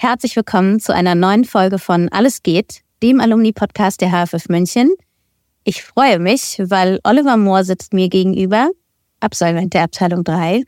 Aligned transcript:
Herzlich 0.00 0.36
willkommen 0.36 0.78
zu 0.78 0.94
einer 0.94 1.16
neuen 1.16 1.44
Folge 1.44 1.80
von 1.80 2.08
Alles 2.10 2.44
geht, 2.44 2.82
dem 3.02 3.18
Alumni-Podcast 3.18 4.00
der 4.00 4.12
HFF 4.12 4.48
München. 4.48 4.94
Ich 5.64 5.82
freue 5.82 6.20
mich, 6.20 6.62
weil 6.64 7.00
Oliver 7.02 7.36
Mohr 7.36 7.64
sitzt 7.64 7.92
mir 7.92 8.08
gegenüber, 8.08 8.70
Absolvent 9.18 9.74
der 9.74 9.82
Abteilung 9.82 10.22
3 10.22 10.62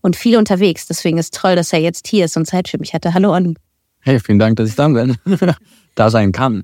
und 0.00 0.16
viel 0.16 0.38
unterwegs. 0.38 0.86
Deswegen 0.86 1.18
ist 1.18 1.34
toll, 1.34 1.56
dass 1.56 1.74
er 1.74 1.80
jetzt 1.80 2.08
hier 2.08 2.24
ist 2.24 2.38
und 2.38 2.46
Zeit 2.46 2.68
für 2.68 2.78
mich 2.78 2.94
hatte. 2.94 3.12
Hallo 3.12 3.34
Olli. 3.34 3.54
Hey, 4.00 4.18
vielen 4.18 4.38
Dank, 4.38 4.56
dass 4.56 4.70
ich 4.70 4.76
da 4.76 4.88
bin. 4.88 5.18
da 5.94 6.08
sein 6.08 6.32
kann. 6.32 6.62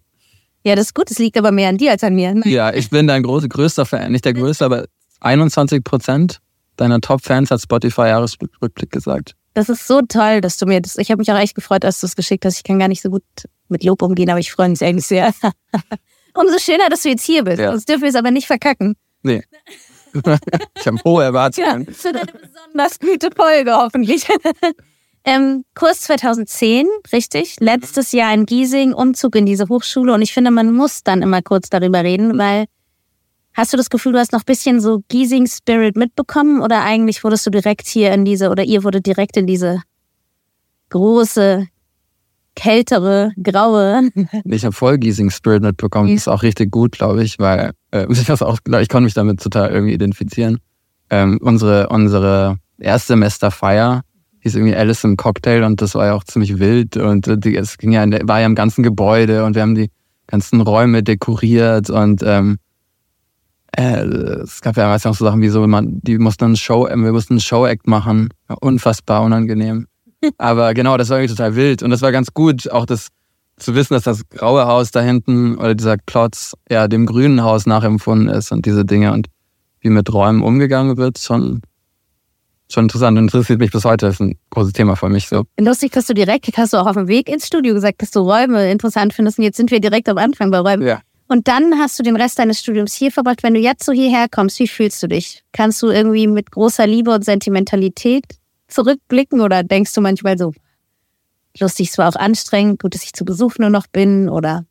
Ja, 0.63 0.77
das 0.77 0.87
ist 0.87 0.95
gut. 0.95 1.11
Es 1.11 1.19
liegt 1.19 1.37
aber 1.37 1.53
mehr 1.53 1.69
an 1.69 1.77
dir 1.77 1.91
als 1.91 2.03
an 2.03 2.15
mir. 2.15 2.33
Nein. 2.33 2.51
Ja, 2.51 2.73
ich 2.73 2.89
bin 2.89 3.07
dein 3.07 3.23
großer, 3.23 3.49
größter 3.49 3.85
Fan. 3.85 4.11
Nicht 4.11 4.25
der 4.25 4.33
größte, 4.33 4.65
aber 4.65 4.87
21 5.21 5.85
Prozent 5.85 6.39
deiner 6.77 7.03
Top-Fans 7.03 7.51
hat 7.51 7.61
Spotify 7.61 8.07
Jahresrückblick 8.07 8.91
gesagt. 8.91 9.37
Das 9.55 9.69
ist 9.69 9.87
so 9.87 10.03
toll, 10.03 10.41
dass 10.41 10.57
du 10.59 10.67
mir 10.67 10.81
das. 10.81 10.97
Ich 10.97 11.11
habe 11.11 11.21
mich 11.21 11.31
auch 11.31 11.39
echt 11.39 11.55
gefreut, 11.55 11.85
als 11.85 12.01
du 12.01 12.07
es 12.07 12.17
geschickt 12.17 12.45
hast. 12.45 12.57
Ich 12.57 12.65
kann 12.65 12.81
gar 12.81 12.89
nicht 12.89 13.03
so 13.03 13.09
gut 13.09 13.23
mit 13.69 13.85
Lob 13.85 14.03
umgehen, 14.03 14.29
aber 14.29 14.41
ich 14.41 14.53
freue 14.53 14.69
mich 14.69 14.83
eigentlich 14.85 15.07
sehr. 15.07 15.33
Umso 16.35 16.59
schöner, 16.59 16.89
dass 16.89 17.03
du 17.03 17.11
jetzt 17.11 17.25
hier 17.25 17.45
bist. 17.45 17.61
Ja. 17.61 17.71
Sonst 17.71 17.89
dürfen 17.89 18.03
wir 18.03 18.09
es 18.09 18.17
aber 18.17 18.33
nicht 18.33 18.49
verkacken. 18.49 18.97
Nee. 19.23 19.45
ich 20.15 20.87
habe 20.87 20.99
hohe 21.05 21.25
Erwartungen. 21.25 21.87
Ja, 21.87 21.93
für 21.93 22.13
deine 22.13 22.33
besonders 22.33 22.99
gute 22.99 23.31
Folge 23.35 23.73
hoffentlich. 23.73 24.27
ähm, 25.25 25.65
Kurs 25.75 26.01
2010, 26.03 26.89
richtig? 27.13 27.57
Letztes 27.61 28.11
Jahr 28.11 28.35
in 28.35 28.47
Giesing, 28.47 28.93
Umzug 28.93 29.37
in 29.37 29.47
diese 29.47 29.69
Hochschule. 29.69 30.13
Und 30.13 30.23
ich 30.23 30.35
finde, 30.35 30.51
man 30.51 30.73
muss 30.73 31.05
dann 31.05 31.23
immer 31.23 31.43
kurz 31.43 31.71
darüber 31.71 32.03
reden, 32.03 32.37
weil 32.39 32.67
Hast 33.55 33.73
du 33.73 33.77
das 33.77 33.89
Gefühl, 33.89 34.13
du 34.13 34.19
hast 34.19 34.33
noch 34.33 34.41
ein 34.41 34.47
bisschen 34.47 34.81
so 34.81 35.03
Giesing 35.09 35.47
Spirit 35.47 35.97
mitbekommen 35.97 36.61
oder 36.61 36.83
eigentlich 36.83 37.23
wurdest 37.23 37.47
du 37.47 37.51
direkt 37.51 37.87
hier 37.87 38.13
in 38.13 38.25
diese 38.25 38.51
oder 38.51 38.65
ihr 38.65 38.83
wurde 38.83 39.01
direkt 39.01 39.37
in 39.37 39.47
diese 39.47 39.81
große, 40.91 41.69
kältere, 42.57 43.33
graue? 43.41 44.11
Ich 44.45 44.65
habe 44.65 44.75
voll 44.75 44.99
Giesing 44.99 45.31
Spirit 45.31 45.63
mitbekommen. 45.63 46.09
Das 46.09 46.23
ist 46.23 46.29
auch 46.29 46.43
richtig 46.43 46.73
gut, 46.73 46.93
glaube 46.93 47.23
ich, 47.23 47.39
weil 47.39 47.73
äh, 47.93 48.07
ich, 48.11 48.31
auch, 48.31 48.59
ich 48.81 48.89
konnte 48.89 49.05
mich 49.05 49.15
damit 49.15 49.41
total 49.41 49.71
irgendwie 49.71 49.95
identifizieren. 49.95 50.59
Ähm, 51.11 51.39
unsere, 51.41 51.89
unsere 51.91 52.59
Erstsemesterfeier 52.81 54.03
hieß 54.41 54.57
irgendwie 54.57 54.75
Alice 54.75 55.05
im 55.05 55.17
Cocktail 55.17 55.63
und 55.63 55.81
das 55.81 55.95
war 55.95 56.07
ja 56.07 56.15
auch 56.15 56.25
ziemlich 56.25 56.59
wild 56.59 56.97
und 56.97 57.45
die, 57.45 57.57
es 57.57 57.79
ging 57.79 57.93
ja, 57.93 58.05
war 58.27 58.41
ja 58.41 58.47
im 58.47 58.57
ganzen 58.57 58.83
Gebäude 58.83 59.45
und 59.45 59.55
wir 59.55 59.63
haben 59.63 59.77
die 59.77 59.91
ganzen 60.27 60.61
Räume 60.61 61.03
dekoriert 61.03 61.89
und 61.89 62.23
ähm, 62.25 62.59
äh, 63.77 64.05
es 64.43 64.61
gab 64.61 64.77
ja 64.77 64.89
meistens 64.89 65.11
auch 65.11 65.19
so 65.19 65.25
Sachen 65.25 65.41
wie 65.43 65.49
so, 65.49 65.67
man, 65.67 66.01
die 66.03 66.19
mussten 66.19 66.45
einen 66.45 66.57
Show, 66.57 66.87
wir 66.89 67.13
mussten 67.13 67.35
einen 67.35 67.41
Show-Act 67.41 67.87
machen. 67.87 68.29
Unfassbar 68.61 69.23
unangenehm. 69.23 69.87
Aber 70.39 70.75
genau, 70.75 70.97
das 70.97 71.11
war 71.11 71.19
irgendwie 71.19 71.35
total 71.35 71.57
wild. 71.57 71.83
Und 71.83 71.91
das 71.91 72.03
war 72.03 72.13
ganz 72.13 72.33
gut, 72.35 72.71
auch 72.71 72.87
das 72.87 73.09
zu 73.57 73.75
wissen, 73.75 73.95
dass 73.95 74.05
das 74.05 74.29
graue 74.29 74.67
Haus 74.67 74.91
da 74.91 75.01
hinten 75.01 75.57
oder 75.57 75.75
dieser 75.75 75.97
Klotz 75.97 76.55
ja 76.69 76.89
dem 76.89 77.07
grünen 77.07 77.43
Haus 77.43 77.67
nachempfunden 77.67 78.29
ist 78.29 78.51
und 78.53 78.67
diese 78.67 78.85
Dinge 78.85 79.13
und 79.13 79.29
wie 79.81 79.91
mit 79.91 80.13
Räumen 80.13 80.43
umgegangen 80.43 80.97
wird, 80.97 81.19
schon, 81.19 81.61
schon 82.71 82.85
interessant 82.87 83.19
und 83.19 83.25
interessiert 83.25 83.61
mich 83.61 83.71
bis 83.71 83.85
heute. 83.85 84.07
Das 84.07 84.17
ist 84.17 84.21
ein 84.21 84.39
großes 84.51 84.73
Thema 84.73 84.97
für 84.97 85.09
mich 85.09 85.29
so. 85.29 85.45
Lustig, 85.61 85.93
dass 85.93 86.07
du 86.07 86.15
direkt, 86.15 86.51
hast 86.57 86.73
du 86.73 86.79
auch 86.79 86.87
auf 86.87 86.97
dem 86.97 87.07
Weg 87.07 87.29
ins 87.29 87.47
Studio 87.47 87.75
gesagt, 87.75 88.03
dass 88.03 88.11
du 88.11 88.21
Räume 88.21 88.71
interessant 88.71 89.13
findest 89.13 89.39
und 89.39 89.45
jetzt 89.45 89.57
sind 89.57 89.71
wir 89.71 89.81
direkt 89.81 90.09
am 90.09 90.19
Anfang 90.19 90.51
bei 90.51 90.59
Räumen. 90.59 90.87
Ja. 90.87 91.01
Und 91.27 91.49
dann 91.49 91.79
hast 91.79 91.99
du 91.99 92.03
den 92.03 92.17
Rest 92.17 92.39
deines 92.39 92.61
Studiums 92.61 92.95
hier 92.95 93.11
verbracht. 93.11 93.43
Wenn 93.43 93.55
du 93.55 93.61
jetzt 93.61 93.85
so 93.85 93.93
hierher 93.93 94.29
kommst, 94.29 94.59
wie 94.59 94.69
fühlst 94.69 95.03
du 95.03 95.09
dich? 95.09 95.43
Kannst 95.53 95.83
du 95.83 95.89
irgendwie 95.89 96.27
mit 96.27 96.51
großer 96.51 96.87
Liebe 96.87 97.13
und 97.13 97.25
Sentimentalität 97.25 98.25
zurückblicken 98.69 99.41
oder 99.41 99.63
denkst 99.63 99.95
du 99.95 100.01
manchmal 100.01 100.37
so, 100.37 100.53
lustig, 101.59 101.91
es 101.91 101.99
war 101.99 102.09
auch 102.09 102.17
anstrengend, 102.17 102.83
gut, 102.83 102.95
dass 102.95 103.05
ich 103.05 103.13
zu 103.13 103.25
Besuch 103.25 103.59
nur 103.59 103.71
noch 103.71 103.87
bin 103.87 104.29
oder? 104.29 104.65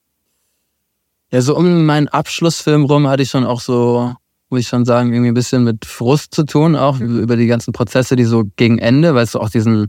Ja, 1.32 1.42
so 1.42 1.56
um 1.56 1.86
meinen 1.86 2.08
Abschlussfilm 2.08 2.86
rum 2.86 3.08
hatte 3.08 3.24
ich 3.24 3.30
schon 3.30 3.46
auch 3.46 3.62
so, 3.62 4.14
muss 4.50 4.62
ich 4.62 4.68
schon 4.68 4.86
sagen, 4.86 5.14
irgendwie 5.14 5.32
ein 5.32 5.36
bisschen 5.36 5.64
mit 5.64 5.86
Frust 5.86 6.36
zu 6.36 6.44
tun, 6.44 6.76
auch 6.76 7.00
mhm. 7.00 7.20
über 7.20 7.38
die 7.38 7.48
ganzen 7.48 7.74
Prozesse, 7.74 8.16
die 8.16 8.26
so 8.26 8.44
gegen 8.56 8.78
Ende, 8.78 9.16
weil 9.16 9.24
es 9.24 9.36
auch 9.36 9.50
diesen 9.50 9.88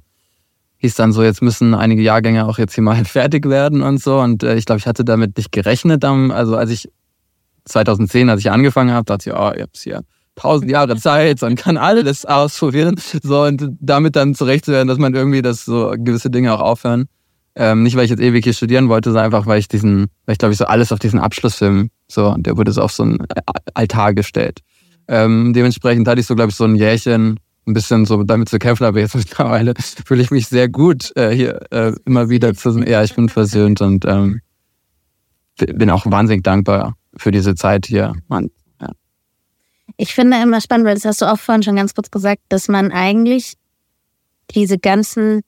hieß 0.85 0.97
dann 0.97 1.13
so, 1.13 1.23
jetzt 1.23 1.41
müssen 1.41 1.75
einige 1.75 2.03
Jahrgänge 2.03 2.47
auch 2.47 2.59
jetzt 2.59 2.75
hier 2.75 2.85
mal 2.85 3.03
fertig 3.05 3.49
werden 3.49 3.83
und 3.83 4.03
so. 4.03 4.21
Und 4.21 4.43
äh, 4.43 4.57
ich 4.57 4.67
glaube, 4.67 4.79
ich 4.79 4.87
hatte 4.87 5.05
damit 5.05 5.37
nicht 5.37 5.51
gerechnet. 5.51 6.05
Also 6.05 6.57
als 6.57 6.71
ich 6.71 6.91
2010, 7.65 8.29
als 8.29 8.41
ich 8.41 8.51
angefangen 8.51 8.93
habe, 8.93 9.07
dachte 9.07 9.31
ich, 9.31 9.37
oh, 9.37 9.53
ihr 9.57 9.63
habt 9.63 9.77
hier 9.79 10.03
tausend 10.37 10.71
Jahre 10.71 10.97
Zeit 10.97 11.43
und 11.43 11.57
kann 11.57 11.77
alles 11.77 12.27
ausprobieren. 12.27 12.97
So, 13.23 13.45
und 13.45 13.71
damit 13.81 14.17
dann 14.17 14.35
zurecht 14.35 14.67
zu 14.67 14.73
werden, 14.73 14.89
dass 14.89 14.99
man 14.99 15.15
irgendwie 15.15 15.41
das 15.41 15.65
so 15.65 15.95
gewisse 15.97 16.31
Dinge 16.31 16.53
auch 16.53 16.61
aufhören. 16.61 17.07
Ähm, 17.57 17.85
nicht, 17.85 17.97
weil 17.97 18.05
ich 18.05 18.11
jetzt 18.11 18.21
ewig 18.21 18.45
hier 18.45 18.53
studieren 18.53 18.89
wollte, 18.89 19.11
sondern 19.11 19.27
einfach, 19.27 19.47
weil 19.47 19.61
ich 19.61 19.69
diesen, 19.69 20.09
weil 20.27 20.33
ich 20.33 20.39
glaube 20.39 20.53
ich 20.53 20.59
so 20.59 20.67
alles 20.67 20.91
auf 20.91 20.99
diesen 20.99 21.21
Abschlussfilm, 21.21 21.91
so, 22.09 22.35
der 22.37 22.57
wurde 22.57 22.73
so 22.73 22.83
auf 22.83 22.93
so 22.93 23.05
einen 23.05 23.19
Altar 23.75 24.13
gestellt. 24.13 24.59
Ähm, 25.07 25.53
dementsprechend 25.55 26.09
hatte 26.09 26.21
ich 26.21 26.27
so, 26.27 26.35
glaube 26.35 26.51
ich, 26.51 26.57
so 26.57 26.65
ein 26.65 26.75
Jährchen 26.75 27.39
ein 27.67 27.75
bisschen 27.75 28.05
so 28.07 28.23
damit 28.23 28.49
zu 28.49 28.59
kämpfen, 28.59 28.85
aber 28.85 29.01
jetzt 29.01 29.15
mittlerweile 29.15 29.75
fühle 30.05 30.23
ich 30.23 30.31
mich 30.31 30.49
sehr 30.49 30.69
gut 30.69 31.13
äh, 31.17 31.31
hier 31.31 31.61
äh, 31.71 31.93
immer 32.05 32.29
wieder 32.29 32.55
zu 32.55 32.79
ja, 32.81 33.03
ich 33.03 33.15
bin 33.15 33.29
versöhnt 33.29 33.81
und 33.81 34.05
ähm, 34.05 34.41
bin 35.57 35.91
auch 35.91 36.05
wahnsinnig 36.07 36.43
dankbar 36.43 36.95
für 37.17 37.31
diese 37.31 37.55
Zeit 37.55 37.87
hier. 37.87 38.15
Mann, 38.29 38.51
ja. 38.81 38.91
Ich 39.97 40.15
finde 40.15 40.41
immer 40.43 40.61
spannend, 40.61 40.87
weil 40.87 40.95
das 40.95 41.05
hast 41.05 41.23
du 41.23 41.27
auch 41.27 41.39
vorhin 41.39 41.63
schon 41.63 41.77
ganz 41.77 41.95
kurz 41.95 42.11
gesagt, 42.11 42.43
dass 42.49 42.69
man 42.69 42.91
eigentlich 42.91 43.55
diese 44.51 44.79
ganzen 44.79 45.43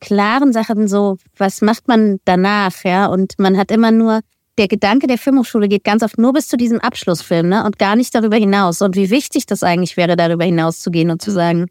klaren 0.00 0.52
Sachen 0.52 0.88
so, 0.88 1.18
was 1.36 1.60
macht 1.60 1.88
man 1.88 2.18
danach, 2.24 2.84
ja? 2.84 3.06
Und 3.06 3.34
man 3.38 3.56
hat 3.56 3.70
immer 3.70 3.90
nur 3.90 4.20
der 4.58 4.68
Gedanke 4.68 5.06
der 5.06 5.18
Filmhochschule 5.18 5.68
geht 5.68 5.84
ganz 5.84 6.02
oft 6.02 6.18
nur 6.18 6.32
bis 6.32 6.48
zu 6.48 6.56
diesem 6.56 6.80
Abschlussfilm 6.80 7.48
ne? 7.48 7.64
und 7.64 7.78
gar 7.78 7.96
nicht 7.96 8.14
darüber 8.14 8.36
hinaus. 8.36 8.82
Und 8.82 8.96
wie 8.96 9.10
wichtig 9.10 9.46
das 9.46 9.62
eigentlich 9.62 9.96
wäre, 9.96 10.16
darüber 10.16 10.44
hinaus 10.44 10.80
zu 10.80 10.90
gehen 10.90 11.10
und 11.10 11.20
zu 11.20 11.30
sagen, 11.30 11.66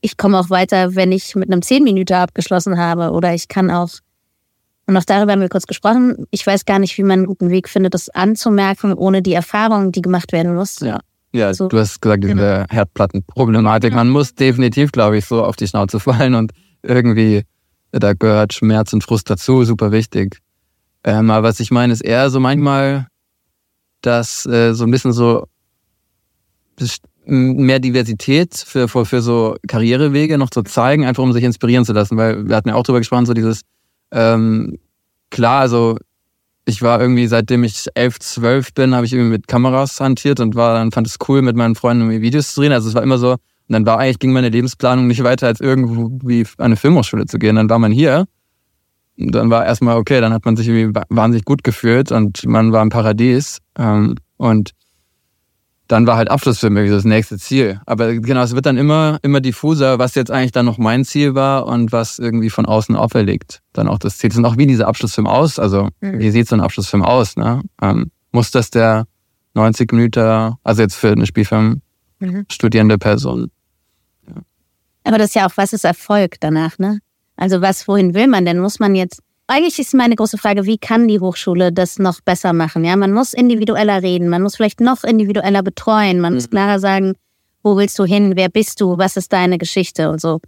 ich 0.00 0.16
komme 0.16 0.38
auch 0.38 0.50
weiter, 0.50 0.94
wenn 0.94 1.12
ich 1.12 1.34
mit 1.34 1.50
einem 1.50 1.62
10 1.62 1.84
Minuten 1.84 2.14
abgeschlossen 2.14 2.78
habe 2.78 3.10
oder 3.10 3.34
ich 3.34 3.48
kann 3.48 3.70
auch, 3.70 3.90
und 4.86 4.96
auch 4.96 5.04
darüber 5.04 5.32
haben 5.32 5.40
wir 5.40 5.48
kurz 5.48 5.66
gesprochen, 5.66 6.26
ich 6.30 6.46
weiß 6.46 6.64
gar 6.64 6.78
nicht, 6.78 6.98
wie 6.98 7.02
man 7.02 7.20
einen 7.20 7.26
guten 7.26 7.50
Weg 7.50 7.68
findet, 7.68 7.94
das 7.94 8.08
anzumerken, 8.08 8.94
ohne 8.94 9.22
die 9.22 9.32
Erfahrung, 9.32 9.92
die 9.92 10.02
gemacht 10.02 10.32
werden 10.32 10.54
muss. 10.54 10.80
Ja. 10.80 11.00
Ja, 11.34 11.54
so. 11.54 11.68
du 11.68 11.78
hast 11.78 12.02
gesagt, 12.02 12.24
diese 12.24 12.34
genau. 12.34 12.64
Herdplattenproblematik. 12.68 13.94
Man 13.94 14.10
muss 14.10 14.34
definitiv, 14.34 14.92
glaube 14.92 15.16
ich, 15.16 15.24
so 15.24 15.42
auf 15.42 15.56
die 15.56 15.66
Schnauze 15.66 15.98
fallen 15.98 16.34
und 16.34 16.52
irgendwie, 16.82 17.44
da 17.90 18.12
gehört 18.12 18.52
Schmerz 18.52 18.92
und 18.92 19.02
Frust 19.02 19.30
dazu, 19.30 19.64
super 19.64 19.92
wichtig. 19.92 20.40
Ähm, 21.04 21.30
aber 21.30 21.48
was 21.48 21.60
ich 21.60 21.70
meine, 21.70 21.92
ist 21.92 22.02
eher 22.02 22.30
so 22.30 22.40
manchmal, 22.40 23.06
dass 24.00 24.46
äh, 24.46 24.74
so 24.74 24.84
ein 24.84 24.90
bisschen 24.90 25.12
so 25.12 25.46
mehr 27.24 27.78
Diversität 27.78 28.54
für, 28.54 28.88
für, 28.88 29.04
für 29.04 29.22
so 29.22 29.56
Karrierewege 29.68 30.38
noch 30.38 30.50
zu 30.50 30.62
zeigen, 30.62 31.04
einfach 31.04 31.22
um 31.22 31.32
sich 31.32 31.44
inspirieren 31.44 31.84
zu 31.84 31.92
lassen. 31.92 32.16
Weil 32.16 32.48
wir 32.48 32.56
hatten 32.56 32.68
ja 32.68 32.74
auch 32.74 32.82
drüber 32.82 32.98
gesprochen, 32.98 33.26
so 33.26 33.34
dieses, 33.34 33.62
ähm, 34.10 34.78
klar, 35.30 35.60
also 35.60 35.96
ich 36.64 36.82
war 36.82 37.00
irgendwie, 37.00 37.26
seitdem 37.26 37.64
ich 37.64 37.86
elf, 37.94 38.18
zwölf 38.20 38.72
bin, 38.74 38.94
habe 38.94 39.06
ich 39.06 39.12
irgendwie 39.12 39.32
mit 39.32 39.48
Kameras 39.48 40.00
hantiert 40.00 40.40
und 40.40 40.54
war 40.54 40.74
dann 40.74 40.92
fand 40.92 41.06
es 41.06 41.16
cool, 41.28 41.42
mit 41.42 41.56
meinen 41.56 41.74
Freunden 41.74 42.02
irgendwie 42.02 42.22
Videos 42.22 42.54
zu 42.54 42.60
drehen. 42.60 42.72
Also 42.72 42.88
es 42.88 42.94
war 42.94 43.02
immer 43.02 43.18
so, 43.18 43.32
und 43.32 43.40
dann 43.68 43.86
war 43.86 43.98
eigentlich, 43.98 44.18
ging 44.18 44.32
meine 44.32 44.48
Lebensplanung 44.48 45.06
nicht 45.06 45.22
weiter, 45.24 45.46
als 45.46 45.60
irgendwo 45.60 46.10
wie 46.24 46.44
an 46.58 46.66
eine 46.66 46.76
Filmhochschule 46.76 47.26
zu 47.26 47.38
gehen. 47.38 47.56
Dann 47.56 47.70
war 47.70 47.78
man 47.78 47.92
hier 47.92 48.26
dann 49.16 49.50
war 49.50 49.64
erstmal 49.66 49.96
okay, 49.96 50.20
dann 50.20 50.32
hat 50.32 50.44
man 50.44 50.56
sich 50.56 50.68
irgendwie 50.68 51.00
wahnsinnig 51.08 51.44
gut 51.44 51.64
gefühlt 51.64 52.12
und 52.12 52.46
man 52.46 52.72
war 52.72 52.82
im 52.82 52.88
Paradies. 52.88 53.58
Ähm, 53.78 54.16
und 54.36 54.72
dann 55.88 56.06
war 56.06 56.16
halt 56.16 56.30
Abschlussfilm 56.30 56.76
irgendwie 56.76 56.94
das 56.94 57.04
nächste 57.04 57.38
Ziel. 57.38 57.80
Aber 57.84 58.14
genau, 58.14 58.42
es 58.42 58.54
wird 58.54 58.64
dann 58.64 58.78
immer, 58.78 59.18
immer 59.22 59.40
diffuser, 59.40 59.98
was 59.98 60.14
jetzt 60.14 60.30
eigentlich 60.30 60.52
dann 60.52 60.64
noch 60.64 60.78
mein 60.78 61.04
Ziel 61.04 61.34
war 61.34 61.66
und 61.66 61.92
was 61.92 62.18
irgendwie 62.18 62.48
von 62.48 62.64
außen 62.64 62.96
auferlegt. 62.96 63.60
Dann 63.74 63.88
auch 63.88 63.98
das 63.98 64.16
Ziel. 64.16 64.30
Das 64.30 64.36
sind 64.36 64.46
auch 64.46 64.56
wie 64.56 64.66
dieser 64.66 64.88
Abschlussfilm 64.88 65.26
aus. 65.26 65.58
Also, 65.58 65.90
mhm. 66.00 66.18
wie 66.18 66.30
sieht 66.30 66.48
so 66.48 66.56
ein 66.56 66.60
Abschlussfilm 66.60 67.04
aus? 67.04 67.36
Ne? 67.36 67.62
Ähm, 67.82 68.10
muss 68.30 68.50
das 68.50 68.70
der 68.70 69.04
90 69.54 69.92
Minuten, 69.92 70.56
also 70.64 70.82
jetzt 70.82 70.94
für 70.94 71.10
eine 71.10 71.26
Spielfilm 71.26 71.82
mhm. 72.20 72.46
studierende 72.50 72.96
Person. 72.96 73.50
Ja. 74.26 74.40
Aber 75.04 75.18
das 75.18 75.28
ist 75.28 75.34
ja 75.34 75.46
auch, 75.46 75.56
was 75.56 75.74
ist 75.74 75.84
Erfolg 75.84 76.36
danach, 76.40 76.78
ne? 76.78 77.00
Also 77.42 77.60
was, 77.60 77.88
wohin 77.88 78.14
will 78.14 78.28
man 78.28 78.44
denn? 78.44 78.60
Muss 78.60 78.78
man 78.78 78.94
jetzt, 78.94 79.20
eigentlich 79.48 79.76
ist 79.80 79.94
meine 79.94 80.14
große 80.14 80.38
Frage, 80.38 80.64
wie 80.64 80.78
kann 80.78 81.08
die 81.08 81.18
Hochschule 81.18 81.72
das 81.72 81.98
noch 81.98 82.20
besser 82.20 82.52
machen? 82.52 82.84
Ja, 82.84 82.94
man 82.94 83.12
muss 83.12 83.32
individueller 83.32 84.00
reden, 84.00 84.28
man 84.28 84.42
muss 84.42 84.54
vielleicht 84.54 84.80
noch 84.80 85.02
individueller 85.02 85.64
betreuen, 85.64 86.20
man 86.20 86.34
muss 86.34 86.46
mhm. 86.46 86.50
klarer 86.50 86.78
sagen, 86.78 87.14
wo 87.64 87.76
willst 87.76 87.98
du 87.98 88.04
hin, 88.04 88.34
wer 88.36 88.48
bist 88.48 88.80
du, 88.80 88.96
was 88.96 89.16
ist 89.16 89.32
deine 89.32 89.58
Geschichte 89.58 90.08
und 90.08 90.20
so. 90.20 90.40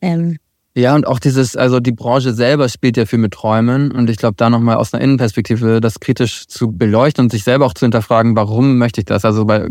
Ähm. 0.00 0.38
Ja, 0.74 0.94
und 0.94 1.06
auch 1.06 1.18
dieses, 1.18 1.56
also 1.56 1.78
die 1.78 1.92
Branche 1.92 2.32
selber 2.32 2.70
spielt 2.70 2.96
ja 2.96 3.04
viel 3.04 3.18
mit 3.18 3.34
Träumen 3.34 3.92
und 3.92 4.08
ich 4.08 4.16
glaube, 4.16 4.36
da 4.38 4.48
nochmal 4.48 4.76
aus 4.76 4.94
einer 4.94 5.04
Innenperspektive 5.04 5.82
das 5.82 6.00
kritisch 6.00 6.46
zu 6.46 6.72
beleuchten 6.72 7.26
und 7.26 7.32
sich 7.32 7.44
selber 7.44 7.66
auch 7.66 7.74
zu 7.74 7.84
hinterfragen, 7.84 8.34
warum 8.34 8.78
möchte 8.78 9.02
ich 9.02 9.04
das? 9.04 9.26
Also 9.26 9.44
bei, 9.44 9.68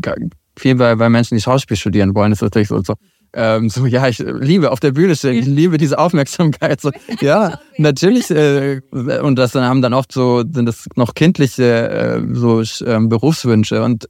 viel 0.56 0.75
bei, 0.75 0.94
bei 0.94 1.10
Menschen, 1.10 1.34
die 1.34 1.42
Schauspiel 1.42 1.78
studieren 1.78 2.13
wollen, 2.13 2.31
ist 2.31 2.44
das 2.44 2.48
natürlich 2.48 2.68
so, 2.68 2.80
so 2.84 2.94
ähm, 3.33 3.69
so, 3.69 3.85
ja, 3.85 4.07
ich 4.07 4.19
liebe 4.19 4.71
auf 4.71 4.79
der 4.79 4.91
Bühne 4.91 5.15
stehen, 5.15 5.35
ich 5.35 5.45
liebe 5.45 5.77
diese 5.77 6.00
Aufmerksamkeit. 6.00 6.81
So, 6.81 6.91
ja, 7.21 7.59
natürlich. 7.77 8.29
Äh, 8.29 8.81
und 9.21 9.38
das 9.38 9.51
dann 9.51 9.63
haben 9.63 9.81
dann 9.81 9.94
oft 9.94 10.12
so, 10.12 10.39
sind 10.39 10.65
das 10.65 10.88
noch 10.95 11.13
kindliche 11.13 11.89
äh, 11.89 12.21
so 12.33 12.62
äh, 12.62 13.00
Berufswünsche. 13.00 13.83
Und 13.83 14.07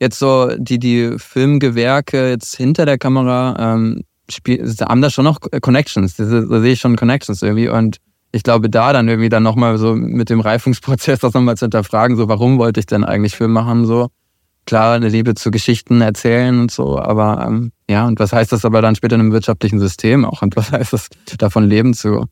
jetzt 0.00 0.18
so 0.18 0.50
die, 0.56 0.78
die 0.78 1.14
Filmgewerke 1.16 2.30
jetzt 2.30 2.56
hinter 2.56 2.86
der 2.86 2.98
Kamera 2.98 3.74
ähm, 3.74 4.04
spiel, 4.28 4.64
haben 4.80 5.02
da 5.02 5.10
schon 5.10 5.24
noch 5.24 5.40
Connections. 5.60 6.16
da 6.16 6.26
sehe 6.26 6.72
ich 6.72 6.80
schon 6.80 6.96
Connections 6.96 7.42
irgendwie. 7.42 7.68
Und 7.68 7.98
ich 8.32 8.42
glaube, 8.42 8.68
da 8.68 8.92
dann 8.92 9.08
irgendwie 9.08 9.30
dann 9.30 9.42
nochmal 9.42 9.78
so 9.78 9.94
mit 9.94 10.30
dem 10.30 10.40
Reifungsprozess 10.40 11.18
das 11.20 11.34
nochmal 11.34 11.56
zu 11.56 11.64
hinterfragen, 11.64 12.16
so 12.16 12.28
warum 12.28 12.58
wollte 12.58 12.80
ich 12.80 12.86
denn 12.86 13.04
eigentlich 13.04 13.36
Film 13.36 13.52
machen, 13.52 13.86
so 13.86 14.08
klar 14.68 14.96
eine 14.96 15.08
Liebe 15.08 15.34
zu 15.34 15.50
Geschichten 15.50 16.02
erzählen 16.02 16.60
und 16.60 16.70
so, 16.70 16.98
aber 16.98 17.42
ähm, 17.46 17.72
ja, 17.88 18.06
und 18.06 18.20
was 18.20 18.34
heißt 18.34 18.52
das 18.52 18.66
aber 18.66 18.82
dann 18.82 18.96
später 18.96 19.14
in 19.14 19.22
einem 19.22 19.32
wirtschaftlichen 19.32 19.80
System 19.80 20.26
auch 20.26 20.42
und 20.42 20.56
was 20.56 20.72
heißt 20.72 20.92
das, 20.92 21.08
davon 21.38 21.66
leben 21.66 21.94
zu 21.94 22.26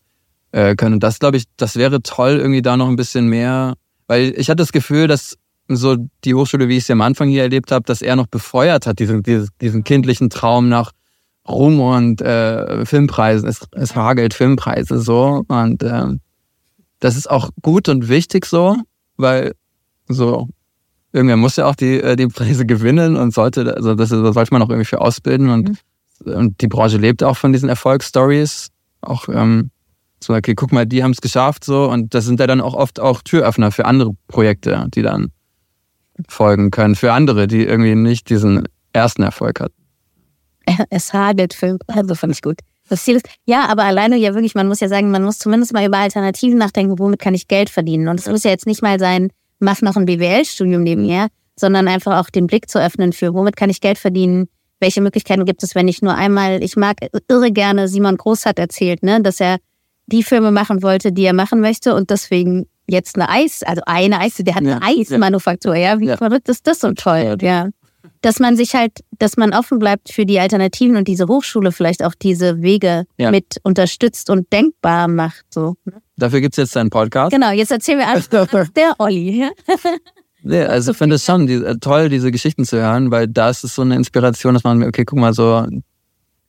äh, 0.53 0.77
können? 0.77 0.95
Und 0.95 1.03
das 1.03 1.19
glaube 1.19 1.39
ich, 1.39 1.45
das 1.57 1.77
wäre 1.77 2.03
toll, 2.03 2.33
irgendwie 2.33 2.61
da 2.61 2.77
noch 2.77 2.89
ein 2.89 2.97
bisschen 2.97 3.29
mehr, 3.29 3.73
weil 4.07 4.35
ich 4.37 4.51
hatte 4.51 4.57
das 4.57 4.73
Gefühl, 4.73 5.09
dass 5.09 5.39
so 5.67 5.97
die 6.25 6.35
Hochschule, 6.35 6.69
wie 6.69 6.77
ich 6.77 6.85
sie 6.85 6.93
am 6.93 7.01
Anfang 7.01 7.31
hier 7.31 7.43
erlebt 7.43 7.73
habe, 7.73 7.87
dass 7.87 8.03
er 8.03 8.17
noch 8.17 8.27
befeuert 8.27 8.87
hat, 8.87 8.99
diesen, 8.99 9.23
diesen, 9.23 9.49
diesen 9.63 9.83
kindlichen 9.83 10.29
Traum 10.29 10.69
nach 10.69 10.93
Ruhm 11.49 11.81
und 11.81 12.21
äh, 12.21 12.85
Filmpreisen. 12.85 13.49
Es, 13.49 13.67
es 13.73 13.97
hagelt 13.97 14.35
Filmpreise 14.35 15.01
so. 15.01 15.43
Und 15.49 15.83
äh, 15.83 16.05
das 17.01 17.17
ist 17.17 17.31
auch 17.31 17.49
gut 17.63 17.89
und 17.89 18.09
wichtig 18.09 18.45
so, 18.45 18.77
weil 19.17 19.55
so 20.07 20.49
irgendwer 21.17 21.37
muss 21.37 21.57
ja 21.57 21.67
auch 21.67 21.75
die, 21.75 22.01
äh, 22.01 22.15
die 22.15 22.29
Preise 22.29 22.67
gewinnen 22.67 23.17
und 23.17 23.35
sollte, 23.35 23.75
also 23.75 23.95
das, 23.95 24.11
das 24.11 24.35
sollte 24.35 24.53
man 24.53 24.63
auch 24.63 24.69
irgendwie 24.69 24.85
für 24.85 25.01
ausbilden 25.01 25.49
und, 25.49 25.71
mhm. 26.25 26.33
und 26.33 26.61
die 26.61 26.69
Branche 26.69 26.99
lebt 26.99 27.25
auch 27.25 27.37
von 27.37 27.53
diesen 27.53 27.69
Erfolgsstories. 27.69 28.69
Auch 29.01 29.29
ähm, 29.29 29.71
so, 30.23 30.35
okay, 30.35 30.55
guck 30.55 30.73
mal, 30.73 30.87
die 30.87 31.03
haben 31.03 31.13
es 31.13 31.21
geschafft 31.21 31.65
so 31.65 31.91
und 31.91 32.15
das 32.15 32.27
sind 32.27 32.39
ja 32.39 32.47
dann 32.47 32.61
auch 32.61 32.75
oft 32.75 33.01
auch 33.01 33.23
Türöffner 33.23 33.73
für 33.73 33.87
andere 33.87 34.13
Projekte, 34.29 34.87
die 34.95 35.03
dann 35.03 35.29
folgen 36.29 36.71
können, 36.71 36.95
für 36.95 37.13
andere, 37.13 37.47
die 37.47 37.65
irgendwie 37.65 37.95
nicht 37.95 38.31
diesen 38.31 38.65
ersten 38.93 39.23
Erfolg 39.23 39.61
hatten. 39.61 39.75
Es 40.91 41.13
hagelt 41.13 41.55
Film, 41.55 41.79
also 41.87 42.15
fand 42.15 42.35
ich 42.35 42.43
gut. 42.43 42.61
Das 42.89 43.05
Ziel 43.05 43.17
ist, 43.17 43.29
ja, 43.45 43.67
aber 43.69 43.85
alleine 43.85 44.17
ja 44.17 44.35
wirklich, 44.35 44.55
man 44.55 44.69
muss 44.69 44.81
ja 44.81 44.89
sagen, 44.89 45.11
man 45.11 45.25
muss 45.25 45.39
zumindest 45.39 45.73
mal 45.73 45.87
über 45.87 45.99
Alternativen 45.99 46.59
nachdenken, 46.59 46.99
womit 46.99 47.21
kann 47.21 47.35
ich 47.35 47.49
Geld 47.49 47.69
verdienen. 47.69 48.07
Und 48.09 48.21
es 48.21 48.29
muss 48.29 48.45
ja 48.45 48.51
jetzt 48.51 48.67
nicht 48.67 48.83
mal 48.83 48.99
sein, 49.01 49.31
mach 49.59 49.83
noch 49.83 49.97
ein 49.97 50.07
BWL-Studium 50.07 50.83
nebenher, 50.83 51.29
sondern 51.59 51.89
einfach 51.89 52.21
auch 52.21 52.31
den 52.31 52.47
Blick 52.47 52.69
zu 52.69 52.81
öffnen 52.81 53.13
für, 53.13 53.35
womit 53.35 53.57
kann 53.57 53.71
ich 53.71 53.81
Geld 53.81 53.99
verdienen, 53.99 54.49
welche 54.81 55.01
Möglichkeiten 55.01 55.45
gibt 55.45 55.63
es, 55.63 55.75
wenn 55.75 55.89
ich 55.89 56.03
nur 56.03 56.15
einmal, 56.15 56.63
ich 56.63 56.77
mag 56.77 56.97
irre 57.29 57.51
gerne, 57.51 57.89
Simon 57.89 58.17
Groß 58.17 58.47
hat 58.47 58.59
erzählt, 58.59 59.03
ne, 59.03 59.23
dass 59.23 59.41
er 59.41 59.59
die 60.07 60.23
Filme 60.23 60.51
machen 60.51 60.83
wollte, 60.83 61.13
die 61.13 61.25
er 61.25 61.33
machen 61.33 61.61
möchte 61.61 61.95
und 61.95 62.11
deswegen 62.11 62.67
jetzt 62.87 63.17
eine 63.17 63.29
Eis, 63.29 63.63
also 63.63 63.83
eine 63.87 64.21
Eis, 64.21 64.37
der 64.37 64.55
hat 64.55 64.63
ja, 64.63 64.79
eine 64.79 65.01
Eismanufaktur, 65.01 65.75
ja, 65.75 65.99
wie 65.99 66.07
ja. 66.07 66.17
verrückt 66.17 66.49
ist 66.49 66.67
das 66.67 66.81
so 66.81 66.93
toll, 66.93 67.37
ja. 67.41 67.69
Dass 68.23 68.39
man 68.39 68.57
sich 68.57 68.75
halt, 68.75 69.01
dass 69.19 69.37
man 69.37 69.53
offen 69.53 69.79
bleibt 69.79 70.13
für 70.13 70.25
die 70.25 70.39
Alternativen 70.39 70.97
und 70.97 71.09
diese 71.09 71.27
Hochschule 71.27 71.73
vielleicht 71.73 72.05
auch 72.05 72.15
diese 72.15 72.63
Wege 72.63 73.05
ja. 73.19 73.31
mit 73.31 73.57
unterstützt 73.63 74.31
und 74.31 74.53
denkbar 74.53 75.09
macht, 75.09 75.45
so. 75.53 75.75
Ne? 75.85 76.01
Dafür 76.17 76.41
gibt 76.41 76.55
es 76.55 76.57
jetzt 76.57 76.77
einen 76.77 76.91
Podcast. 76.91 77.33
Genau, 77.33 77.51
jetzt 77.51 77.71
erzählen 77.71 77.99
wir 77.99 78.09
alles 78.09 78.29
der 78.29 78.95
Olli. 78.99 79.41
Ja? 79.41 79.51
Nee, 80.49 80.63
also 80.63 80.93
ich 80.93 80.97
finde 80.97 81.17
es 81.17 81.25
schon 81.25 81.49
die, 81.49 81.55
äh, 81.55 81.77
toll, 81.81 82.09
diese 82.09 82.31
Geschichten 82.31 82.65
zu 82.65 82.77
hören, 82.77 83.11
weil 83.11 83.27
da 83.27 83.51
ist 83.51 83.65
es 83.65 83.75
so 83.75 83.83
eine 83.83 83.97
Inspiration, 83.97 84.55
dass 84.55 84.63
man, 84.63 84.81
okay, 84.85 85.05
guck 85.05 85.19
mal, 85.19 85.35
so 85.35 85.67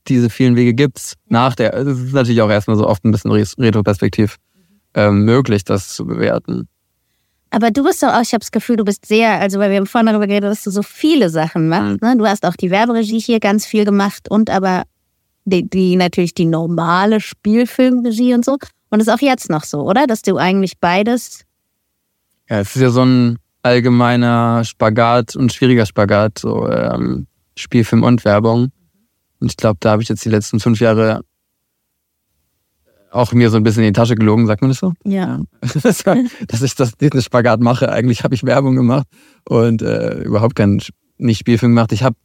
diese 0.08 0.30
vielen 0.30 0.56
Wege 0.56 0.76
gibt's 0.76 1.16
nach 1.30 1.56
der. 1.56 1.74
Es 1.74 1.88
ist 1.88 2.14
natürlich 2.14 2.44
auch 2.44 2.50
erstmal 2.50 2.78
so 2.78 2.88
oft 2.88 3.04
ein 3.06 3.12
bisschen 3.12 3.32
retroperspektiv 3.32 4.38
ähm, 4.94 5.26
möglich, 5.26 5.64
das 5.64 5.96
zu 5.96 6.06
bewerten. 6.06 6.68
Aber 7.50 7.72
du 7.72 7.84
bist 7.84 8.04
doch 8.04 8.10
auch, 8.10 8.22
ich 8.22 8.34
habe 8.34 8.42
das 8.42 8.52
Gefühl, 8.52 8.76
du 8.76 8.84
bist 8.84 9.06
sehr, 9.08 9.40
also 9.40 9.58
weil 9.58 9.72
wir 9.72 9.78
haben 9.78 9.88
vorhin 9.88 10.06
darüber 10.06 10.28
geredet, 10.28 10.52
dass 10.52 10.64
du 10.64 10.70
so 10.70 10.84
viele 10.84 11.32
Sachen 11.32 11.68
machst. 11.68 12.02
Mhm. 12.02 12.08
Ne? 12.08 12.18
Du 12.18 12.28
hast 12.28 12.46
auch 12.46 12.56
die 12.56 12.70
Werberegie 12.70 13.20
hier 13.20 13.40
ganz 13.40 13.66
viel 13.66 13.84
gemacht 13.84 14.30
und 14.30 14.52
aber 14.52 14.84
die, 15.48 15.68
die 15.68 15.96
natürlich 15.96 16.34
die 16.34 16.46
normale 16.46 17.22
Spielfilmregie 17.22 18.34
und 18.34 18.44
so. 18.44 18.58
Und 18.90 19.00
ist 19.00 19.10
auch 19.10 19.20
jetzt 19.20 19.50
noch 19.50 19.64
so, 19.64 19.82
oder? 19.82 20.08
Dass 20.08 20.22
du 20.22 20.38
eigentlich 20.38 20.78
beides. 20.80 21.44
Ja, 22.50 22.60
es 22.60 22.76
ist 22.76 22.82
ja 22.82 22.90
so 22.90 23.04
ein 23.04 23.38
allgemeiner 23.64 24.64
Spagat 24.64 25.36
und 25.36 25.52
schwieriger 25.52 25.86
Spagat, 25.86 26.40
so 26.40 26.70
ähm, 26.70 27.28
Spielfilm 27.56 28.04
und 28.04 28.24
Werbung. 28.24 28.72
Und 29.40 29.52
ich 29.52 29.58
glaube, 29.58 29.78
da 29.80 29.92
habe 29.92 30.02
ich 30.02 30.10
jetzt 30.10 30.24
die 30.26 30.30
letzten 30.30 30.60
fünf 30.60 30.80
Jahre 30.80 31.22
auch 33.12 33.32
mir 33.32 33.50
so 33.50 33.58
ein 33.58 33.64
bisschen 33.64 33.84
in 33.84 33.94
die 33.94 33.98
Tasche 33.98 34.16
gelogen, 34.16 34.48
sagt 34.48 34.62
man 34.62 34.70
das 34.70 34.80
so? 34.80 34.94
Ja. 35.06 35.42
Dass 35.62 36.62
ich 36.62 36.76
das, 36.76 36.92
diesen 36.98 37.22
Spagat 37.22 37.62
mache. 37.62 37.92
Eigentlich 37.92 38.24
habe 38.24 38.36
ich 38.36 38.44
Werbung 38.44 38.76
gemacht 38.76 39.08
und 39.46 39.82
äh, 39.82 40.20
überhaupt 40.24 40.56
keinen 40.56 40.82
nicht 41.18 41.40
Spielfilm 41.40 41.72
gemacht. 41.72 41.92
Ich 41.94 42.04
habe 42.04 42.16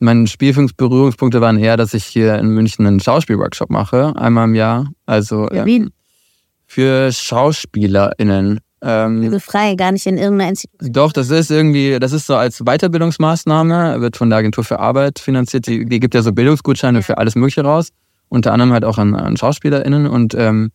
meine 0.00 0.26
Spielfilmsberührungspunkte 0.26 1.40
waren 1.40 1.58
eher, 1.58 1.76
dass 1.76 1.94
ich 1.94 2.04
hier 2.04 2.38
in 2.38 2.48
München 2.48 2.86
einen 2.86 3.00
Schauspielworkshop 3.00 3.70
mache, 3.70 4.14
einmal 4.16 4.44
im 4.48 4.54
Jahr. 4.54 4.88
Also 5.06 5.46
für, 5.48 5.66
ähm, 5.68 5.90
für 6.66 7.12
SchauspielerInnen. 7.12 8.60
Ähm, 8.82 9.22
also 9.22 9.38
frei, 9.38 9.74
gar 9.74 9.92
nicht 9.92 10.06
in 10.06 10.16
irgendeiner 10.16 10.50
Institution. 10.50 10.92
Doch, 10.92 11.12
das 11.12 11.30
ist 11.30 11.50
irgendwie, 11.50 11.98
das 11.98 12.12
ist 12.12 12.26
so 12.26 12.34
als 12.34 12.60
Weiterbildungsmaßnahme, 12.64 14.00
wird 14.00 14.16
von 14.16 14.30
der 14.30 14.38
Agentur 14.38 14.64
für 14.64 14.78
Arbeit 14.78 15.18
finanziert. 15.18 15.66
Die, 15.66 15.84
die 15.84 16.00
gibt 16.00 16.14
ja 16.14 16.22
so 16.22 16.32
Bildungsgutscheine 16.32 17.02
für 17.02 17.18
alles 17.18 17.34
Mögliche 17.34 17.62
raus. 17.62 17.90
Unter 18.28 18.52
anderem 18.52 18.72
halt 18.72 18.84
auch 18.84 18.96
an, 18.96 19.14
an 19.14 19.36
SchauspielerInnen 19.36 20.06
und 20.06 20.34
ähm, 20.34 20.70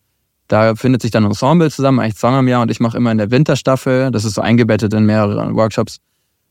da 0.48 0.76
findet 0.76 1.02
sich 1.02 1.10
dann 1.10 1.24
ein 1.24 1.32
Ensemble 1.32 1.72
zusammen, 1.72 2.00
eigentlich 2.00 2.20
Song 2.20 2.36
am 2.36 2.48
Jahr 2.48 2.62
und 2.62 2.70
ich 2.70 2.80
mache 2.80 2.98
immer 2.98 3.12
in 3.12 3.18
der 3.18 3.32
Winterstaffel, 3.32 4.12
das 4.12 4.26
ist 4.26 4.36
so 4.36 4.42
eingebettet 4.42 4.94
in 4.94 5.06
mehrere 5.06 5.56
Workshops, 5.56 5.98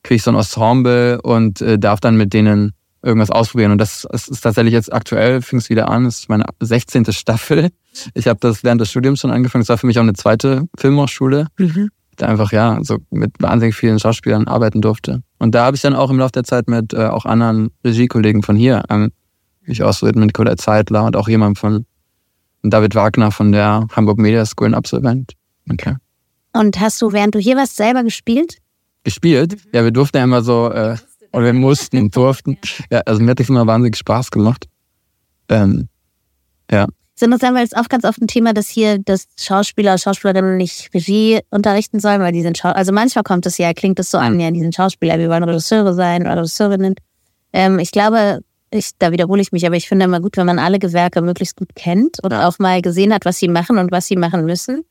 kriege 0.04 0.16
ich 0.16 0.22
so 0.22 0.30
ein 0.30 0.36
Ensemble 0.36 1.20
und 1.22 1.60
äh, 1.60 1.78
darf 1.78 1.98
dann 1.98 2.16
mit 2.16 2.32
denen 2.32 2.72
irgendwas 3.02 3.30
ausprobieren. 3.30 3.72
Und 3.72 3.78
das 3.78 4.06
ist 4.12 4.40
tatsächlich 4.40 4.72
jetzt 4.72 4.92
aktuell, 4.92 5.42
fing 5.42 5.58
es 5.58 5.68
wieder 5.68 5.88
an, 5.88 6.04
das 6.04 6.20
ist 6.20 6.28
meine 6.28 6.44
16. 6.60 7.12
Staffel. 7.12 7.70
Ich 8.14 8.28
habe 8.28 8.38
das 8.40 8.64
während 8.64 8.80
des 8.80 8.90
Studiums 8.90 9.20
schon 9.20 9.30
angefangen. 9.30 9.62
Es 9.62 9.68
war 9.68 9.78
für 9.78 9.86
mich 9.86 9.98
auch 9.98 10.02
eine 10.02 10.14
zweite 10.14 10.68
Filmhochschule. 10.78 11.48
Mhm. 11.58 11.90
Da 12.16 12.26
einfach, 12.26 12.52
ja, 12.52 12.78
so 12.82 12.98
mit 13.10 13.32
wahnsinnig 13.40 13.74
vielen 13.74 13.98
Schauspielern 13.98 14.46
arbeiten 14.46 14.80
durfte. 14.80 15.22
Und 15.38 15.54
da 15.54 15.64
habe 15.64 15.76
ich 15.76 15.82
dann 15.82 15.94
auch 15.94 16.10
im 16.10 16.18
Laufe 16.18 16.32
der 16.32 16.44
Zeit 16.44 16.68
mit 16.68 16.92
äh, 16.94 17.06
auch 17.06 17.24
anderen 17.24 17.70
Regiekollegen 17.84 18.42
von 18.42 18.56
hier, 18.56 18.84
ähm, 18.88 19.10
ich 19.66 19.82
ausrede 19.82 20.18
mit 20.18 20.26
Nicola 20.26 20.56
Zeitler 20.56 21.04
und 21.04 21.16
auch 21.16 21.28
jemand 21.28 21.58
von 21.58 21.86
David 22.62 22.94
Wagner 22.94 23.30
von 23.30 23.52
der 23.52 23.86
Hamburg 23.92 24.18
Media 24.18 24.44
School 24.44 24.68
ein 24.68 24.74
Absolvent. 24.74 25.32
Okay. 25.70 25.96
Und 26.52 26.78
hast 26.80 27.00
du, 27.02 27.12
während 27.12 27.34
du 27.34 27.38
hier 27.38 27.56
warst, 27.56 27.76
selber 27.76 28.04
gespielt? 28.04 28.58
Gespielt. 29.04 29.56
Ja, 29.72 29.84
wir 29.84 29.90
durften 29.90 30.16
ja 30.16 30.24
immer 30.24 30.42
so, 30.42 30.70
äh, 30.70 30.96
oder 31.32 31.46
wir 31.46 31.52
mussten, 31.52 32.10
durften. 32.10 32.58
Ja, 32.90 33.00
also 33.06 33.22
mir 33.22 33.30
hat 33.30 33.40
das 33.40 33.48
immer 33.48 33.66
wahnsinnig 33.66 33.96
Spaß 33.96 34.30
gemacht. 34.30 34.66
Ähm, 35.48 35.88
ja. 36.70 36.86
Das 37.16 37.38
dann, 37.38 37.54
weil 37.54 37.64
es 37.64 37.74
auch 37.74 37.88
ganz 37.88 38.04
oft 38.04 38.20
ein 38.20 38.26
Thema, 38.26 38.52
dass 38.52 38.68
hier 38.68 38.98
das 38.98 39.28
Schauspieler, 39.38 39.96
Schauspielerinnen 39.98 40.56
nicht 40.56 40.92
Regie 40.92 41.40
unterrichten 41.50 42.00
sollen, 42.00 42.20
weil 42.20 42.32
die 42.32 42.42
sind 42.42 42.58
Schau 42.58 42.70
Also 42.70 42.92
manchmal 42.92 43.22
kommt 43.22 43.46
es 43.46 43.56
ja, 43.56 43.72
klingt 43.72 44.00
es 44.00 44.10
so 44.10 44.18
an, 44.18 44.40
ja, 44.40 44.50
die 44.50 44.60
sind 44.60 44.74
Schauspieler, 44.74 45.18
wir 45.18 45.30
wollen 45.30 45.44
Regisseure 45.44 45.94
sein 45.94 46.22
oder 46.22 46.38
Regisseurinnen. 46.38 46.96
Ähm, 47.52 47.78
ich 47.78 47.92
glaube, 47.92 48.40
ich, 48.70 48.90
da 48.98 49.12
wiederhole 49.12 49.40
ich 49.40 49.52
mich, 49.52 49.64
aber 49.64 49.76
ich 49.76 49.88
finde 49.88 50.06
immer 50.06 50.20
gut, 50.20 50.36
wenn 50.36 50.46
man 50.46 50.58
alle 50.58 50.80
Gewerke 50.80 51.22
möglichst 51.22 51.56
gut 51.56 51.76
kennt 51.76 52.18
und 52.24 52.32
auch 52.32 52.58
mal 52.58 52.82
gesehen 52.82 53.14
hat, 53.14 53.24
was 53.24 53.38
sie 53.38 53.48
machen 53.48 53.78
und 53.78 53.92
was 53.92 54.06
sie 54.06 54.16
machen 54.16 54.44
müssen 54.44 54.84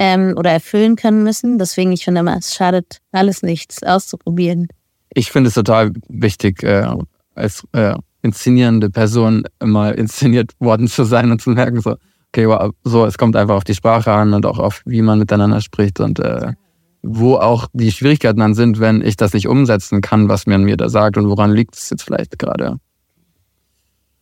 ähm, 0.00 0.34
oder 0.36 0.50
erfüllen 0.50 0.96
können 0.96 1.22
müssen. 1.22 1.58
Deswegen, 1.58 1.92
ich 1.92 2.04
finde 2.04 2.20
immer, 2.20 2.38
es 2.38 2.54
schadet 2.54 3.00
alles 3.12 3.42
nichts, 3.42 3.82
auszuprobieren. 3.82 4.66
Ich 5.12 5.30
finde 5.30 5.48
es 5.48 5.54
total 5.54 5.92
wichtig, 6.08 6.62
äh, 6.62 6.86
als 7.34 7.64
äh, 7.72 7.94
inszenierende 8.22 8.88
Person 8.88 9.44
mal 9.62 9.90
inszeniert 9.96 10.52
worden 10.58 10.88
zu 10.88 11.04
sein 11.04 11.30
und 11.30 11.42
zu 11.42 11.50
merken, 11.50 11.82
so, 11.82 11.96
okay, 12.32 12.48
wow, 12.48 12.70
so, 12.82 13.04
es 13.04 13.18
kommt 13.18 13.36
einfach 13.36 13.56
auf 13.56 13.64
die 13.64 13.74
Sprache 13.74 14.10
an 14.10 14.32
und 14.32 14.46
auch 14.46 14.58
auf, 14.58 14.80
wie 14.86 15.02
man 15.02 15.18
miteinander 15.18 15.60
spricht 15.60 16.00
und 16.00 16.18
äh, 16.18 16.54
wo 17.02 17.36
auch 17.36 17.66
die 17.74 17.92
Schwierigkeiten 17.92 18.40
dann 18.40 18.54
sind, 18.54 18.80
wenn 18.80 19.02
ich 19.02 19.16
das 19.16 19.34
nicht 19.34 19.48
umsetzen 19.48 20.00
kann, 20.00 20.30
was 20.30 20.46
man 20.46 20.64
mir 20.64 20.78
da 20.78 20.88
sagt 20.88 21.18
und 21.18 21.28
woran 21.28 21.52
liegt 21.52 21.76
es 21.76 21.90
jetzt 21.90 22.04
vielleicht 22.04 22.38
gerade. 22.38 22.76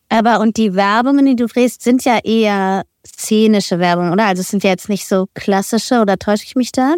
Aber 0.08 0.40
und 0.40 0.56
die 0.56 0.75
Werbungen, 0.75 1.25
die 1.26 1.37
du 1.37 1.47
drehst, 1.47 1.82
sind 1.82 2.04
ja 2.04 2.18
eher 2.25 2.82
szenische 3.09 3.79
Werbung, 3.79 4.12
oder? 4.12 4.27
Also 4.27 4.41
es 4.41 4.49
sind 4.49 4.65
ja 4.65 4.71
jetzt 4.71 4.88
nicht 4.88 5.07
so 5.07 5.27
klassische, 5.35 6.00
oder 6.00 6.19
täusche 6.19 6.45
ich 6.45 6.57
mich 6.57 6.73
da? 6.73 6.95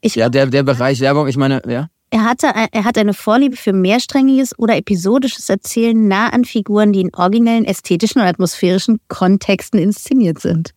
Ich 0.00 0.14
ja, 0.14 0.28
der, 0.28 0.46
der 0.46 0.62
Bereich 0.62 1.00
Werbung, 1.00 1.28
ich 1.28 1.36
meine, 1.36 1.62
ja. 1.66 1.88
Er, 2.10 2.24
hatte, 2.24 2.48
er 2.48 2.84
hat 2.84 2.98
eine 2.98 3.14
Vorliebe 3.14 3.56
für 3.56 3.72
mehrsträngiges 3.72 4.58
oder 4.58 4.76
episodisches 4.76 5.48
Erzählen 5.48 6.08
nah 6.08 6.28
an 6.28 6.44
Figuren, 6.44 6.92
die 6.92 7.00
in 7.00 7.14
originellen 7.14 7.64
ästhetischen 7.64 8.20
und 8.20 8.26
atmosphärischen 8.26 9.00
Kontexten 9.08 9.80
inszeniert 9.80 10.38
sind. 10.38 10.72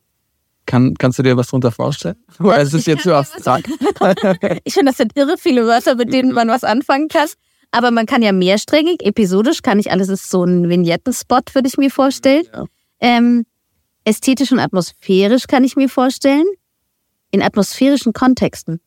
Kann, 0.65 0.96
kannst 0.96 1.20
du 1.20 1.24
dir 1.24 1.36
was 1.36 1.48
darunter 1.48 1.72
vorstellen? 1.72 2.15
Oder 2.39 2.62
ist 2.62 2.74
es 2.74 2.86
jetzt 2.86 3.03
zu 3.03 3.13
abstrakt? 3.13 3.67
ich 4.63 4.74
finde, 4.74 4.91
das 4.91 4.98
sind 4.98 5.12
irre 5.15 5.36
viele 5.38 5.65
Wörter, 5.65 5.96
mit 5.96 6.13
denen 6.13 6.32
man 6.32 6.48
was 6.48 6.63
anfangen 6.63 7.10
kann. 7.10 7.27
Aber 7.72 7.91
man 7.91 8.05
kann 8.05 8.22
ja 8.22 8.32
mehrsträngig, 8.32 9.05
episodisch 9.05 9.62
kann 9.62 9.79
ich 9.79 9.91
alles, 9.91 10.08
ist 10.08 10.29
so 10.29 10.46
ein 10.46 10.70
Vignetten-Spot, 10.70 11.41
würde 11.53 11.67
ich 11.67 11.77
mir 11.77 11.91
vorstellen. 11.91 12.44
Ja. 12.53 12.63
Ähm, 13.01 13.46
ästhetisch 14.05 14.51
und 14.51 14.59
atmosphärisch 14.59 15.47
kann 15.47 15.63
ich 15.63 15.75
mir 15.75 15.89
vorstellen. 15.89 16.45
In 17.31 17.41
atmosphärischen 17.41 18.13
Kontexten 18.13 18.79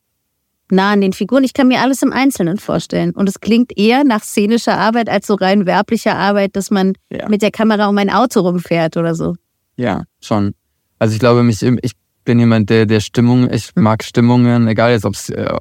nah 0.70 0.92
an 0.92 1.00
den 1.00 1.12
Figuren. 1.12 1.44
Ich 1.44 1.54
kann 1.54 1.68
mir 1.68 1.80
alles 1.80 2.02
im 2.02 2.12
Einzelnen 2.12 2.58
vorstellen. 2.58 3.12
Und 3.12 3.28
es 3.28 3.40
klingt 3.40 3.76
eher 3.76 4.04
nach 4.04 4.22
szenischer 4.22 4.76
Arbeit 4.76 5.08
als 5.08 5.26
so 5.26 5.34
rein 5.34 5.66
werblicher 5.66 6.16
Arbeit, 6.16 6.56
dass 6.56 6.70
man 6.70 6.94
ja. 7.10 7.28
mit 7.28 7.42
der 7.42 7.50
Kamera 7.50 7.87
um 7.88 7.98
ein 7.98 8.10
Auto 8.10 8.40
rumfährt 8.40 8.96
oder 8.96 9.14
so. 9.14 9.34
Ja, 9.76 10.04
schon. 10.20 10.54
Also 10.98 11.14
ich 11.14 11.20
glaube, 11.20 11.42
mich, 11.42 11.62
ich 11.62 11.92
bin 12.25 12.38
jemand, 12.38 12.70
der, 12.70 12.87
der 12.87 13.00
Stimmung, 13.00 13.50
ich 13.50 13.75
mag 13.76 14.02
Stimmungen, 14.02 14.68
egal 14.68 14.90
jetzt, 14.90 15.04
ob 15.04 15.14
es, 15.14 15.30
äh, 15.30 15.56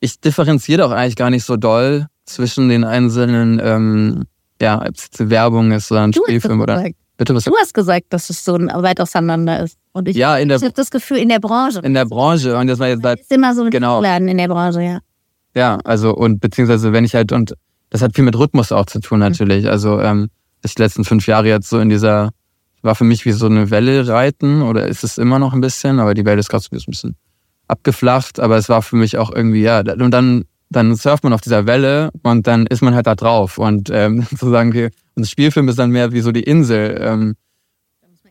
ich 0.00 0.20
differenziere 0.20 0.86
auch 0.86 0.92
eigentlich 0.92 1.16
gar 1.16 1.30
nicht 1.30 1.44
so 1.44 1.56
doll 1.56 2.06
zwischen 2.24 2.68
den 2.68 2.84
einzelnen, 2.84 3.60
ähm, 3.62 4.24
ja, 4.60 4.80
ob 4.80 4.94
es 4.94 5.08
Werbung 5.18 5.72
ist 5.72 5.92
oder 5.92 6.02
ein 6.02 6.12
du 6.12 6.22
Spielfilm 6.22 6.60
oder. 6.60 6.90
Bitte 7.20 7.34
was? 7.34 7.44
Du 7.44 7.54
hast 7.60 7.74
gesagt, 7.74 8.06
dass 8.08 8.30
es 8.30 8.42
so 8.42 8.54
weit 8.54 8.98
auseinander 8.98 9.62
ist. 9.62 9.76
Und 9.92 10.08
ich, 10.08 10.16
ja, 10.16 10.38
in 10.38 10.48
der, 10.48 10.56
ich 10.56 10.62
habe 10.62 10.72
das 10.72 10.90
Gefühl, 10.90 11.18
in 11.18 11.28
der 11.28 11.38
Branche. 11.38 11.80
In 11.80 11.92
der 11.92 12.06
Branche. 12.06 12.56
Und 12.56 12.66
das 12.66 12.78
war 12.78 12.88
jetzt 12.88 13.04
halt, 13.04 13.20
ist 13.20 13.30
immer 13.30 13.54
so 13.54 13.64
ein 13.64 13.70
genau. 13.70 14.00
Laden 14.00 14.26
in 14.26 14.38
der 14.38 14.48
Branche, 14.48 14.80
ja. 14.80 15.00
Ja, 15.54 15.78
also 15.84 16.14
und 16.14 16.40
beziehungsweise 16.40 16.94
wenn 16.94 17.04
ich 17.04 17.14
halt, 17.14 17.32
und 17.32 17.52
das 17.90 18.00
hat 18.00 18.14
viel 18.14 18.24
mit 18.24 18.38
Rhythmus 18.38 18.72
auch 18.72 18.86
zu 18.86 19.00
tun 19.00 19.18
mhm. 19.18 19.26
natürlich. 19.26 19.64
Mhm. 19.64 19.70
Also 19.70 20.00
ähm, 20.00 20.30
ich 20.64 20.74
die 20.74 20.80
letzten 20.80 21.04
fünf 21.04 21.26
Jahre 21.26 21.46
jetzt 21.46 21.68
so 21.68 21.78
in 21.78 21.90
dieser, 21.90 22.30
war 22.80 22.94
für 22.94 23.04
mich 23.04 23.26
wie 23.26 23.32
so 23.32 23.44
eine 23.44 23.70
Welle 23.70 24.08
reiten 24.08 24.62
oder 24.62 24.86
ist 24.86 25.04
es 25.04 25.18
immer 25.18 25.38
noch 25.38 25.52
ein 25.52 25.60
bisschen, 25.60 26.00
aber 26.00 26.14
die 26.14 26.24
Welle 26.24 26.40
ist 26.40 26.48
gerade 26.48 26.64
so 26.64 26.74
ein 26.74 26.80
bisschen 26.86 27.16
abgeflacht, 27.68 28.40
aber 28.40 28.56
es 28.56 28.70
war 28.70 28.80
für 28.80 28.96
mich 28.96 29.18
auch 29.18 29.30
irgendwie, 29.30 29.60
ja, 29.60 29.80
und 29.80 30.10
dann, 30.10 30.44
dann 30.70 30.96
surft 30.96 31.22
man 31.22 31.34
auf 31.34 31.42
dieser 31.42 31.66
Welle 31.66 32.08
und 32.22 32.46
dann 32.46 32.66
ist 32.66 32.80
man 32.80 32.94
halt 32.94 33.06
da 33.06 33.14
drauf 33.14 33.58
und 33.58 33.90
ähm, 33.92 34.22
sozusagen, 34.30 34.70
okay, 34.70 34.88
und 35.14 35.22
das 35.22 35.30
Spielfilm 35.30 35.68
ist 35.68 35.78
dann 35.78 35.90
mehr 35.90 36.12
wie 36.12 36.20
so 36.20 36.32
die 36.32 36.42
Insel. 36.42 36.98
Ähm, 37.00 37.36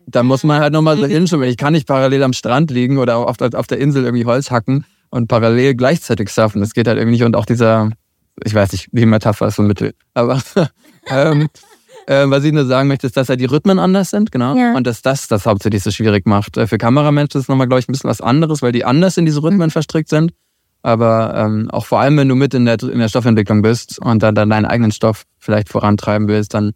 da 0.06 0.22
muss 0.22 0.44
man 0.44 0.60
halt 0.60 0.72
nochmal 0.72 0.96
so 0.96 1.06
hinschauen. 1.06 1.42
Ich 1.44 1.56
kann 1.56 1.72
nicht 1.72 1.86
parallel 1.86 2.22
am 2.22 2.32
Strand 2.32 2.70
liegen 2.70 2.98
oder 2.98 3.18
auf 3.18 3.36
der, 3.36 3.50
auf 3.54 3.66
der 3.66 3.78
Insel 3.78 4.04
irgendwie 4.04 4.24
Holz 4.24 4.50
hacken 4.50 4.84
und 5.10 5.28
parallel 5.28 5.74
gleichzeitig 5.74 6.30
surfen. 6.30 6.60
Das 6.60 6.74
geht 6.74 6.88
halt 6.88 6.98
irgendwie 6.98 7.16
nicht. 7.18 7.24
Und 7.24 7.36
auch 7.36 7.46
dieser, 7.46 7.90
ich 8.44 8.54
weiß 8.54 8.72
nicht, 8.72 8.88
die 8.92 9.06
Metapher 9.06 9.48
ist 9.48 9.56
so 9.56 9.62
ein 9.62 9.68
Mittel. 9.68 9.94
Aber 10.14 10.40
ähm, 11.08 11.48
äh, 12.06 12.24
was 12.28 12.44
ich 12.44 12.52
nur 12.52 12.66
sagen 12.66 12.88
möchte, 12.88 13.06
ist, 13.06 13.16
dass 13.16 13.28
halt 13.28 13.40
die 13.40 13.46
Rhythmen 13.46 13.78
anders 13.78 14.10
sind, 14.10 14.32
genau. 14.32 14.56
Ja. 14.56 14.74
Und 14.74 14.86
dass 14.86 15.02
das 15.02 15.28
das 15.28 15.46
hauptsächlich 15.46 15.82
so 15.82 15.90
schwierig 15.90 16.26
macht. 16.26 16.56
Äh, 16.56 16.66
für 16.66 16.78
Kameramenschen 16.78 17.38
ist 17.38 17.44
es 17.44 17.48
nochmal, 17.48 17.68
glaube 17.68 17.80
ich, 17.80 17.88
ein 17.88 17.92
bisschen 17.92 18.10
was 18.10 18.20
anderes, 18.20 18.62
weil 18.62 18.72
die 18.72 18.84
anders 18.84 19.16
in 19.16 19.26
diese 19.26 19.42
Rhythmen 19.42 19.68
mhm. 19.68 19.70
verstrickt 19.70 20.08
sind. 20.08 20.32
Aber 20.82 21.34
ähm, 21.36 21.70
auch 21.70 21.84
vor 21.84 22.00
allem, 22.00 22.16
wenn 22.16 22.28
du 22.28 22.34
mit 22.34 22.54
in 22.54 22.64
der, 22.64 22.82
in 22.82 22.98
der 22.98 23.08
Stoffentwicklung 23.08 23.60
bist 23.62 23.98
und 23.98 24.22
dann, 24.22 24.34
dann 24.34 24.48
deinen 24.48 24.64
eigenen 24.64 24.92
Stoff 24.92 25.24
vielleicht 25.40 25.68
vorantreiben 25.68 26.28
willst, 26.28 26.54
dann 26.54 26.72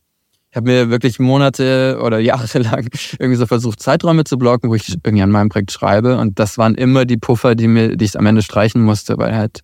ich 0.55 0.57
habe 0.57 0.71
mir 0.71 0.89
wirklich 0.89 1.19
Monate 1.19 1.99
oder 2.01 2.21
Jahre 2.21 2.47
lang 2.61 2.89
irgendwie 3.19 3.35
so 3.35 3.45
versucht, 3.45 3.81
Zeiträume 3.81 4.23
zu 4.23 4.39
blocken, 4.39 4.71
wo 4.71 4.77
ich 4.77 4.89
irgendwie 5.03 5.23
an 5.23 5.33
meinem 5.33 5.49
Projekt 5.49 5.73
schreibe. 5.73 6.17
Und 6.17 6.39
das 6.39 6.59
waren 6.59 6.77
immer 6.77 7.07
die 7.07 7.17
Puffer, 7.17 7.57
die 7.57 7.67
mir, 7.67 7.97
die 7.97 8.05
ich 8.05 8.17
am 8.17 8.25
Ende 8.25 8.41
streichen 8.41 8.81
musste, 8.81 9.19
weil 9.19 9.35
halt 9.35 9.63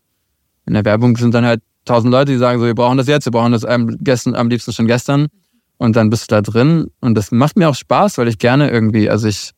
in 0.67 0.75
der 0.75 0.85
Werbung 0.85 1.17
sind 1.17 1.33
dann 1.33 1.47
halt 1.47 1.63
tausend 1.85 2.11
Leute, 2.11 2.33
die 2.33 2.39
sagen 2.39 2.59
so, 2.59 2.67
wir 2.67 2.75
brauchen 2.75 2.99
das 2.99 3.07
jetzt, 3.07 3.25
wir 3.25 3.31
brauchen 3.31 3.53
das 3.53 3.65
am, 3.65 3.99
gestern, 4.01 4.35
am 4.35 4.49
liebsten 4.49 4.73
schon 4.73 4.89
gestern. 4.89 5.29
Und 5.79 5.95
dann 5.95 6.11
bist 6.11 6.25
du 6.25 6.35
da 6.35 6.43
drin. 6.43 6.89
Und 7.01 7.15
das 7.15 7.31
macht 7.31 7.57
mir 7.57 7.69
auch 7.69 7.77
Spaß, 7.77 8.19
weil 8.19 8.27
ich 8.27 8.39
gerne 8.39 8.69
irgendwie, 8.69 9.09
also 9.09 9.29
ich 9.29 9.53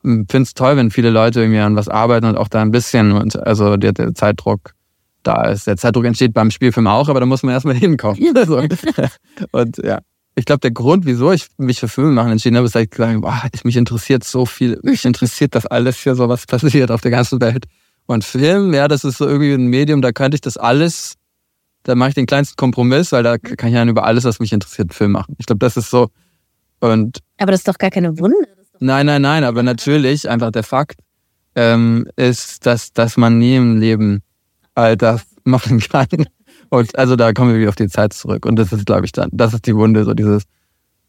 finde 0.00 0.38
es 0.38 0.54
toll, 0.54 0.78
wenn 0.78 0.90
viele 0.90 1.10
Leute 1.10 1.42
irgendwie 1.42 1.60
an 1.60 1.76
was 1.76 1.90
arbeiten 1.90 2.24
und 2.24 2.38
auch 2.38 2.48
da 2.48 2.62
ein 2.62 2.70
bisschen, 2.70 3.12
und 3.12 3.38
also 3.46 3.76
der, 3.76 3.92
der 3.92 4.14
Zeitdruck 4.14 4.72
da 5.28 5.44
ist. 5.44 5.66
Der 5.66 5.76
Zeitdruck 5.76 6.04
entsteht 6.04 6.32
beim 6.32 6.50
Spielfilm 6.50 6.86
auch, 6.86 7.08
aber 7.08 7.20
da 7.20 7.26
muss 7.26 7.42
man 7.42 7.52
erstmal 7.52 7.74
hinkommen. 7.76 8.20
und 9.52 9.78
ja, 9.78 10.00
ich 10.34 10.44
glaube, 10.44 10.60
der 10.60 10.70
Grund, 10.70 11.04
wieso 11.04 11.32
ich 11.32 11.48
mich 11.58 11.80
für 11.80 11.88
Filme 11.88 12.12
machen 12.12 12.32
entschieden 12.32 12.56
habe, 12.56 12.66
ist, 12.66 12.74
dass 12.74 12.82
ich 12.82 12.90
gesagt 12.90 13.20
boah, 13.20 13.42
mich 13.64 13.76
interessiert 13.76 14.24
so 14.24 14.46
viel, 14.46 14.78
mich 14.82 15.04
interessiert 15.04 15.54
das 15.54 15.66
alles 15.66 15.98
hier, 15.98 16.14
so 16.14 16.28
was 16.28 16.46
passiert 16.46 16.90
auf 16.90 17.00
der 17.00 17.10
ganzen 17.10 17.40
Welt. 17.40 17.66
Und 18.06 18.24
Film, 18.24 18.72
ja, 18.72 18.88
das 18.88 19.04
ist 19.04 19.18
so 19.18 19.26
irgendwie 19.26 19.52
ein 19.52 19.66
Medium, 19.66 20.00
da 20.00 20.12
könnte 20.12 20.36
ich 20.36 20.40
das 20.40 20.56
alles, 20.56 21.14
da 21.82 21.94
mache 21.94 22.10
ich 22.10 22.14
den 22.14 22.26
kleinsten 22.26 22.56
Kompromiss, 22.56 23.12
weil 23.12 23.22
da 23.22 23.36
kann 23.36 23.68
ich 23.68 23.74
dann 23.74 23.88
über 23.88 24.04
alles, 24.04 24.24
was 24.24 24.40
mich 24.40 24.52
interessiert, 24.52 24.94
Film 24.94 25.12
machen. 25.12 25.34
Ich 25.38 25.46
glaube, 25.46 25.58
das 25.58 25.76
ist 25.76 25.90
so. 25.90 26.08
Und 26.80 27.18
aber 27.38 27.50
das 27.50 27.60
ist 27.60 27.68
doch 27.68 27.78
gar 27.78 27.90
keine 27.90 28.18
Wunde. 28.18 28.36
Nein, 28.80 29.06
nein, 29.06 29.22
nein, 29.22 29.44
aber 29.44 29.62
natürlich, 29.62 30.28
einfach 30.28 30.52
der 30.52 30.62
Fakt 30.62 31.00
ähm, 31.56 32.06
ist, 32.14 32.64
dass, 32.64 32.92
dass 32.92 33.16
man 33.16 33.38
nie 33.38 33.56
im 33.56 33.78
Leben 33.80 34.22
all 34.78 34.96
das 34.96 35.26
machen 35.44 35.80
kann. 35.80 36.06
Und 36.70 36.98
also 36.98 37.16
da 37.16 37.32
kommen 37.32 37.52
wir 37.52 37.60
wieder 37.60 37.70
auf 37.70 37.76
die 37.76 37.88
Zeit 37.88 38.12
zurück. 38.12 38.46
Und 38.46 38.56
das 38.56 38.72
ist, 38.72 38.86
glaube 38.86 39.06
ich, 39.06 39.12
dann, 39.12 39.30
das 39.32 39.54
ist 39.54 39.66
die 39.66 39.74
Wunde, 39.74 40.04
so 40.04 40.14
dieses, 40.14 40.44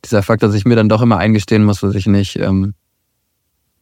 dieser 0.06 0.24
Fakt, 0.24 0.44
dass 0.44 0.54
ich 0.54 0.66
mir 0.66 0.76
dann 0.76 0.90
doch 0.90 1.02
immer 1.02 1.18
eingestehen 1.18 1.64
muss, 1.64 1.82
dass 1.82 1.96
ich 1.96 2.08
nicht, 2.08 2.38
ähm, 2.38 2.74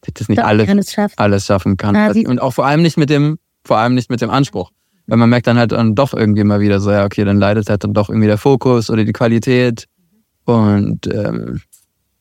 dass 0.00 0.08
ich 0.08 0.14
das 0.14 0.28
nicht 0.28 0.44
alles, 0.44 0.96
alles 1.16 1.46
schaffen 1.46 1.76
kann. 1.76 1.96
Ah, 1.96 2.10
und 2.10 2.40
auch 2.40 2.52
vor 2.52 2.66
allem 2.66 2.82
nicht 2.82 2.96
mit 2.96 3.10
dem, 3.10 3.38
vor 3.64 3.78
allem 3.78 3.94
nicht 3.94 4.10
mit 4.10 4.20
dem 4.20 4.30
Anspruch. 4.30 4.70
Weil 5.06 5.18
man 5.18 5.30
merkt 5.30 5.46
dann 5.46 5.56
halt 5.56 5.72
dann 5.72 5.94
doch 5.94 6.12
irgendwie 6.12 6.44
mal 6.44 6.60
wieder 6.60 6.80
so, 6.80 6.90
ja, 6.90 7.04
okay, 7.04 7.24
dann 7.24 7.38
leidet 7.38 7.70
halt 7.70 7.82
dann 7.82 7.94
doch 7.94 8.10
irgendwie 8.10 8.26
der 8.26 8.38
Fokus 8.38 8.90
oder 8.90 9.04
die 9.04 9.12
Qualität. 9.12 9.86
Und 10.44 11.06
ähm, 11.06 11.60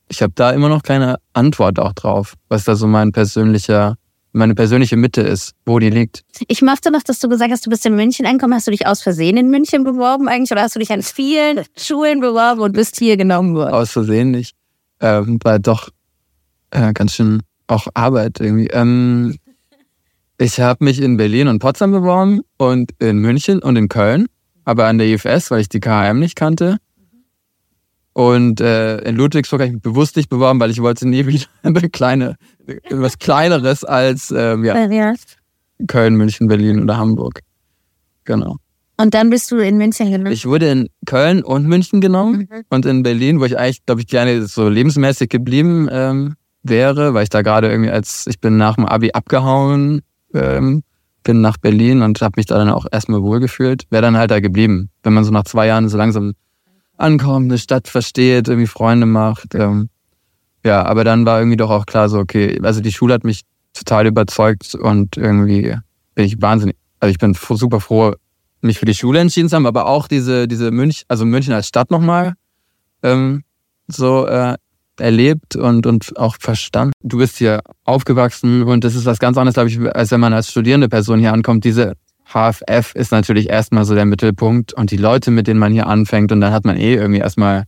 ich 0.08 0.22
habe 0.22 0.34
da 0.36 0.52
immer 0.52 0.70
noch 0.70 0.84
keine 0.84 1.18
Antwort 1.34 1.80
auch 1.80 1.94
drauf, 1.94 2.36
was 2.48 2.64
da 2.64 2.76
so 2.76 2.88
mein 2.88 3.12
persönlicher 3.12 3.96
meine 4.38 4.56
persönliche 4.56 4.98
Mitte 4.98 5.22
ist, 5.22 5.54
wo 5.66 5.80
die 5.80 5.90
liegt. 5.90 6.24
Ich 6.48 6.62
mochte 6.62 6.92
noch, 6.92 7.04
dass 7.04 7.20
du 7.20 7.28
gesagt 7.28 7.52
hast, 7.52 7.66
du 7.66 7.70
bist 7.70 7.86
in 7.86 7.96
München 7.96 8.26
angekommen. 8.26 8.54
Hast 8.54 8.68
du 8.68 8.72
dich 8.72 8.88
aus 8.88 9.02
Versehen 9.02 9.38
in 9.38 9.50
München 9.50 9.84
beworben 9.84 10.28
eigentlich 10.28 10.52
oder 10.52 10.62
hast 10.62 10.76
du 10.76 10.80
dich 10.80 10.92
an 10.92 11.02
vielen 11.02 11.66
Schulen 11.78 12.20
beworben 12.20 12.62
und 12.62 12.74
bist 12.74 12.98
hier 12.98 13.18
genommen 13.18 13.56
worden? 13.56 13.74
Aus 13.74 13.92
Versehen 13.92 14.32
nicht. 14.32 14.56
Ähm, 15.00 15.40
war 15.44 15.60
doch 15.60 15.90
äh, 16.72 16.94
ganz 16.94 17.16
schön 17.16 17.42
auch 17.68 17.88
Arbeit 17.94 18.40
irgendwie. 18.40 18.68
Ähm, 18.68 19.38
ich 20.38 20.60
habe 20.60 20.84
mich 20.84 21.02
in 21.02 21.18
Berlin 21.18 21.48
und 21.48 21.60
Potsdam 21.60 21.92
beworben 21.92 22.42
und 22.58 22.92
in 23.00 23.18
München 23.18 23.62
und 23.62 23.76
in 23.76 23.90
Köln, 23.90 24.28
aber 24.66 24.86
an 24.86 24.98
der 24.98 25.08
IFS, 25.08 25.52
weil 25.52 25.62
ich 25.62 25.70
die 25.70 25.80
KHM 25.80 26.20
nicht 26.20 26.36
kannte. 26.36 26.78
Und 28.18 28.62
äh, 28.62 28.98
in 29.02 29.16
Ludwigsburg 29.16 29.62
habe 29.62 29.68
ich 29.68 29.74
mich 29.74 29.84
bewusst 29.84 30.16
nicht 30.16 30.28
beworben, 30.28 30.60
weil 30.60 30.72
ich 30.72 30.82
wollte 30.82 31.08
nie 31.08 31.28
wieder 31.28 31.46
eine 31.62 31.88
kleine, 31.88 32.36
was 32.90 33.20
Kleineres 33.20 33.84
als 33.84 34.34
ähm, 34.36 34.66
ja, 34.66 35.14
Köln, 35.88 36.16
München, 36.16 36.48
Berlin 36.48 36.82
oder 36.82 36.98
Hamburg. 36.98 37.42
Genau. 38.24 38.56
Und 39.00 39.14
dann 39.14 39.30
bist 39.30 39.52
du 39.52 39.58
in 39.58 39.78
München 39.78 40.10
genommen? 40.10 40.34
Ich 40.34 40.48
wurde 40.48 40.68
in 40.72 40.90
Köln 41.06 41.44
und 41.44 41.68
München 41.68 42.02
genommen 42.02 42.48
mhm. 42.50 42.64
und 42.70 42.88
in 42.88 43.04
Berlin, 43.04 43.40
wo 43.40 43.46
ich 43.46 43.56
eigentlich, 43.56 43.86
glaube 43.86 44.02
ich, 44.02 44.08
gerne 44.08 44.48
so 44.48 44.68
lebensmäßig 44.68 45.30
geblieben 45.30 45.88
ähm, 45.92 46.38
wäre, 46.64 47.14
weil 47.14 47.22
ich 47.22 47.30
da 47.30 47.44
gerade 47.44 47.70
irgendwie 47.70 47.92
als, 47.92 48.26
ich 48.26 48.40
bin 48.40 48.58
nach 48.58 48.78
dem 48.78 48.88
Abi 48.88 49.12
abgehauen, 49.12 50.02
ähm, 50.34 50.82
bin 51.22 51.42
nach 51.42 51.58
Berlin 51.58 52.02
und 52.02 52.20
habe 52.22 52.34
mich 52.38 52.48
da 52.48 52.58
dann 52.58 52.72
auch 52.72 52.88
erstmal 52.92 53.22
wohlgefühlt, 53.22 53.84
wäre 53.92 54.02
dann 54.02 54.18
halt 54.18 54.32
da 54.32 54.40
geblieben. 54.40 54.90
Wenn 55.04 55.14
man 55.14 55.24
so 55.24 55.30
nach 55.30 55.44
zwei 55.44 55.68
Jahren 55.68 55.88
so 55.88 55.98
langsam 55.98 56.34
ankommt, 56.98 57.52
eine 57.52 57.58
Stadt 57.58 57.88
versteht, 57.88 58.48
irgendwie 58.48 58.68
Freunde 58.68 59.06
macht. 59.06 59.56
Ähm, 59.56 59.90
ja, 60.66 60.84
aber 60.86 61.04
dann 61.04 61.26
war 61.26 61.40
irgendwie 61.40 61.58
doch 61.58 61.70
auch 61.70 61.86
klar 61.86 62.10
so, 62.10 62.20
okay, 62.20 62.60
also 62.62 62.82
die 62.82 62.92
Schule 62.92 63.14
hat 63.14 63.24
mich 63.24 63.42
total 63.74 64.08
überzeugt 64.08 64.76
und 64.76 65.18
irgendwie 65.18 65.76
bin 66.16 66.26
ich 66.26 66.42
wahnsinnig, 66.42 66.76
also 67.00 67.12
ich 67.12 67.20
bin 67.20 67.34
super 67.34 67.80
froh, 67.80 68.14
mich 68.62 68.80
für 68.80 68.86
die 68.86 68.96
Schule 68.96 69.20
entschieden 69.20 69.50
zu 69.50 69.56
haben, 69.56 69.68
aber 69.68 69.86
auch 69.86 70.08
diese, 70.08 70.48
diese 70.48 70.72
München, 70.72 71.06
also 71.08 71.26
München 71.26 71.54
als 71.54 71.68
Stadt 71.68 71.92
nochmal 71.92 72.34
ähm, 73.04 73.44
so 73.88 74.26
äh, 74.26 74.56
erlebt 75.00 75.56
und, 75.56 75.86
und 75.86 76.18
auch 76.18 76.38
verstanden. 76.40 76.94
Du 77.04 77.20
bist 77.20 77.38
hier 77.38 77.62
aufgewachsen 77.84 78.64
und 78.64 78.84
das 78.84 78.96
ist 78.96 79.06
was 79.06 79.20
ganz 79.20 79.38
anderes, 79.38 79.54
glaube 79.54 79.70
ich, 79.70 79.80
als 79.96 80.12
wenn 80.12 80.20
man 80.20 80.34
als 80.34 80.50
studierende 80.50 80.90
Person 80.90 81.20
hier 81.20 81.34
ankommt. 81.34 81.64
Diese 81.64 81.94
HFF 82.34 82.94
ist 82.96 83.12
natürlich 83.12 83.50
erstmal 83.50 83.86
so 83.86 83.96
der 83.96 84.06
Mittelpunkt 84.06 84.74
und 84.74 84.92
die 84.92 84.98
Leute, 84.98 85.32
mit 85.32 85.48
denen 85.48 85.60
man 85.60 85.72
hier 85.72 85.88
anfängt 85.88 86.32
und 86.32 86.42
dann 86.42 86.54
hat 86.54 86.66
man 86.66 86.78
eh 86.78 86.96
irgendwie 86.96 87.20
erstmal, 87.20 87.64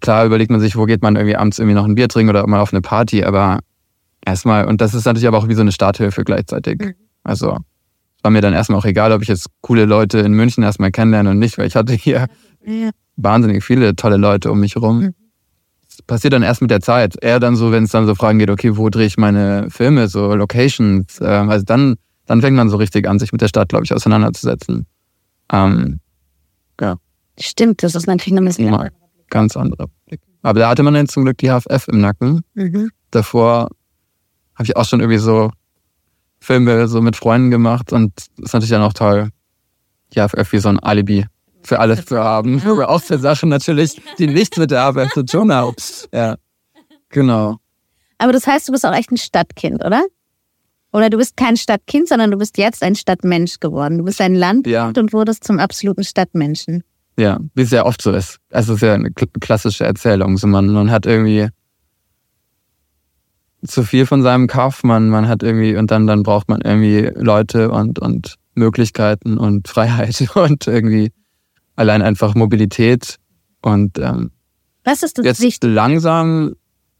klar 0.00 0.26
überlegt 0.26 0.50
man 0.50 0.60
sich, 0.60 0.76
wo 0.76 0.84
geht 0.84 1.02
man 1.02 1.16
irgendwie 1.16 1.36
abends 1.36 1.58
irgendwie 1.58 1.74
noch 1.74 1.84
ein 1.84 1.94
Bier 1.94 2.08
trinken 2.08 2.30
oder 2.30 2.46
mal 2.46 2.60
auf 2.60 2.72
eine 2.72 2.82
Party, 2.82 3.24
aber 3.24 3.60
erstmal, 4.24 4.66
und 4.66 4.80
das 4.80 4.94
ist 4.94 5.04
natürlich 5.06 5.26
aber 5.26 5.38
auch 5.38 5.48
wie 5.48 5.54
so 5.54 5.62
eine 5.62 5.72
Starthilfe 5.72 6.24
gleichzeitig. 6.24 6.80
Mhm. 6.80 6.94
Also, 7.24 7.58
war 8.22 8.30
mir 8.30 8.40
dann 8.40 8.52
erstmal 8.54 8.78
auch 8.78 8.84
egal, 8.84 9.12
ob 9.12 9.22
ich 9.22 9.28
jetzt 9.28 9.46
coole 9.62 9.84
Leute 9.84 10.18
in 10.18 10.32
München 10.32 10.62
erstmal 10.62 10.90
kennenlerne 10.90 11.30
und 11.30 11.38
nicht, 11.38 11.58
weil 11.58 11.66
ich 11.66 11.76
hatte 11.76 11.92
hier 11.94 12.26
Ja. 12.64 12.90
wahnsinnig 13.16 13.64
viele 13.64 13.96
tolle 13.96 14.16
Leute 14.16 14.50
um 14.50 14.60
mich 14.60 14.74
herum. 14.74 15.00
Mhm. 15.00 15.14
Das 15.88 16.02
passiert 16.02 16.32
dann 16.34 16.42
erst 16.42 16.60
mit 16.60 16.70
der 16.70 16.80
Zeit. 16.80 17.16
Eher 17.22 17.40
dann 17.40 17.56
so, 17.56 17.72
wenn 17.72 17.84
es 17.84 17.90
dann 17.90 18.04
so 18.06 18.14
Fragen 18.14 18.38
geht, 18.38 18.50
okay, 18.50 18.76
wo 18.76 18.90
drehe 18.90 19.06
ich 19.06 19.16
meine 19.16 19.70
Filme, 19.70 20.08
so 20.08 20.34
Locations. 20.34 21.20
Ähm, 21.22 21.48
also 21.48 21.64
dann, 21.64 21.96
dann 22.26 22.40
fängt 22.40 22.56
man 22.56 22.68
so 22.68 22.76
richtig 22.76 23.08
an, 23.08 23.18
sich 23.18 23.32
mit 23.32 23.40
der 23.40 23.48
Stadt, 23.48 23.68
glaube 23.68 23.84
ich, 23.84 23.92
auseinanderzusetzen. 23.92 24.86
Ähm, 25.52 26.00
Stimmt, 27.38 27.82
das 27.82 27.94
ist 27.94 28.06
natürlich 28.06 28.38
eine 28.38 28.46
bisschen. 28.46 28.70
mal 28.70 28.90
ganz 29.28 29.56
anderer 29.56 29.88
Blick. 30.06 30.20
Aber 30.42 30.60
da 30.60 30.70
hatte 30.70 30.82
man 30.82 30.94
dann 30.94 31.08
zum 31.08 31.24
Glück 31.24 31.38
die 31.38 31.48
HFF 31.48 31.88
im 31.88 32.00
Nacken. 32.00 32.42
Mhm. 32.54 32.90
Davor 33.10 33.68
habe 34.54 34.64
ich 34.64 34.76
auch 34.76 34.84
schon 34.84 35.00
irgendwie 35.00 35.18
so 35.18 35.50
Filme 36.40 36.88
so 36.88 37.00
mit 37.00 37.16
Freunden 37.16 37.50
gemacht 37.50 37.92
und 37.92 38.12
das 38.16 38.46
ist 38.46 38.52
natürlich 38.52 38.70
dann 38.70 38.82
auch 38.82 38.92
toll, 38.92 39.30
die 40.14 40.20
HFF 40.20 40.52
wie 40.52 40.58
so 40.58 40.68
ein 40.68 40.78
Alibi 40.78 41.26
für 41.62 41.80
alles 41.80 42.06
zu 42.06 42.18
haben. 42.18 42.62
Aber 42.64 42.88
auch 42.88 43.02
für 43.02 43.18
Sachen 43.18 43.48
natürlich, 43.48 44.00
die 44.18 44.28
nichts 44.28 44.56
mit 44.56 44.70
der 44.70 44.92
HFF 44.92 45.12
zu 45.12 45.24
tun 45.24 45.52
haben. 45.52 45.74
Ja, 46.12 46.36
genau. 47.08 47.58
Aber 48.18 48.32
das 48.32 48.46
heißt, 48.46 48.68
du 48.68 48.72
bist 48.72 48.86
auch 48.86 48.94
echt 48.94 49.10
ein 49.10 49.18
Stadtkind, 49.18 49.84
oder? 49.84 50.04
Oder 50.92 51.10
du 51.10 51.18
bist 51.18 51.36
kein 51.36 51.56
Stadtkind, 51.56 52.08
sondern 52.08 52.30
du 52.30 52.38
bist 52.38 52.56
jetzt 52.58 52.82
ein 52.82 52.94
Stadtmensch 52.94 53.60
geworden. 53.60 53.98
Du 53.98 54.04
bist 54.04 54.20
ein 54.20 54.34
Land 54.34 54.66
Ja, 54.66 54.88
und 54.96 55.12
wurdest 55.12 55.44
zum 55.44 55.58
absoluten 55.58 56.04
Stadtmenschen. 56.04 56.84
ja, 57.18 57.38
wie 57.54 57.62
es 57.62 57.70
ja 57.70 57.84
oft 57.84 58.00
so 58.00 58.12
ist. 58.12 58.38
Also 58.50 58.72
es 58.74 58.78
ist 58.82 58.86
ja 58.86 58.94
eine 58.94 59.08
kl- 59.10 59.28
klassische 59.40 59.84
Erzählung. 59.84 60.36
So 60.38 60.46
man, 60.46 60.68
man 60.68 60.90
hat 60.90 61.04
irgendwie 61.06 61.48
zu 63.66 63.82
viel 63.82 64.06
von 64.06 64.22
seinem 64.22 64.46
Kauf, 64.46 64.84
man, 64.84 65.08
man 65.08 65.28
hat 65.28 65.42
irgendwie, 65.42 65.76
und 65.76 65.90
dann, 65.90 66.06
dann 66.06 66.22
braucht 66.22 66.48
man 66.48 66.60
irgendwie 66.60 67.10
Leute 67.16 67.70
und, 67.70 67.98
und 67.98 68.36
Möglichkeiten 68.54 69.38
und 69.38 69.68
Freiheit 69.74 70.24
und 70.34 70.66
irgendwie 70.66 71.10
allein 71.74 72.00
einfach 72.02 72.34
Mobilität. 72.34 73.16
Und 73.62 73.98
ähm, 73.98 74.30
Was 74.84 75.02
ist 75.02 75.18
das 75.18 75.24
jetzt 75.26 75.40
Wichtigste? 75.40 75.68
langsam 75.68 76.54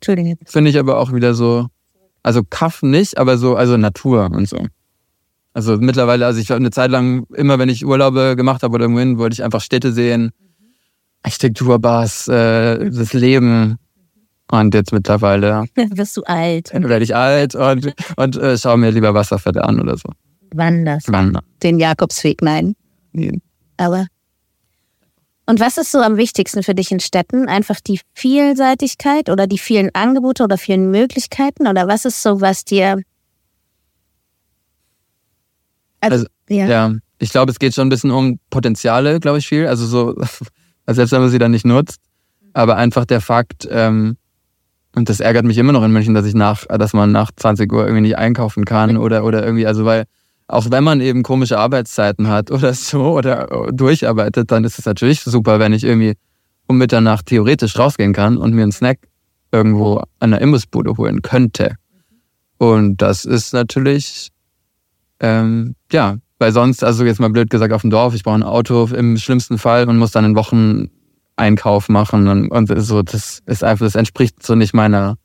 finde 0.05 0.69
ich 0.71 0.79
aber 0.79 0.99
auch 0.99 1.13
wieder 1.15 1.33
so, 1.35 1.69
also 2.27 2.43
Kaff 2.49 2.83
nicht, 2.83 3.19
aber 3.19 3.39
so, 3.39 3.55
also 3.55 3.77
Natur 3.77 4.25
und 4.33 4.49
so. 4.49 4.59
Also 5.55 5.77
mittlerweile, 5.79 6.27
also 6.27 6.41
ich 6.41 6.51
war 6.51 6.57
eine 6.57 6.71
Zeit 6.73 6.91
lang, 6.91 7.25
immer 7.35 7.59
wenn 7.59 7.69
ich 7.69 7.87
Urlaube 7.87 8.35
gemacht 8.37 8.63
habe 8.65 8.75
oder 8.75 8.85
irgendwo 8.85 9.01
hin, 9.01 9.17
wollte 9.19 9.35
ich 9.35 9.45
einfach 9.45 9.61
Städte 9.61 9.93
sehen, 9.93 10.33
Architekturbars, 11.23 12.29
äh, 12.29 12.91
das 12.91 13.13
Leben. 13.13 13.77
Und 14.51 14.75
jetzt 14.75 14.93
mittlerweile 14.93 15.65
Wirst 15.91 16.17
du 16.17 16.23
alt 16.25 16.73
und 16.73 16.89
werde 16.89 17.05
ich 17.05 17.17
alt 17.17 17.55
und, 17.55 17.93
und 18.17 18.37
äh, 18.37 18.57
schaue 18.59 18.77
mir 18.77 18.91
lieber 18.91 19.13
Wasserfälle 19.15 19.65
an 19.65 19.81
oder 19.81 19.97
so. 19.97 20.09
wanderst 20.55 21.11
Wandern. 21.11 21.43
den 21.63 21.79
Jakobsweg. 21.81 22.43
Nein, 22.43 22.75
Nee. 23.13 23.41
aber. 23.77 24.07
Und 25.47 25.61
was 25.61 25.79
ist 25.79 25.93
so 25.93 26.01
am 26.01 26.17
wichtigsten 26.17 26.65
für 26.65 26.75
dich 26.75 26.91
in 26.91 26.99
Städten? 26.99 27.49
Einfach 27.49 27.81
die 27.81 28.01
Vielseitigkeit 28.15 29.31
oder 29.31 29.47
die 29.47 29.59
vielen 29.59 29.95
Angebote 29.95 30.43
oder 30.43 30.59
vielen 30.59 30.91
Möglichkeiten? 30.91 31.69
Oder 31.69 31.87
was 31.87 32.05
ist 32.05 32.21
so, 32.21 32.41
was 32.41 32.65
dir. 32.65 33.01
Also, 36.01 36.27
ja. 36.49 36.67
Ja, 36.67 36.93
ich 37.19 37.31
glaube, 37.31 37.53
es 37.53 37.61
geht 37.61 37.75
schon 37.75 37.87
ein 37.87 37.91
bisschen 37.91 38.11
um 38.11 38.41
Potenziale, 38.51 39.21
glaube 39.21 39.39
ich, 39.39 39.47
viel. 39.47 39.69
Also 39.69 39.87
so, 39.87 40.17
also 40.17 40.45
selbst 40.97 41.13
wenn 41.13 41.21
man 41.21 41.31
sie 41.31 41.39
dann 41.39 41.53
nicht 41.53 41.65
nutzt, 41.65 42.01
aber 42.53 42.77
einfach 42.77 43.05
der 43.05 43.21
Fakt, 43.21 43.69
ähm, 43.71 44.17
und 44.97 45.11
das 45.11 45.21
ärgert 45.21 45.45
mich 45.45 45.59
immer 45.59 45.73
noch 45.73 45.85
in 45.85 45.93
München, 45.93 46.15
dass 46.15 46.25
ich 46.25 46.35
nach, 46.35 46.65
dass 46.67 46.95
man 46.95 47.13
nach 47.13 47.31
20 47.37 47.71
Uhr 47.71 47.83
irgendwie 47.85 48.01
nicht 48.01 48.17
einkaufen 48.17 48.65
kann 48.65 48.97
oder, 48.97 49.25
oder 49.25 49.45
irgendwie, 49.45 49.67
also 49.67 49.85
weil, 49.85 50.07
auch 50.49 50.71
wenn 50.71 50.85
man 50.85 51.01
eben 51.01 51.23
komische 51.23 51.59
Arbeitszeiten 51.59 52.29
hat 52.29 52.51
oder 52.51 52.75
so 52.75 53.17
oder 53.17 53.69
durcharbeitet, 53.73 54.51
dann 54.51 54.65
ist 54.65 54.79
es 54.79 54.87
natürlich 54.87 55.23
super, 55.23 55.59
wenn 55.59 55.73
ich 55.73 55.85
irgendwie 55.85 56.15
um 56.67 56.79
Mitternacht 56.79 57.27
theoretisch 57.27 57.79
rausgehen 57.79 58.13
kann 58.13 58.37
und 58.37 58.55
mir 58.55 58.63
einen 58.63 58.73
Snack 58.73 58.99
irgendwo 59.53 60.03
an 60.19 60.33
der 60.33 60.41
Imbissbude 60.41 60.97
holen 60.97 61.23
könnte. 61.23 61.77
Und 62.59 63.03
das 63.03 63.25
ist 63.25 63.53
natürlich, 63.53 64.31
ähm, 65.21 65.75
ja, 65.93 66.17
weil 66.39 66.53
sonst, 66.53 66.83
also 66.83 67.05
jetzt 67.05 67.21
mal 67.21 67.31
blöd 67.31 67.51
gesagt, 67.51 67.73
auf 67.73 67.83
dem 67.83 67.91
Dorf, 67.91 68.15
ich 68.15 68.23
brauche 68.23 68.37
ein 68.37 68.43
Auto 68.43 68.87
im 68.87 69.17
schlimmsten 69.17 69.59
Fall 69.59 69.89
und 69.89 69.99
muss 69.99 70.11
dann 70.11 70.25
einen 70.25 70.37
Wocheneinkauf 70.37 71.89
machen 71.89 72.29
und, 72.29 72.49
und 72.51 72.81
so, 72.83 73.03
das 73.03 73.43
ist 73.47 73.65
einfach, 73.65 73.87
das 73.87 73.95
entspricht 73.95 74.43
so 74.43 74.55
nicht 74.55 74.75
meiner, 74.75 75.17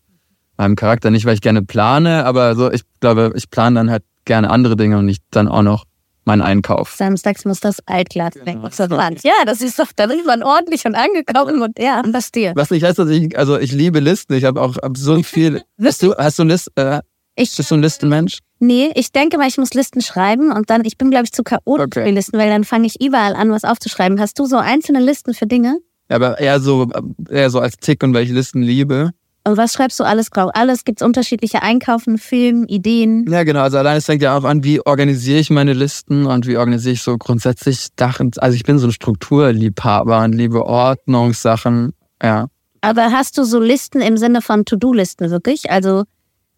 meinem 0.57 0.75
Charakter. 0.75 1.09
Nicht, 1.09 1.25
weil 1.25 1.33
ich 1.33 1.41
gerne 1.41 1.63
plane, 1.63 2.25
aber 2.25 2.55
so, 2.55 2.71
ich 2.71 2.83
glaube, 2.99 3.33
ich 3.35 3.49
plane 3.49 3.79
dann 3.79 3.91
halt 3.91 4.03
gerne 4.25 4.49
andere 4.49 4.75
Dinge 4.75 4.97
und 4.97 5.05
nicht 5.05 5.23
dann 5.31 5.47
auch 5.47 5.61
noch 5.63 5.85
meinen 6.25 6.41
Einkauf. 6.43 6.93
Samstags 6.95 7.45
muss 7.45 7.59
das 7.61 7.77
Altglas 7.87 8.35
weg. 8.35 8.45
Genau. 8.45 8.67
aus 8.67 8.75
der 8.77 8.89
Wand. 8.91 9.23
Ja, 9.23 9.33
das 9.45 9.61
ist 9.61 9.79
doch, 9.79 9.87
dann 9.95 10.11
ist 10.11 10.25
man 10.25 10.43
ordentlich 10.43 10.85
und 10.85 10.93
angekommen 10.95 11.61
und 11.63 11.79
ja, 11.79 12.03
was 12.11 12.31
dir. 12.31 12.53
Was 12.55 12.69
nicht 12.69 12.83
heißt, 12.83 12.99
dass 12.99 13.09
ich, 13.09 13.37
also 13.37 13.57
ich 13.57 13.71
liebe 13.71 13.99
Listen, 13.99 14.33
ich 14.35 14.43
habe 14.43 14.61
auch 14.61 14.77
absurd 14.77 15.25
viel. 15.25 15.63
Hast 15.83 16.03
du, 16.03 16.13
hast 16.15 16.37
du 16.37 16.43
List, 16.43 16.69
äh, 16.75 17.01
Ich, 17.35 17.55
bist 17.55 17.71
du 17.71 17.75
ein 17.75 17.81
Listenmensch? 17.81 18.39
nee, 18.59 18.91
ich 18.93 19.11
denke 19.11 19.39
mal, 19.39 19.47
ich 19.47 19.57
muss 19.57 19.73
Listen 19.73 20.01
schreiben 20.01 20.51
und 20.51 20.69
dann, 20.69 20.85
ich 20.85 20.95
bin, 20.99 21.09
glaube 21.09 21.25
ich, 21.25 21.31
zu 21.31 21.41
chaotisch 21.43 21.85
Okay. 21.85 22.01
für 22.01 22.05
die 22.09 22.13
Listen, 22.15 22.37
weil 22.37 22.49
dann 22.49 22.63
fange 22.65 22.85
ich 22.85 23.01
überall 23.01 23.33
an, 23.35 23.49
was 23.49 23.63
aufzuschreiben. 23.63 24.19
Hast 24.19 24.37
du 24.37 24.45
so 24.45 24.57
einzelne 24.57 24.99
Listen 24.99 25.33
für 25.33 25.47
Dinge? 25.47 25.79
Ja, 26.09 26.17
aber 26.17 26.37
eher 26.39 26.59
so, 26.59 26.87
eher 27.29 27.49
so 27.49 27.59
als 27.59 27.77
Tick 27.77 28.03
und 28.03 28.13
weil 28.13 28.25
ich 28.25 28.29
Listen 28.31 28.61
liebe. 28.61 29.09
Und 29.43 29.57
was 29.57 29.73
schreibst 29.73 29.99
du 29.99 30.03
alles 30.03 30.29
drauf? 30.29 30.51
Alles 30.53 30.83
gibt's 30.83 31.01
unterschiedliche 31.01 31.63
Einkaufen, 31.63 32.19
Film, 32.19 32.65
Ideen. 32.67 33.25
Ja, 33.27 33.43
genau. 33.43 33.61
Also 33.61 33.79
allein 33.79 33.97
es 33.97 34.05
fängt 34.05 34.21
ja 34.21 34.37
auch 34.37 34.43
an, 34.43 34.63
wie 34.63 34.85
organisiere 34.85 35.39
ich 35.39 35.49
meine 35.49 35.73
Listen 35.73 36.27
und 36.27 36.45
wie 36.45 36.57
organisiere 36.57 36.93
ich 36.93 37.01
so 37.01 37.17
grundsätzlich 37.17 37.87
Sachen. 37.99 38.31
Also 38.37 38.55
ich 38.55 38.63
bin 38.63 38.77
so 38.77 38.87
ein 38.87 38.91
Strukturliebhaber 38.91 40.23
und 40.23 40.33
liebe 40.33 40.63
Ordnungssachen. 40.63 41.93
Ja. 42.21 42.47
Aber 42.81 43.11
hast 43.11 43.37
du 43.39 43.43
so 43.43 43.59
Listen 43.59 44.01
im 44.01 44.15
Sinne 44.17 44.41
von 44.43 44.63
To-Do-Listen 44.65 45.31
wirklich? 45.31 45.71
Also, 45.71 46.03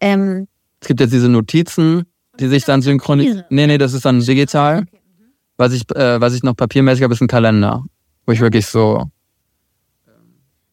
ähm, 0.00 0.46
Es 0.80 0.88
gibt 0.88 1.00
jetzt 1.00 1.12
diese 1.14 1.28
Notizen, 1.30 2.04
die 2.38 2.48
sich 2.48 2.64
dann 2.66 2.82
synchronisieren. 2.82 3.44
Nee, 3.48 3.66
nee, 3.66 3.78
das 3.78 3.94
ist 3.94 4.04
dann 4.04 4.20
digital. 4.20 4.84
Was 5.56 5.72
ich, 5.72 5.88
äh, 5.96 6.20
was 6.20 6.34
ich 6.34 6.42
noch 6.42 6.54
papiermäßig 6.54 7.02
habe, 7.04 7.14
ist 7.14 7.20
ein 7.22 7.28
Kalender. 7.28 7.82
Wo 8.26 8.32
ich 8.32 8.40
wirklich 8.40 8.66
so. 8.66 9.04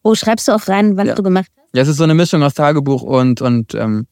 wo 0.04 0.16
schreibst 0.16 0.48
du 0.48 0.52
auch 0.54 0.68
rein, 0.68 0.98
was 0.98 1.08
Ja. 1.08 1.16
du 1.16 1.24
gemacht 1.24 1.48
hast? 1.56 1.61
Ja, 1.74 1.82
es 1.84 1.88
ist 1.88 1.98
so 1.98 2.04
eine 2.04 2.14
Mischung 2.16 2.44
aus 2.44 2.54
Tagebuch 2.54 3.02
und, 3.02 3.42
und 3.42 3.74
ähm, 3.76 4.08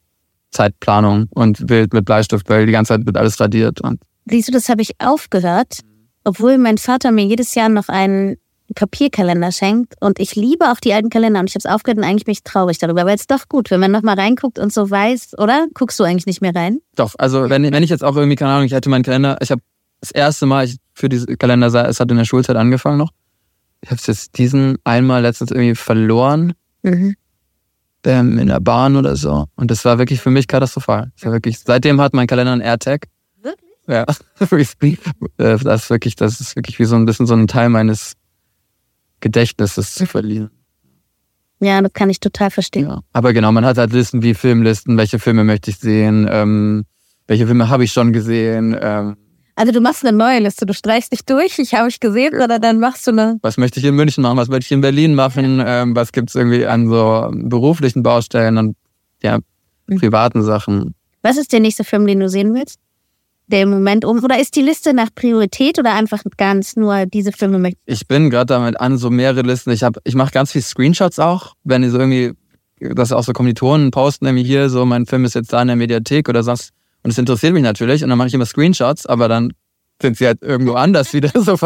Zeitplanung 0.51 1.27
und 1.31 1.67
Bild 1.67 1.93
mit 1.93 2.05
Bleistift, 2.05 2.49
weil 2.49 2.65
die 2.65 2.71
ganze 2.71 2.93
Zeit 2.95 3.05
wird 3.05 3.17
alles 3.17 3.39
radiert. 3.39 3.81
Und 3.81 4.01
Siehst 4.25 4.47
du, 4.47 4.51
das 4.51 4.69
habe 4.69 4.81
ich 4.81 4.91
aufgehört, 4.99 5.79
obwohl 6.23 6.57
mein 6.57 6.77
Vater 6.77 7.11
mir 7.11 7.25
jedes 7.25 7.55
Jahr 7.55 7.69
noch 7.69 7.89
einen 7.89 8.37
Papierkalender 8.75 9.51
schenkt. 9.51 9.95
Und 9.99 10.19
ich 10.19 10.35
liebe 10.35 10.71
auch 10.71 10.79
die 10.79 10.93
alten 10.93 11.09
Kalender 11.09 11.39
und 11.39 11.49
ich 11.49 11.55
habe 11.55 11.67
es 11.67 11.73
aufgehört 11.73 11.97
und 11.97 12.03
eigentlich 12.03 12.25
bin 12.25 12.33
ich 12.33 12.43
traurig 12.43 12.77
darüber, 12.77 13.05
weil 13.05 13.15
es 13.15 13.21
ist 13.21 13.31
doch 13.31 13.47
gut, 13.49 13.71
wenn 13.71 13.79
man 13.79 13.91
nochmal 13.91 14.15
reinguckt 14.15 14.59
und 14.59 14.71
so 14.71 14.89
weiß, 14.89 15.37
oder? 15.39 15.67
Guckst 15.73 15.99
du 15.99 16.03
eigentlich 16.03 16.27
nicht 16.27 16.41
mehr 16.41 16.53
rein? 16.55 16.79
Doch, 16.95 17.15
also 17.17 17.49
wenn, 17.49 17.63
wenn 17.71 17.83
ich 17.83 17.89
jetzt 17.89 18.03
auch 18.03 18.15
irgendwie, 18.15 18.35
keine 18.35 18.51
Ahnung, 18.51 18.65
ich 18.65 18.73
hätte 18.73 18.89
meinen 18.89 19.03
Kalender, 19.03 19.37
ich 19.41 19.49
habe 19.51 19.61
das 20.01 20.11
erste 20.11 20.45
Mal 20.45 20.65
ich 20.65 20.77
für 20.93 21.09
diese 21.09 21.25
Kalender, 21.37 21.69
sah- 21.71 21.87
es 21.87 21.99
hat 21.99 22.09
in 22.11 22.17
der 22.17 22.25
Schulzeit 22.25 22.55
angefangen 22.55 22.97
noch. 22.97 23.11
Ich 23.81 23.89
habe 23.89 23.99
es 23.99 24.07
jetzt 24.07 24.37
diesen 24.37 24.77
einmal 24.83 25.21
letztens 25.23 25.51
irgendwie 25.51 25.75
verloren 25.75 26.53
Mhm. 26.83 27.15
Ähm, 28.05 28.37
in 28.37 28.47
der 28.47 28.59
Bahn 28.59 28.95
oder 28.95 29.15
so. 29.15 29.45
Und 29.55 29.71
das 29.71 29.85
war 29.85 29.97
wirklich 29.97 30.21
für 30.21 30.29
mich 30.29 30.47
katastrophal. 30.47 31.11
Das 31.15 31.25
war 31.25 31.33
wirklich, 31.33 31.59
seitdem 31.59 31.99
hat 32.01 32.13
mein 32.13 32.27
Kalender 32.27 32.53
einen 32.53 32.61
AirTag. 32.61 33.07
Wirklich? 33.41 33.71
Ja. 33.87 34.05
Äh, 35.37 35.57
das 35.57 35.83
ist 35.83 35.89
wirklich, 35.89 36.15
das 36.15 36.39
ist 36.39 36.55
wirklich 36.55 36.79
wie 36.79 36.85
so 36.85 36.95
ein 36.95 37.05
bisschen 37.05 37.25
so 37.25 37.33
ein 37.33 37.47
Teil 37.47 37.69
meines 37.69 38.13
Gedächtnisses 39.19 39.95
zu 39.95 40.05
verlieren. 40.05 40.49
Ja, 41.61 41.81
das 41.81 41.91
kann 41.93 42.09
ich 42.09 42.19
total 42.19 42.51
verstehen. 42.51 42.87
Ja. 42.87 43.01
Aber 43.11 43.33
genau, 43.33 43.51
man 43.51 43.65
hat 43.65 43.77
halt 43.77 43.91
Listen 43.91 44.21
wie 44.21 44.33
Filmlisten, 44.33 44.97
welche 44.97 45.19
Filme 45.19 45.43
möchte 45.43 45.71
ich 45.71 45.77
sehen, 45.77 46.27
ähm, 46.29 46.85
welche 47.27 47.45
Filme 47.45 47.69
habe 47.69 47.83
ich 47.83 47.91
schon 47.91 48.13
gesehen, 48.13 48.77
ähm, 48.79 49.17
Also 49.59 49.73
du 49.73 49.81
machst 49.81 50.05
eine 50.05 50.17
neue 50.17 50.39
Liste, 50.39 50.65
du 50.65 50.73
streichst 50.73 51.11
nicht 51.11 51.29
durch, 51.29 51.59
ich 51.59 51.73
habe 51.73 51.89
ich 51.89 51.99
gesehen, 51.99 52.31
sondern 52.37 52.61
dann 52.61 52.79
machst 52.79 53.05
du 53.05 53.11
eine. 53.11 53.39
was 53.41 53.57
möchte 53.57 53.81
ich 53.81 53.85
in 53.85 53.93
München 53.95 54.21
machen, 54.21 54.37
was 54.37 54.47
möchte 54.47 54.67
ich 54.67 54.71
in 54.71 54.79
Berlin 54.79 55.15
machen, 55.15 55.61
ähm, 55.65 55.95
was 55.97 56.13
gibt's 56.13 56.33
irgendwie 56.33 56.65
an 56.65 56.87
so 56.87 57.29
beruflichen 57.33 58.01
Baustellen 58.01 58.57
und 58.57 58.77
ja, 59.21 59.39
Mhm. 59.87 59.97
privaten 59.97 60.43
Sachen. 60.43 60.95
Was 61.23 61.37
ist 61.37 61.51
der 61.51 61.59
nächste 61.59 61.83
Film, 61.83 62.07
den 62.07 62.19
du 62.21 62.29
sehen 62.29 62.53
willst? 62.53 62.79
Der 63.47 63.63
im 63.63 63.71
Moment 63.71 64.05
um. 64.05 64.23
Oder 64.23 64.39
ist 64.39 64.55
die 64.55 64.61
Liste 64.61 64.93
nach 64.93 65.09
Priorität 65.13 65.79
oder 65.79 65.93
einfach 65.93 66.21
ganz 66.37 66.75
nur 66.75 67.05
diese 67.07 67.31
Filme 67.31 67.57
möchte 67.57 67.79
Ich 67.85 68.07
bin 68.07 68.29
gerade 68.29 68.45
damit 68.53 68.79
an, 68.79 68.97
so 68.97 69.09
mehrere 69.09 69.41
Listen. 69.41 69.71
Ich 69.71 69.83
habe, 69.83 69.99
ich 70.03 70.15
mache 70.15 70.31
ganz 70.31 70.51
viel 70.51 70.61
Screenshots 70.61 71.19
auch, 71.19 71.55
wenn 71.63 71.81
die 71.81 71.89
so 71.89 71.97
irgendwie, 71.97 72.33
dass 72.79 73.11
auch 73.11 73.23
so 73.23 73.33
Kommilitonen 73.33 73.91
posten, 73.91 74.27
irgendwie 74.27 74.43
hier, 74.45 74.69
so 74.69 74.85
mein 74.85 75.05
Film 75.07 75.25
ist 75.25 75.33
jetzt 75.33 75.51
da 75.51 75.61
in 75.61 75.67
der 75.67 75.75
Mediathek 75.75 76.29
oder 76.29 76.43
sonst. 76.43 76.69
Und 77.09 77.13
es 77.13 77.17
interessiert 77.17 77.53
mich 77.53 77.63
natürlich 77.63 78.03
und 78.03 78.09
dann 78.09 78.19
mache 78.19 78.27
ich 78.27 78.35
immer 78.35 78.45
Screenshots, 78.45 79.07
aber 79.07 79.27
dann 79.27 79.51
sind 79.99 80.17
sie 80.17 80.27
halt 80.27 80.43
irgendwo 80.43 80.73
anders 80.73 81.11
wieder 81.15 81.31
so. 81.33 81.57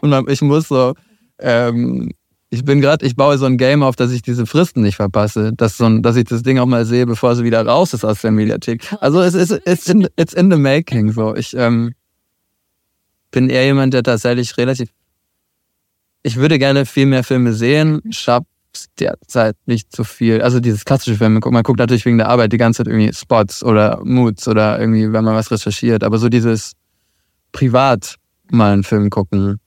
Und 0.00 0.30
ich 0.30 0.40
muss 0.40 0.68
so, 0.68 0.94
ähm, 1.38 2.12
ich 2.48 2.64
bin 2.64 2.80
gerade, 2.80 3.04
ich 3.04 3.14
baue 3.14 3.36
so 3.36 3.44
ein 3.44 3.58
Game 3.58 3.82
auf, 3.82 3.94
dass 3.94 4.10
ich 4.10 4.22
diese 4.22 4.46
Fristen 4.46 4.80
nicht 4.80 4.96
verpasse, 4.96 5.52
dass 5.52 5.76
so 5.76 5.84
ein, 5.84 6.02
dass 6.02 6.16
ich 6.16 6.24
das 6.24 6.42
Ding 6.42 6.58
auch 6.58 6.64
mal 6.64 6.86
sehe, 6.86 7.04
bevor 7.04 7.36
sie 7.36 7.44
wieder 7.44 7.66
raus 7.66 7.92
ist 7.92 8.06
aus 8.06 8.22
der 8.22 8.30
Mediathek. 8.30 8.90
Also 9.02 9.20
es 9.20 9.34
ist 9.34 9.50
it's 9.66 9.86
in, 9.86 10.08
it's 10.16 10.32
in 10.32 10.50
the 10.50 10.56
making 10.56 11.12
so. 11.12 11.36
Ich 11.36 11.54
ähm, 11.54 11.92
bin 13.32 13.50
eher 13.50 13.66
jemand, 13.66 13.92
der 13.92 14.02
tatsächlich 14.02 14.56
relativ. 14.56 14.88
Ich 16.22 16.36
würde 16.36 16.58
gerne 16.58 16.86
viel 16.86 17.04
mehr 17.04 17.22
Filme 17.22 17.52
sehen, 17.52 18.00
schaff's 18.08 18.46
derzeit 18.98 19.56
nicht 19.66 19.94
so 19.94 20.04
viel. 20.04 20.42
Also 20.42 20.60
dieses 20.60 20.84
klassische 20.84 21.16
Filme, 21.16 21.40
man 21.42 21.62
guckt 21.62 21.78
natürlich 21.78 22.04
wegen 22.04 22.18
der 22.18 22.28
Arbeit 22.28 22.52
die 22.52 22.58
ganze 22.58 22.78
Zeit 22.78 22.92
irgendwie 22.92 23.12
Spots 23.12 23.62
oder 23.62 24.00
Moods 24.04 24.48
oder 24.48 24.78
irgendwie, 24.78 25.12
wenn 25.12 25.24
man 25.24 25.34
was 25.34 25.50
recherchiert, 25.50 26.04
aber 26.04 26.18
so 26.18 26.28
dieses 26.28 26.72
privat 27.52 28.16
mal 28.50 28.72
einen 28.72 28.84
Film 28.84 29.10
gucken, 29.10 29.60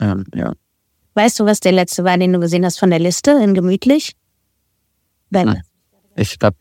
ähm, 0.00 0.24
ja. 0.34 0.52
Weißt 1.14 1.40
du, 1.40 1.44
was 1.44 1.60
der 1.60 1.72
letzte 1.72 2.04
war, 2.04 2.16
den 2.16 2.32
du 2.32 2.40
gesehen 2.40 2.64
hast 2.64 2.78
von 2.78 2.90
der 2.90 2.98
Liste 2.98 3.32
in 3.32 3.54
Gemütlich? 3.54 4.14
Nein. 5.30 5.62
Ich 6.16 6.36
habe 6.42 6.56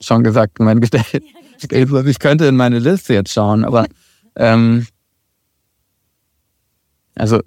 schon 0.00 0.24
gesagt, 0.24 0.58
mein 0.58 0.80
Gedächtnis. 0.80 1.22
Ich 1.70 2.18
könnte 2.18 2.46
in 2.46 2.56
meine 2.56 2.80
Liste 2.80 3.14
jetzt 3.14 3.32
schauen, 3.32 3.64
aber 3.64 3.86
ähm, 4.34 4.84
also 7.14 7.40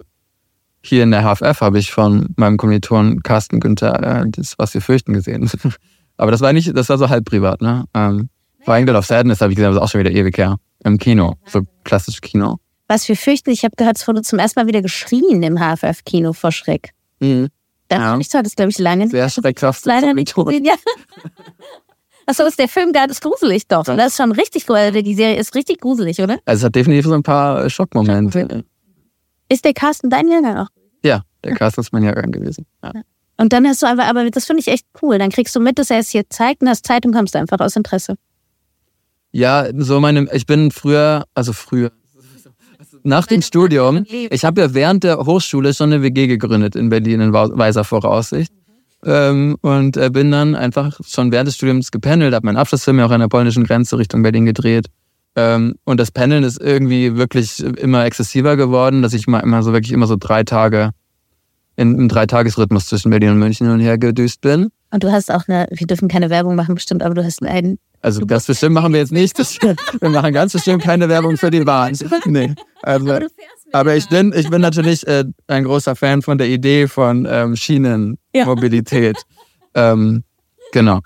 hier 0.86 1.02
in 1.02 1.10
der 1.10 1.22
HFF 1.22 1.60
habe 1.60 1.78
ich 1.78 1.92
von 1.92 2.28
meinem 2.36 2.56
Kommilitonen 2.56 3.22
Carsten 3.22 3.60
Günther 3.60 4.22
äh, 4.22 4.24
das, 4.28 4.54
was 4.58 4.72
wir 4.74 4.80
fürchten, 4.80 5.12
gesehen. 5.12 5.50
aber 6.16 6.30
das 6.30 6.40
war 6.40 6.52
nicht, 6.52 6.76
das 6.76 6.88
war 6.88 6.98
so 6.98 7.08
halb 7.08 7.24
privat, 7.24 7.60
ne? 7.60 7.84
Ähm, 7.94 8.28
Triangle 8.64 8.96
of 8.96 9.06
Sadness 9.06 9.40
habe 9.40 9.52
ich 9.52 9.56
gesehen, 9.56 9.68
aber 9.68 9.74
das 9.76 9.82
ist 9.82 9.88
auch 9.88 9.92
schon 9.92 10.00
wieder 10.00 10.10
ewig 10.10 10.36
her. 10.38 10.56
Im 10.84 10.98
Kino, 10.98 11.34
so 11.46 11.62
klassisch 11.84 12.20
Kino. 12.20 12.56
Was 12.88 13.08
wir 13.08 13.16
fürchten, 13.16 13.50
ich 13.50 13.64
habe 13.64 13.74
gehört, 13.76 13.96
es 13.98 14.06
wurde 14.06 14.22
zum 14.22 14.38
ersten 14.38 14.60
Mal 14.60 14.66
wieder 14.66 14.82
geschrien 14.82 15.42
im 15.42 15.58
HFF-Kino 15.58 16.32
vor 16.32 16.52
Schreck. 16.52 16.90
Mhm. 17.20 17.48
Da 17.88 17.96
Ja. 17.98 18.18
ich 18.18 18.28
das, 18.28 18.54
glaube 18.56 18.70
ich, 18.70 18.78
lange 18.78 19.08
Sehr 19.08 19.28
schreckhaft. 19.30 19.86
leider 19.86 20.14
nicht 20.14 20.34
gesehen, 20.34 20.64
ja. 20.64 20.74
Achso, 22.26 22.44
ist 22.44 22.58
der 22.58 22.66
Film 22.68 22.92
gar 22.92 23.06
nicht 23.06 23.20
gruselig 23.20 23.68
doch. 23.68 23.84
Das 23.84 24.08
ist 24.08 24.16
schon 24.16 24.32
richtig 24.32 24.66
gruselig. 24.66 25.04
Die 25.04 25.14
Serie 25.14 25.36
ist 25.36 25.54
richtig 25.54 25.80
gruselig, 25.80 26.20
oder? 26.20 26.38
Also 26.44 26.62
es 26.62 26.64
hat 26.64 26.74
definitiv 26.74 27.06
so 27.06 27.14
ein 27.14 27.22
paar 27.22 27.64
äh, 27.64 27.70
Schockmomente. 27.70 28.64
Ist 29.48 29.64
der 29.64 29.74
Carsten 29.74 30.10
dein 30.10 30.28
Jahrgang 30.28 30.56
auch? 30.56 30.68
Ja, 31.02 31.22
der 31.44 31.54
Carsten 31.54 31.80
ist 31.80 31.92
mein 31.92 32.02
Jahrgang 32.02 32.32
gewesen. 32.32 32.66
Ja. 32.82 32.92
Und 33.38 33.52
dann 33.52 33.66
hast 33.66 33.82
du 33.82 33.86
aber, 33.86 34.04
aber 34.06 34.30
das 34.30 34.46
finde 34.46 34.60
ich 34.60 34.68
echt 34.68 34.86
cool. 35.02 35.18
Dann 35.18 35.30
kriegst 35.30 35.54
du 35.54 35.60
mit, 35.60 35.78
dass 35.78 35.90
er 35.90 35.98
es 35.98 36.08
hier 36.08 36.28
zeigt 36.28 36.62
und 36.62 36.68
hast 36.68 36.86
Zeit 36.86 37.04
und 37.04 37.12
kommst 37.12 37.36
einfach 37.36 37.60
aus 37.60 37.76
Interesse. 37.76 38.16
Ja, 39.30 39.66
so 39.76 40.00
meine, 40.00 40.28
ich 40.32 40.46
bin 40.46 40.70
früher, 40.70 41.24
also 41.34 41.52
früher, 41.52 41.92
nach 43.02 43.26
dem 43.26 43.42
Studium, 43.42 44.04
ich 44.08 44.44
habe 44.44 44.60
ja 44.62 44.74
während 44.74 45.04
der 45.04 45.18
Hochschule 45.18 45.74
schon 45.74 45.92
eine 45.92 46.02
WG 46.02 46.26
gegründet 46.26 46.74
in 46.74 46.88
Berlin 46.88 47.20
in 47.20 47.32
weiser 47.32 47.84
Voraussicht. 47.84 48.52
Ähm, 49.04 49.56
und 49.60 49.96
äh, 49.96 50.10
bin 50.10 50.32
dann 50.32 50.54
einfach 50.54 50.98
schon 51.06 51.30
während 51.30 51.46
des 51.46 51.56
Studiums 51.56 51.92
gependelt, 51.92 52.34
habe 52.34 52.46
meinen 52.46 52.56
Abschlussfilm 52.56 52.98
ja 52.98 53.06
auch 53.06 53.10
an 53.10 53.20
der 53.20 53.28
polnischen 53.28 53.64
Grenze 53.64 53.98
Richtung 53.98 54.22
Berlin 54.22 54.46
gedreht. 54.46 54.86
Ähm, 55.36 55.74
und 55.84 56.00
das 56.00 56.10
Pendeln 56.10 56.44
ist 56.44 56.60
irgendwie 56.60 57.16
wirklich 57.16 57.62
immer 57.62 58.04
exzessiver 58.06 58.56
geworden, 58.56 59.02
dass 59.02 59.12
ich 59.12 59.26
mal 59.26 59.40
immer 59.40 59.62
so 59.62 59.72
wirklich 59.72 59.92
immer 59.92 60.06
so 60.06 60.16
drei 60.18 60.42
Tage 60.44 60.90
in, 61.76 61.94
im 61.98 62.08
Dreitagesrhythmus 62.08 62.86
zwischen 62.86 63.10
Berlin 63.10 63.30
und 63.30 63.38
München 63.38 63.66
hin 63.66 63.74
und 63.74 63.80
her 63.80 63.98
gedüst 63.98 64.40
bin. 64.40 64.70
Und 64.90 65.04
du 65.04 65.12
hast 65.12 65.30
auch 65.30 65.46
eine, 65.46 65.66
wir 65.70 65.86
dürfen 65.86 66.08
keine 66.08 66.30
Werbung 66.30 66.54
machen 66.54 66.74
bestimmt, 66.74 67.02
aber 67.02 67.14
du 67.14 67.22
hast 67.22 67.42
einen, 67.42 67.78
Also 68.00 68.24
ganz 68.24 68.46
bestimmt 68.46 68.74
machen 68.74 68.94
wir 68.94 69.00
jetzt 69.00 69.12
nicht. 69.12 69.36
Das, 69.38 69.58
wir 70.00 70.08
machen 70.08 70.32
ganz 70.32 70.54
bestimmt 70.54 70.82
keine 70.82 71.08
Werbung 71.08 71.36
für 71.36 71.50
die 71.50 71.60
Bahn. 71.60 71.94
Nee. 72.24 72.54
Also, 72.82 73.18
aber 73.72 73.94
ich 73.94 74.08
bin, 74.08 74.32
ich 74.34 74.48
bin 74.48 74.62
natürlich 74.62 75.06
äh, 75.06 75.24
ein 75.48 75.64
großer 75.64 75.96
Fan 75.96 76.22
von 76.22 76.38
der 76.38 76.48
Idee 76.48 76.88
von 76.88 77.26
ähm, 77.30 77.56
Schienenmobilität. 77.56 79.18
Ähm, 79.74 80.24
genau. 80.72 81.00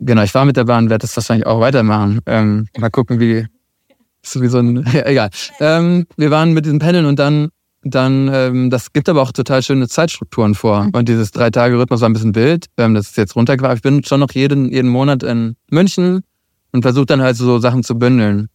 Genau, 0.00 0.22
ich 0.22 0.34
war 0.34 0.44
mit 0.44 0.56
der 0.56 0.64
Bahn, 0.64 0.90
werde 0.90 1.02
das 1.02 1.16
wahrscheinlich 1.16 1.46
auch 1.46 1.60
weitermachen. 1.60 2.20
Ähm, 2.26 2.68
mal 2.76 2.90
gucken, 2.90 3.20
wie. 3.20 3.46
Ist 4.24 4.40
wie 4.40 4.48
so 4.48 4.58
ein. 4.58 4.84
Ja, 4.92 5.06
egal. 5.06 5.30
Ähm, 5.60 6.06
wir 6.16 6.30
waren 6.30 6.52
mit 6.52 6.64
diesem 6.64 6.78
Pendeln 6.80 7.04
und 7.06 7.18
dann, 7.18 7.50
dann, 7.82 8.30
ähm, 8.32 8.70
das 8.70 8.92
gibt 8.92 9.08
aber 9.08 9.20
auch 9.22 9.32
total 9.32 9.62
schöne 9.62 9.86
Zeitstrukturen 9.88 10.54
vor. 10.54 10.88
Und 10.92 11.08
dieses 11.08 11.30
Drei-Tage-Rhythmus 11.30 12.00
war 12.00 12.08
ein 12.08 12.14
bisschen 12.14 12.34
wild. 12.34 12.66
Ähm, 12.78 12.94
das 12.94 13.08
ist 13.10 13.16
jetzt 13.18 13.36
runtergefahren. 13.36 13.76
Ich 13.76 13.82
bin 13.82 14.02
schon 14.04 14.20
noch 14.20 14.30
jeden, 14.32 14.72
jeden 14.72 14.88
Monat 14.88 15.22
in 15.22 15.56
München 15.70 16.22
und 16.72 16.82
versuche 16.82 17.06
dann 17.06 17.20
halt 17.22 17.36
so 17.36 17.58
Sachen 17.58 17.82
zu 17.84 17.96
bündeln. 17.98 18.48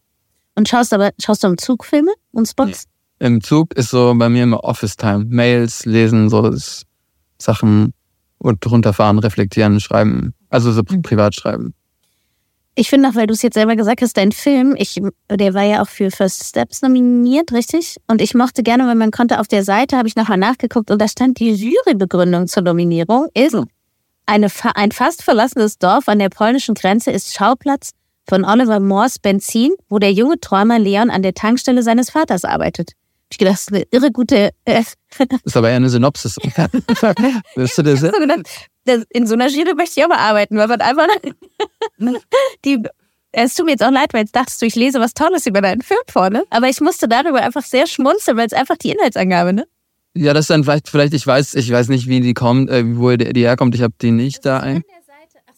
und 0.56 0.68
schaust 0.68 0.92
aber, 0.92 1.10
schaust 1.20 1.42
du 1.44 1.48
im 1.48 1.56
Zug 1.58 1.84
Filme 1.84 2.10
und 2.32 2.48
Spots? 2.48 2.84
Im 3.20 3.40
Zug 3.42 3.74
ist 3.74 3.90
so 3.90 4.14
bei 4.16 4.28
mir 4.28 4.42
immer 4.44 4.64
Office-Time. 4.64 5.26
Mails, 5.28 5.84
lesen, 5.86 6.28
so 6.30 6.52
Sachen 7.38 7.92
und 8.38 8.66
runterfahren, 8.70 9.18
reflektieren, 9.18 9.78
schreiben. 9.80 10.34
Also 10.48 10.72
so 10.72 10.80
pri- 10.82 11.02
privat 11.02 11.34
schreiben. 11.34 11.74
Ich 12.76 12.88
finde 12.88 13.08
auch, 13.08 13.14
weil 13.14 13.26
du 13.26 13.34
es 13.34 13.42
jetzt 13.42 13.54
selber 13.54 13.74
gesagt 13.76 14.00
hast, 14.00 14.16
dein 14.16 14.32
Film, 14.32 14.74
ich, 14.78 15.00
der 15.30 15.54
war 15.54 15.64
ja 15.64 15.82
auch 15.82 15.88
für 15.88 16.10
First 16.10 16.44
Steps 16.44 16.82
nominiert, 16.82 17.52
richtig? 17.52 17.96
Und 18.06 18.22
ich 18.22 18.34
mochte 18.34 18.62
gerne, 18.62 18.86
weil 18.86 18.94
man 18.94 19.10
konnte 19.10 19.40
auf 19.40 19.48
der 19.48 19.64
Seite, 19.64 19.96
habe 19.96 20.08
ich 20.08 20.16
nochmal 20.16 20.38
nachgeguckt, 20.38 20.90
und 20.90 21.00
da 21.02 21.08
stand 21.08 21.40
die 21.40 21.52
Jurybegründung 21.52 22.46
zur 22.46 22.62
Nominierung, 22.62 23.26
ist 23.34 23.54
Oh. 23.54 23.64
eine, 24.26 24.48
ein 24.74 24.92
fast 24.92 25.22
verlassenes 25.22 25.78
Dorf 25.78 26.08
an 26.08 26.20
der 26.20 26.28
polnischen 26.28 26.74
Grenze 26.74 27.10
ist 27.10 27.34
Schauplatz 27.34 27.90
von 28.28 28.44
Oliver 28.44 28.78
Moores 28.78 29.18
Benzin, 29.18 29.72
wo 29.88 29.98
der 29.98 30.12
junge 30.12 30.38
Träumer 30.38 30.78
Leon 30.78 31.10
an 31.10 31.22
der 31.22 31.34
Tankstelle 31.34 31.82
seines 31.82 32.10
Vaters 32.10 32.44
arbeitet. 32.44 32.92
Ich 33.32 33.38
gedacht, 33.38 33.54
das 33.54 33.62
ist 33.62 33.72
eine 33.72 33.84
irre 33.90 34.10
gute, 34.12 34.50
äh, 34.64 34.82
Ist 35.44 35.56
aber 35.56 35.70
eher 35.70 35.76
eine 35.76 35.90
Synopsis. 35.90 36.36
Das? 37.56 37.74
so 37.76 37.82
gedacht, 37.82 38.48
in 39.10 39.26
so 39.26 39.34
einer 39.34 39.48
Jury 39.48 39.74
möchte 39.74 40.00
ich 40.00 40.04
auch 40.04 40.08
mal 40.08 40.18
arbeiten, 40.18 40.56
weil 40.56 40.68
man 40.68 40.80
einfach 40.80 41.06
die 42.64 42.82
es 43.32 43.54
tut 43.54 43.66
mir 43.66 43.72
jetzt 43.72 43.84
auch 43.84 43.92
leid, 43.92 44.12
weil 44.12 44.22
jetzt 44.22 44.34
dachtest 44.34 44.60
du, 44.60 44.66
ich 44.66 44.74
lese 44.74 44.98
was 44.98 45.14
Tolles 45.14 45.46
über 45.46 45.60
deinen 45.60 45.82
Film 45.82 46.00
vor, 46.10 46.30
ne? 46.30 46.42
Aber 46.50 46.68
ich 46.68 46.80
musste 46.80 47.06
darüber 47.06 47.40
einfach 47.40 47.62
sehr 47.62 47.86
schmunzeln, 47.86 48.36
weil 48.36 48.46
es 48.46 48.52
einfach 48.52 48.76
die 48.76 48.90
Inhaltsangabe, 48.90 49.52
ne? 49.52 49.66
Ja, 50.14 50.34
das 50.34 50.44
ist 50.44 50.50
dann 50.50 50.64
vielleicht, 50.64 50.88
vielleicht, 50.88 51.14
ich 51.14 51.24
weiß, 51.24 51.54
ich 51.54 51.70
weiß 51.70 51.88
nicht, 51.88 52.08
wie 52.08 52.20
die 52.20 52.34
kommt, 52.34 52.68
äh, 52.68 52.82
wo 52.96 53.10
die, 53.16 53.32
die 53.32 53.42
herkommt. 53.42 53.76
Ich 53.76 53.82
habe 53.82 53.94
die 54.00 54.10
nicht 54.10 54.44
da 54.44 54.58
ein. 54.58 54.82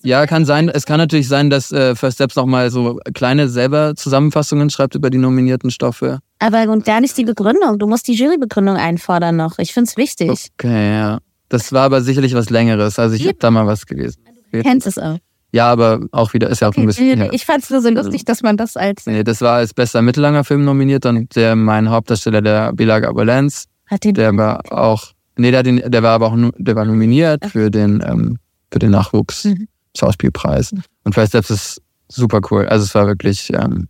Ja, 0.04 0.26
kann 0.26 0.44
sein. 0.44 0.68
Es 0.68 0.84
kann 0.84 0.98
natürlich 0.98 1.28
sein, 1.28 1.48
dass 1.48 1.70
äh, 1.70 1.94
First 1.94 2.16
Steps 2.16 2.34
nochmal 2.34 2.70
so 2.70 2.98
kleine 3.14 3.48
selber 3.48 3.94
Zusammenfassungen 3.94 4.68
schreibt 4.68 4.96
über 4.96 5.10
die 5.10 5.18
nominierten 5.18 5.70
Stoffe. 5.70 6.18
Aber 6.40 6.70
und 6.72 6.84
gar 6.84 7.00
nicht 7.00 7.16
die 7.16 7.24
Begründung. 7.24 7.78
Du 7.78 7.86
musst 7.86 8.08
die 8.08 8.14
Jurybegründung 8.14 8.76
einfordern 8.76 9.36
noch. 9.36 9.58
Ich 9.58 9.72
find's 9.72 9.96
wichtig. 9.96 10.50
Okay, 10.58 10.90
ja. 10.98 11.20
Das 11.52 11.70
war 11.72 11.82
aber 11.82 12.00
sicherlich 12.00 12.34
was 12.34 12.48
Längeres. 12.50 12.98
Also 12.98 13.14
ich 13.14 13.26
habe 13.26 13.36
da 13.38 13.50
mal 13.50 13.66
was 13.66 13.84
gelesen. 13.86 14.22
Du 14.52 14.62
kennst 14.62 14.86
es 14.86 14.98
auch. 14.98 15.18
Ja, 15.52 15.70
aber 15.70 16.00
auch 16.12 16.32
wieder, 16.32 16.48
ist 16.48 16.60
ja 16.60 16.68
auch 16.68 16.76
ein 16.76 16.86
bisschen. 16.86 17.18
her. 17.18 17.28
Ich 17.32 17.44
fand's 17.44 17.68
nur 17.68 17.82
so 17.82 17.90
lustig, 17.90 18.24
dass 18.24 18.42
man 18.42 18.56
das 18.56 18.76
als 18.78 19.04
Nee, 19.04 19.22
das 19.22 19.42
war 19.42 19.56
als 19.56 19.74
bester 19.74 20.00
mittellanger 20.00 20.44
Film 20.44 20.64
nominiert 20.64 21.04
und 21.04 21.36
der 21.36 21.54
mein 21.54 21.90
Hauptdarsteller, 21.90 22.40
der 22.40 22.72
Bilag 22.72 23.04
Abulenz, 23.06 23.66
hat 23.86 24.02
den 24.02 24.14
der 24.14 24.34
war 24.34 24.62
auch, 24.72 25.12
nee, 25.36 25.50
der, 25.50 25.62
den, 25.62 25.76
der 25.84 26.02
war 26.02 26.12
aber 26.12 26.28
auch, 26.28 26.36
der 26.56 26.74
war 26.74 26.86
nominiert 26.86 27.44
für 27.44 27.70
den, 27.70 28.02
ähm, 28.06 28.38
für 28.72 28.78
den 28.78 28.90
Nachwuchs 28.92 29.44
Mhm. 29.44 29.68
Schauspielpreis. 29.94 30.72
Und 31.04 31.14
First 31.14 31.32
Steps 31.32 31.50
ist 31.50 31.82
super 32.08 32.40
cool. 32.50 32.66
Also 32.66 32.84
es 32.86 32.94
war 32.94 33.06
wirklich, 33.06 33.52
ähm, 33.52 33.88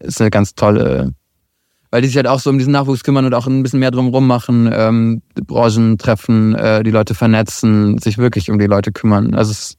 ist 0.00 0.20
eine 0.20 0.30
ganz 0.30 0.56
tolle, 0.56 1.12
weil 1.90 2.02
die 2.02 2.08
sich 2.08 2.16
halt 2.16 2.26
auch 2.26 2.40
so 2.40 2.50
um 2.50 2.58
diesen 2.58 2.72
Nachwuchs 2.72 3.02
kümmern 3.04 3.24
und 3.24 3.34
auch 3.34 3.46
ein 3.46 3.62
bisschen 3.62 3.80
mehr 3.80 3.90
drumherum 3.90 4.26
machen, 4.26 4.70
ähm, 4.72 5.22
Branchen 5.34 5.98
treffen, 5.98 6.54
äh, 6.54 6.82
die 6.82 6.90
Leute 6.90 7.14
vernetzen, 7.14 7.98
sich 7.98 8.18
wirklich 8.18 8.50
um 8.50 8.58
die 8.58 8.66
Leute 8.66 8.92
kümmern. 8.92 9.34
Also 9.34 9.50
es 9.52 9.58
ist 9.70 9.78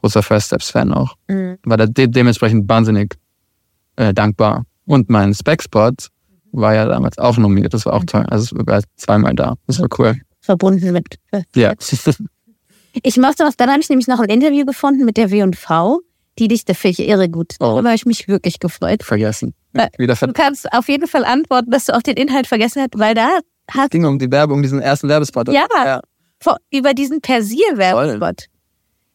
großer 0.00 0.22
First 0.22 0.46
Steps 0.48 0.70
Fan 0.70 0.92
auch 0.92 1.16
Mhm. 1.28 1.56
war 1.64 1.76
da 1.78 1.86
de 1.86 2.06
dementsprechend 2.08 2.68
wahnsinnig 2.68 3.14
äh, 3.96 4.12
dankbar. 4.12 4.64
Und 4.86 5.08
mein 5.08 5.32
Spec-Spot 5.32 5.92
war 6.52 6.74
ja 6.74 6.84
damals 6.86 7.16
auch 7.18 7.38
nominiert. 7.38 7.72
Das 7.72 7.86
war 7.86 7.94
auch 7.94 8.04
toll. 8.04 8.26
Also 8.28 8.56
es 8.56 8.66
war 8.66 8.82
zweimal 8.96 9.34
da. 9.34 9.54
Das 9.66 9.80
war 9.80 9.88
cool. 9.98 10.20
verbunden 10.40 10.92
mit. 10.92 11.18
Ja. 11.54 11.72
Ich 13.02 13.16
mochte 13.16 13.44
was, 13.44 13.56
dann 13.56 13.70
habe 13.70 13.80
ich 13.80 13.88
nämlich 13.88 14.06
noch 14.06 14.20
ein 14.20 14.28
Interview 14.28 14.64
gefunden 14.66 15.04
mit 15.04 15.16
der 15.16 15.30
W&V, 15.30 16.00
die 16.38 16.48
dich, 16.48 16.64
da 16.64 16.74
finde 16.74 17.02
ich 17.02 17.08
irre 17.08 17.28
gut. 17.28 17.54
Oh. 17.60 17.64
Darüber 17.66 17.88
habe 17.88 17.96
ich 17.96 18.06
mich 18.06 18.28
wirklich 18.28 18.58
gefreut. 18.58 19.02
Vergessen. 19.02 19.54
Äh, 19.74 19.88
Wieder 19.98 20.14
Du 20.14 20.18
ver 20.18 20.32
kannst 20.32 20.72
auf 20.72 20.88
jeden 20.88 21.06
Fall 21.06 21.24
antworten, 21.24 21.70
dass 21.70 21.86
du 21.86 21.94
auch 21.94 22.02
den 22.02 22.16
Inhalt 22.16 22.46
vergessen 22.46 22.82
hast, 22.82 22.98
weil 22.98 23.14
da 23.14 23.38
hast 23.70 23.90
ging 23.90 24.04
um 24.04 24.18
die 24.18 24.30
Werbung, 24.30 24.62
diesen 24.62 24.80
ersten 24.80 25.08
Werbespot. 25.08 25.48
Ja. 25.48 25.66
ja. 25.72 26.00
vor, 26.40 26.58
über 26.70 26.94
diesen 26.94 27.20
Persil-Werbespot. 27.20 28.46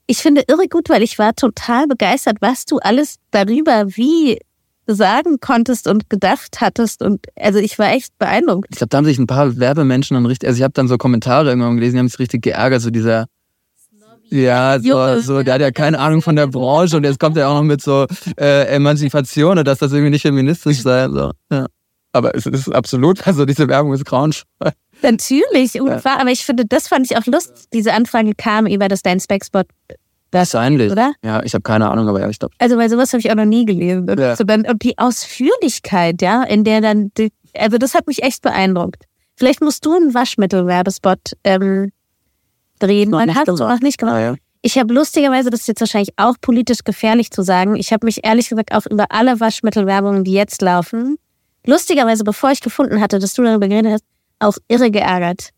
Ich 0.08 0.18
finde 0.18 0.44
irre 0.48 0.68
gut, 0.68 0.90
weil 0.90 1.04
ich 1.04 1.20
war 1.20 1.36
total 1.36 1.88
begeistert, 1.88 2.38
was 2.42 2.66
du 2.66 2.78
alles 2.80 3.18
darüber 3.32 3.86
wie 3.90 4.40
sagen 4.88 5.40
konntest 5.40 5.88
und 5.88 6.10
gedacht 6.10 6.62
hattest. 6.62 7.04
Und 7.04 7.28
also 7.36 7.60
ich 7.60 7.78
war 7.78 7.92
echt 7.92 8.18
beeindruckt. 8.18 8.70
Ich 8.72 8.78
glaube, 8.78 8.90
da 8.90 8.98
haben 8.98 9.06
sich 9.06 9.20
ein 9.20 9.28
paar 9.28 9.58
Werbemenschen 9.58 10.16
dann 10.16 10.26
richtig, 10.26 10.48
also 10.48 10.58
ich 10.58 10.64
habe 10.64 10.74
dann 10.74 10.88
so 10.88 10.98
Kommentare 10.98 11.50
irgendwann 11.50 11.76
gelesen, 11.76 11.94
die 11.94 12.00
haben 12.00 12.08
sich 12.08 12.20
richtig 12.20 12.42
geärgert, 12.42 12.82
so 12.82 12.90
dieser 12.90 13.28
ja, 14.30 14.80
so, 14.80 15.20
so, 15.22 15.44
der 15.44 15.56
hat 15.56 15.62
ja 15.62 15.72
keine 15.72 16.00
Ahnung 16.00 16.22
von 16.22 16.36
der 16.36 16.48
Branche 16.48 16.98
und 16.98 17.04
jetzt 17.04 17.20
kommt 17.20 17.38
er 17.38 17.50
auch 17.50 17.56
noch 17.56 17.64
mit 17.64 17.82
so 17.82 18.06
äh, 18.40 18.66
Emanzipation 18.68 19.58
und 19.58 19.68
dass 19.68 19.80
das 19.80 19.92
irgendwie 19.92 20.12
nicht 20.12 20.22
feministisch 20.24 20.82
sei. 20.82 21.08
So. 21.10 21.32
Ja. 21.52 21.66
Aber 22.14 22.34
es 22.36 22.46
ist 22.46 22.70
absolut, 22.74 23.26
also 23.28 23.46
diese 23.46 23.68
Werbung 23.68 23.94
ist 23.94 24.06
grauenvoll. 24.06 24.46
Natürlich, 25.02 25.80
unfair, 25.80 26.20
aber 26.20 26.32
ich 26.32 26.44
finde, 26.46 26.66
das 26.66 26.88
fand 26.88 27.10
ich 27.10 27.18
auch 27.18 27.26
lustig. 27.26 27.66
Diese 27.72 27.94
Anfrage 27.94 28.34
kam 28.36 28.66
über 28.66 28.88
das 28.88 29.02
Dein 29.02 29.20
Spec-Spot. 29.20 29.64
Wahrscheinlich. 30.32 30.92
Oder? 30.92 31.14
Ja, 31.24 31.42
ich 31.44 31.54
habe 31.54 31.62
keine 31.64 31.90
Ahnung, 31.90 32.08
aber 32.08 32.20
ja, 32.20 32.30
ich 32.30 32.38
glaube. 32.38 32.54
Also, 32.60 32.78
weil 32.78 32.90
sowas 32.90 33.14
habe 33.14 33.20
ich 33.20 33.32
auch 33.32 33.36
noch 33.36 33.46
nie 33.46 33.66
gelesen. 33.66 34.10
Und, 34.10 34.20
Ja. 34.20 34.36
so 34.36 34.44
dann, 34.44 34.66
und 34.66 34.84
die 34.84 34.98
Ausführlichkeit, 34.98 36.22
ja, 36.22 36.44
in 36.44 36.64
der 36.64 36.82
dann 36.82 37.12
die, 37.18 37.32
Also 37.58 37.78
das 37.78 37.94
hat 37.96 38.08
mich 38.08 38.22
echt 38.24 38.42
beeindruckt. 38.42 39.06
Vielleicht 39.38 39.62
musst 39.62 39.86
du 39.86 39.94
einen 39.96 40.14
Waschmittelwerbespot 40.14 41.20
ähm, 41.44 41.92
drehen. 42.80 43.12
Man 43.12 43.36
hat 43.36 43.46
gemacht. 43.46 43.60
noch 43.60 43.80
nicht 43.82 43.98
gemacht. 43.98 44.20
Ja. 44.20 44.36
Ich 44.62 44.78
habe 44.78 44.94
lustigerweise, 44.94 45.50
das 45.50 45.62
ist 45.62 45.68
jetzt 45.68 45.80
wahrscheinlich 45.80 46.14
auch 46.18 46.36
politisch 46.42 46.84
gefährlich 46.84 47.32
zu 47.32 47.44
sagen, 47.44 47.76
ich 47.76 47.94
habe 47.94 48.06
mich 48.06 48.26
ehrlich 48.26 48.50
gesagt 48.50 48.74
auch 48.74 48.86
über 48.86 49.06
alle 49.10 49.40
Waschmittelwerbungen, 49.40 50.26
die 50.26 50.34
jetzt 50.34 50.62
laufen, 50.62 51.18
lustigerweise, 51.66 52.24
bevor 52.24 52.52
ich 52.52 52.60
gefunden 52.60 53.00
hatte, 53.00 53.20
dass 53.20 53.34
du 53.34 53.44
darüber 53.44 53.68
geredet 53.68 53.94
hast, 53.94 54.04
auch 54.40 54.58
irre 54.68 54.92
geärgert. 54.92 55.52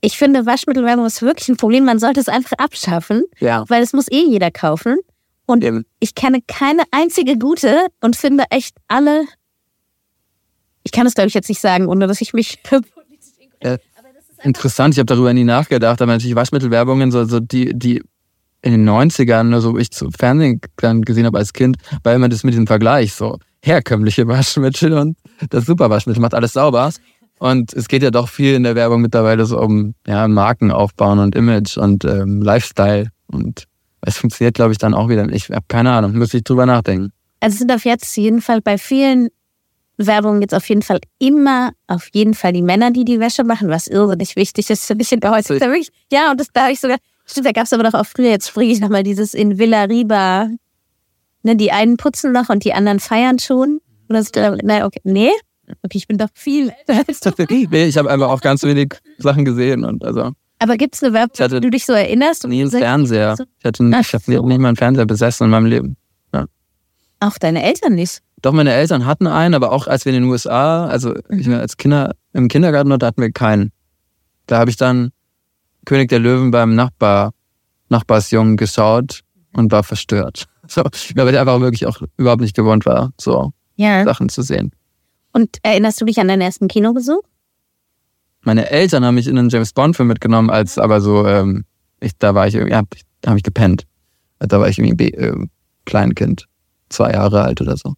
Ich 0.00 0.18
finde, 0.18 0.46
Waschmittelwerbung 0.46 1.06
ist 1.06 1.22
wirklich 1.22 1.48
ein 1.48 1.56
Problem. 1.56 1.84
Man 1.84 1.98
sollte 1.98 2.20
es 2.20 2.28
einfach 2.28 2.58
abschaffen, 2.58 3.24
ja. 3.40 3.64
weil 3.68 3.82
es 3.82 3.92
muss 3.92 4.06
eh 4.10 4.24
jeder 4.28 4.50
kaufen. 4.50 4.98
Und 5.46 5.64
Eben. 5.64 5.84
ich 5.98 6.14
kenne 6.14 6.40
keine 6.46 6.82
einzige 6.90 7.38
gute 7.38 7.86
und 8.00 8.14
finde 8.14 8.44
echt 8.50 8.76
alle. 8.86 9.24
Ich 10.82 10.92
kann 10.92 11.06
es, 11.06 11.14
glaube 11.14 11.28
ich, 11.28 11.34
jetzt 11.34 11.48
nicht 11.48 11.60
sagen, 11.60 11.86
ohne 11.88 12.06
dass 12.06 12.20
ich 12.20 12.32
mich. 12.34 12.58
Äh, 13.60 13.78
interessant, 14.44 14.94
ich 14.94 14.98
habe 14.98 15.06
darüber 15.06 15.32
nie 15.32 15.44
nachgedacht, 15.44 16.00
aber 16.00 16.12
natürlich 16.12 16.36
Waschmittelwerbungen, 16.36 17.10
so, 17.10 17.24
so 17.24 17.40
die, 17.40 17.72
die 17.74 18.02
in 18.62 18.72
den 18.72 18.88
90ern, 18.88 19.52
also 19.52 19.76
ich 19.78 19.90
zu 19.90 20.10
Fernsehen 20.10 20.60
dann 20.76 21.02
gesehen 21.02 21.26
habe 21.26 21.38
als 21.38 21.52
Kind, 21.52 21.76
war 22.02 22.14
immer 22.14 22.28
das 22.28 22.44
mit 22.44 22.54
diesem 22.54 22.66
Vergleich, 22.66 23.12
so 23.12 23.38
herkömmliche 23.62 24.26
Waschmittel 24.28 24.92
und 24.94 25.16
das 25.50 25.66
Superwaschmittel 25.66 26.20
macht 26.20 26.34
alles 26.34 26.52
sauber. 26.52 26.90
Und 27.40 27.72
es 27.74 27.88
geht 27.88 28.02
ja 28.02 28.10
doch 28.10 28.28
viel 28.28 28.54
in 28.54 28.62
der 28.62 28.74
Werbung 28.74 29.02
mittlerweile 29.02 29.44
so 29.44 29.58
um 29.58 29.94
ja, 30.06 30.28
Marken 30.28 30.70
aufbauen 30.70 31.18
und 31.18 31.34
Image 31.34 31.76
und 31.76 32.04
ähm, 32.04 32.40
Lifestyle. 32.40 33.08
Und 33.26 33.64
es 34.02 34.18
funktioniert, 34.18 34.54
glaube 34.54 34.72
ich, 34.72 34.78
dann 34.78 34.94
auch 34.94 35.08
wieder. 35.08 35.28
Ich 35.30 35.50
habe 35.50 35.64
keine 35.68 35.90
Ahnung, 35.92 36.12
müsste 36.12 36.38
ich 36.38 36.44
drüber 36.44 36.64
nachdenken. 36.64 37.12
Also 37.40 37.58
sind 37.58 37.72
auf 37.72 37.84
jetzt 37.84 38.16
jeden 38.16 38.40
Fall 38.40 38.60
bei 38.60 38.78
vielen 38.78 39.28
Werbungen 39.96 40.40
jetzt 40.42 40.54
auf 40.54 40.68
jeden 40.68 40.82
Fall 40.82 41.00
immer 41.18 41.72
auf 41.86 42.08
jeden 42.12 42.34
Fall 42.34 42.52
die 42.52 42.62
Männer, 42.62 42.90
die 42.90 43.04
die 43.04 43.20
Wäsche 43.20 43.44
machen, 43.44 43.68
was 43.68 43.86
irrsinnig 43.86 44.34
wichtig 44.36 44.70
ist 44.70 44.84
für 44.86 44.94
mich 44.94 45.12
in 45.12 45.20
der 45.20 45.30
heutigen. 45.30 45.60
Wirklich, 45.60 45.90
Ja, 46.12 46.30
und 46.30 46.40
das 46.40 46.48
da 46.52 46.62
habe 46.62 46.72
ich 46.72 46.80
sogar, 46.80 46.98
stimmt, 47.26 47.46
da 47.46 47.52
gab 47.52 47.64
es 47.64 47.72
aber 47.72 47.84
doch 47.84 47.94
auch 47.94 48.06
früher, 48.06 48.30
jetzt 48.30 48.48
springe 48.48 48.72
ich 48.72 48.80
nochmal 48.80 49.02
dieses 49.04 49.34
in 49.34 49.58
Villa 49.58 49.84
Riba, 49.84 50.48
ne, 51.42 51.56
die 51.56 51.70
einen 51.72 51.96
putzen 51.96 52.32
noch 52.32 52.48
und 52.48 52.64
die 52.64 52.72
anderen 52.72 52.98
feiern 53.00 53.38
schon. 53.38 53.80
Oder 54.08 54.22
so, 54.24 54.30
nein, 54.62 54.82
okay, 54.82 55.00
nee, 55.04 55.30
okay, 55.82 55.96
ich 55.98 56.06
bin 56.08 56.18
doch 56.18 56.28
viel 56.34 56.72
älter 56.86 57.04
ich 57.08 57.96
habe 57.96 58.10
einfach 58.10 58.28
auch 58.28 58.40
ganz 58.40 58.62
wenig 58.64 58.94
Sachen 59.18 59.44
gesehen 59.44 59.84
und 59.84 60.04
also 60.04 60.32
Aber 60.58 60.76
gibt 60.76 60.96
es 60.96 61.02
eine 61.02 61.12
Werbung, 61.12 61.38
hatte 61.38 61.56
wo 61.56 61.60
du 61.60 61.70
dich 61.70 61.86
so 61.86 61.92
erinnerst? 61.92 62.46
nie 62.48 62.62
einen 62.62 62.70
Fernseher. 62.70 63.36
so- 63.36 63.44
Ich 63.58 63.64
hatte 63.64 63.88
Ach 63.94 64.00
ich 64.00 64.12
habe 64.12 64.24
so. 64.24 64.46
nicht 64.46 64.58
mal 64.60 64.68
einen 64.68 64.76
Fernseher 64.76 65.06
besessen 65.06 65.44
in 65.44 65.50
meinem 65.50 65.66
Leben. 65.66 65.96
Auch 67.20 67.38
deine 67.38 67.62
Eltern 67.62 67.94
nicht. 67.94 68.20
Doch 68.44 68.52
meine 68.52 68.74
Eltern 68.74 69.06
hatten 69.06 69.26
einen, 69.26 69.54
aber 69.54 69.72
auch 69.72 69.86
als 69.86 70.04
wir 70.04 70.12
in 70.12 70.20
den 70.20 70.30
USA, 70.30 70.86
also 70.86 71.14
ich 71.30 71.48
war 71.48 71.60
als 71.60 71.78
Kinder 71.78 72.14
im 72.34 72.48
Kindergarten 72.48 72.90
dort 72.90 73.02
hatten 73.02 73.22
wir 73.22 73.32
keinen. 73.32 73.72
Da 74.44 74.58
habe 74.58 74.68
ich 74.68 74.76
dann 74.76 75.12
König 75.86 76.10
der 76.10 76.18
Löwen 76.18 76.50
beim 76.50 76.74
Nachbar 76.74 77.32
Nachbarsjungen 77.88 78.58
geschaut 78.58 79.20
und 79.54 79.72
war 79.72 79.82
verstört. 79.82 80.46
So, 80.66 80.82
weil 80.82 81.28
ich 81.28 81.38
einfach 81.38 81.60
wirklich 81.60 81.86
auch 81.86 82.00
überhaupt 82.16 82.40
nicht 82.40 82.56
gewohnt 82.56 82.86
war, 82.86 83.12
so 83.20 83.52
Ja. 83.76 84.02
Sachen 84.04 84.30
zu 84.30 84.40
sehen. 84.40 84.72
Und 85.32 85.58
erinnerst 85.62 86.00
du 86.00 86.06
dich 86.06 86.18
an 86.18 86.28
deinen 86.28 86.40
ersten 86.40 86.68
Kinobesuch? 86.68 87.20
Meine 88.40 88.70
Eltern 88.70 89.04
haben 89.04 89.14
mich 89.14 89.26
in 89.26 89.38
einen 89.38 89.50
James 89.50 89.74
Bond 89.74 89.96
Film 89.96 90.08
mitgenommen, 90.08 90.48
als 90.48 90.78
aber 90.78 91.02
so 91.02 91.26
ähm, 91.26 91.64
ich 92.00 92.12
da 92.18 92.34
war 92.34 92.46
ich 92.46 92.54
irgendwie, 92.54 92.72
ja, 92.72 92.82
da 93.20 93.30
habe 93.30 93.38
ich 93.38 93.42
gepennt. 93.42 93.86
Da 94.38 94.58
war 94.58 94.68
ich 94.68 94.78
irgendwie 94.78 95.10
ähm, 95.10 95.50
Kleinkind, 95.84 96.46
zwei 96.88 97.12
Jahre 97.12 97.42
alt 97.42 97.60
oder 97.60 97.76
so. 97.76 97.94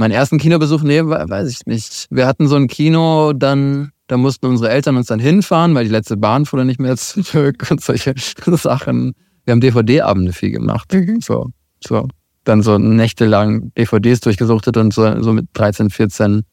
Meinen 0.00 0.12
ersten 0.12 0.38
Kinobesuch, 0.38 0.80
nee, 0.82 1.02
we- 1.04 1.26
weiß 1.28 1.50
ich 1.50 1.66
nicht. 1.66 2.06
Wir 2.08 2.26
hatten 2.26 2.48
so 2.48 2.56
ein 2.56 2.68
Kino, 2.68 3.34
dann, 3.34 3.90
da 4.06 4.16
mussten 4.16 4.46
unsere 4.46 4.70
Eltern 4.70 4.96
uns 4.96 5.08
dann 5.08 5.18
hinfahren, 5.20 5.74
weil 5.74 5.84
die 5.84 5.90
letzte 5.90 6.16
Bahn 6.16 6.46
fuhr 6.46 6.56
dann 6.56 6.68
nicht 6.68 6.80
mehr 6.80 6.96
zurück 6.96 7.66
und 7.70 7.82
solche 7.82 8.14
Sachen. 8.56 9.12
Wir 9.44 9.52
haben 9.52 9.60
DVD-Abende 9.60 10.32
viel 10.32 10.52
gemacht. 10.52 10.90
Mhm. 10.94 11.20
So, 11.20 11.50
so. 11.86 12.08
Dann 12.44 12.62
so 12.62 12.78
nächtelang 12.78 13.74
DVDs 13.74 14.20
durchgesuchtet 14.20 14.78
und 14.78 14.94
so, 14.94 15.20
so 15.22 15.34
mit 15.34 15.48
13, 15.52 15.90
14 15.90 16.44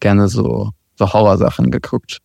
gerne 0.00 0.26
so, 0.26 0.70
so 0.98 1.12
Horrorsachen 1.12 1.70
geguckt. 1.70 2.18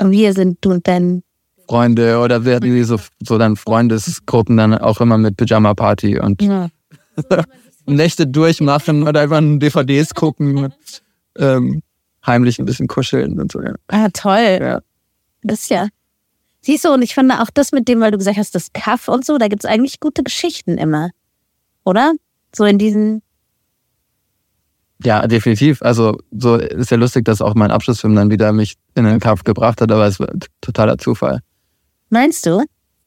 Und 0.00 0.10
wir 0.10 0.32
sind 0.32 0.58
du 0.60 0.72
und 0.72 0.88
dein 0.88 1.22
Freunde 1.68 2.18
oder 2.18 2.44
wir 2.44 2.56
hatten 2.56 2.84
so, 2.84 2.98
so 3.22 3.38
dann 3.38 3.54
Freundesgruppen 3.54 4.56
dann 4.56 4.74
auch 4.74 5.00
immer 5.00 5.18
mit 5.18 5.36
Pyjama-Party 5.36 6.18
und 6.18 6.42
ja. 6.42 6.68
Nächte 7.86 8.26
durchmachen 8.26 9.06
oder 9.06 9.20
einfach 9.20 9.40
nur 9.40 9.58
DVDs 9.58 10.14
gucken 10.14 10.56
und 10.58 11.02
ähm, 11.36 11.82
heimlich 12.26 12.58
ein 12.58 12.64
bisschen 12.64 12.88
kuscheln 12.88 13.40
und 13.40 13.52
so. 13.52 13.62
Ja. 13.62 13.74
Ah, 13.88 14.08
toll. 14.12 14.58
Ja. 14.60 14.80
Das 15.42 15.62
ist 15.62 15.70
ja. 15.70 15.88
Siehst 16.60 16.84
du, 16.84 16.92
und 16.92 17.02
ich 17.02 17.14
finde 17.14 17.42
auch 17.42 17.50
das 17.52 17.72
mit 17.72 17.88
dem, 17.88 18.00
weil 18.00 18.10
du 18.10 18.16
gesagt 18.16 18.38
hast, 18.38 18.54
das 18.54 18.72
Kaff 18.72 19.08
und 19.08 19.26
so, 19.26 19.36
da 19.36 19.48
gibt's 19.48 19.66
eigentlich 19.66 20.00
gute 20.00 20.22
Geschichten 20.22 20.78
immer. 20.78 21.10
Oder? 21.84 22.14
So 22.54 22.64
in 22.64 22.78
diesen. 22.78 23.20
ja, 25.04 25.26
definitiv. 25.26 25.82
Also 25.82 26.16
so 26.30 26.56
ist 26.56 26.90
ja 26.90 26.96
lustig, 26.96 27.26
dass 27.26 27.42
auch 27.42 27.54
mein 27.54 27.70
Abschlussfilm 27.70 28.14
dann 28.14 28.30
wieder 28.30 28.52
mich 28.52 28.76
in 28.94 29.04
den 29.04 29.20
Kampf 29.20 29.44
gebracht 29.44 29.82
hat, 29.82 29.92
aber 29.92 30.06
es 30.06 30.18
war 30.18 30.28
totaler 30.62 30.96
Zufall. 30.96 31.40
Meinst 32.08 32.46
du? 32.46 32.64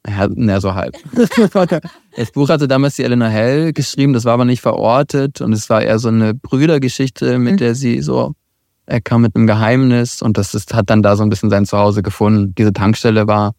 Ja, 0.08 0.28
na, 0.34 0.62
so 0.62 0.74
halb. 0.74 0.96
das 2.16 2.32
Buch 2.32 2.50
hatte 2.50 2.68
damals 2.68 2.96
die 2.96 3.04
Elena 3.04 3.28
Hell 3.28 3.74
geschrieben, 3.74 4.14
das 4.14 4.26
war 4.26 4.34
aber 4.34 4.46
nicht 4.46 4.62
verortet 4.62 5.42
und 5.42 5.52
es 5.54 5.70
war 5.70 5.82
eher 5.82 6.00
so 6.00 6.08
eine 6.08 6.34
Brüdergeschichte, 6.34 7.38
mit 7.40 7.54
Mhm. 7.54 7.58
der 7.58 7.76
sie 7.76 8.02
so, 8.02 8.34
er 8.86 9.02
kam 9.02 9.22
mit 9.22 9.36
einem 9.36 9.48
Geheimnis 9.48 10.22
und 10.22 10.38
das 10.38 10.54
ist, 10.56 10.74
hat 10.74 10.90
dann 10.90 11.04
da 11.04 11.16
so 11.18 11.24
ein 11.24 11.30
bisschen 11.30 11.50
sein 11.50 11.66
Zuhause 11.66 12.04
gefunden. 12.04 12.56
Diese 12.58 12.72
Tankstelle 12.72 13.28
war, 13.28 13.54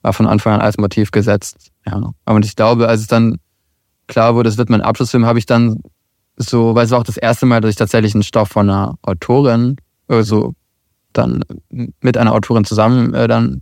war 0.00 0.14
von 0.14 0.26
Anfang 0.26 0.54
an 0.54 0.60
als 0.62 0.78
Motiv 0.78 1.10
gesetzt. 1.10 1.68
Ja. 1.86 2.12
Aber 2.24 2.38
ich 2.40 2.56
glaube, 2.56 2.88
als 2.88 3.02
es 3.02 3.06
dann 3.06 3.36
klar 4.06 4.34
wurde, 4.34 4.48
es 4.48 4.56
wird 4.56 4.70
mein 4.70 4.80
Abschlussfilm, 4.80 5.26
habe 5.26 5.38
ich 5.38 5.44
dann 5.46 5.80
so, 6.36 6.74
weil 6.74 6.86
es 6.86 6.90
war 6.90 7.00
auch 7.00 7.04
das 7.04 7.18
erste 7.18 7.44
Mal, 7.44 7.60
dass 7.60 7.70
ich 7.72 7.76
tatsächlich 7.76 8.14
einen 8.14 8.22
Stoff 8.22 8.48
von 8.48 8.70
einer 8.70 8.94
Autorin, 9.02 9.76
also 10.08 10.54
dann 11.12 11.44
mit 12.00 12.16
einer 12.16 12.32
Autorin 12.32 12.64
zusammen 12.64 13.12
äh, 13.12 13.28
dann, 13.28 13.60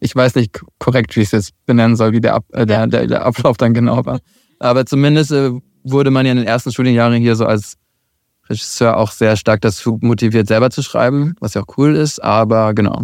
ich 0.00 0.16
weiß 0.16 0.34
nicht 0.34 0.60
korrekt, 0.78 1.14
wie 1.14 1.20
ich 1.20 1.26
es 1.26 1.32
jetzt 1.32 1.66
benennen 1.66 1.94
soll, 1.94 2.12
wie 2.12 2.20
der, 2.20 2.34
Ab, 2.34 2.44
äh, 2.52 2.66
der, 2.66 2.86
der, 2.86 3.06
der 3.06 3.24
Ablauf 3.24 3.56
dann 3.56 3.74
genau 3.74 4.04
war. 4.06 4.20
Aber 4.58 4.86
zumindest 4.86 5.30
äh, 5.32 5.52
wurde 5.84 6.10
man 6.10 6.26
ja 6.26 6.32
in 6.32 6.38
den 6.38 6.46
ersten 6.46 6.72
Studienjahren 6.72 7.14
hier 7.20 7.36
so 7.36 7.46
als 7.46 7.76
Regisseur 8.48 8.96
auch 8.96 9.12
sehr 9.12 9.36
stark 9.36 9.60
dazu 9.60 9.98
motiviert, 10.02 10.48
selber 10.48 10.70
zu 10.70 10.82
schreiben, 10.82 11.34
was 11.40 11.54
ja 11.54 11.62
auch 11.62 11.78
cool 11.78 11.94
ist. 11.94 12.22
Aber 12.22 12.74
genau, 12.74 13.02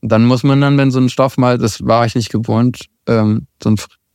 dann 0.00 0.24
muss 0.24 0.42
man 0.44 0.60
dann, 0.60 0.78
wenn 0.78 0.90
so 0.90 0.98
ein 0.98 1.10
Stoff 1.10 1.36
mal, 1.36 1.58
das 1.58 1.84
war 1.84 2.06
ich 2.06 2.14
nicht 2.14 2.30
gewohnt, 2.30 2.86
ähm, 3.06 3.46
so 3.62 3.70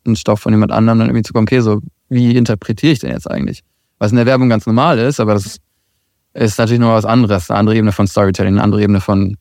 ein, 0.06 0.16
Stoff 0.16 0.42
von 0.42 0.52
jemand 0.52 0.72
anderem 0.72 1.00
dann 1.00 1.08
irgendwie 1.10 1.24
zu 1.24 1.32
kommen, 1.32 1.46
okay, 1.46 1.62
so 1.62 1.80
wie 2.10 2.36
interpretiere 2.36 2.94
ich 2.94 3.00
den 3.00 3.12
jetzt 3.12 3.30
eigentlich? 3.30 3.62
Was 4.00 4.12
in 4.12 4.18
der 4.18 4.26
Werbung 4.26 4.50
ganz 4.50 4.66
normal 4.66 5.00
ist, 5.00 5.20
aber 5.20 5.34
das 5.34 5.58
ist 6.34 6.58
natürlich 6.58 6.82
noch 6.82 6.94
was 6.94 7.06
anderes, 7.06 7.50
eine 7.50 7.60
andere 7.60 7.78
Ebene 7.78 7.92
von 7.92 8.08
Storytelling, 8.08 8.56
eine 8.56 8.64
andere 8.64 8.82
Ebene 8.82 9.00
von 9.00 9.38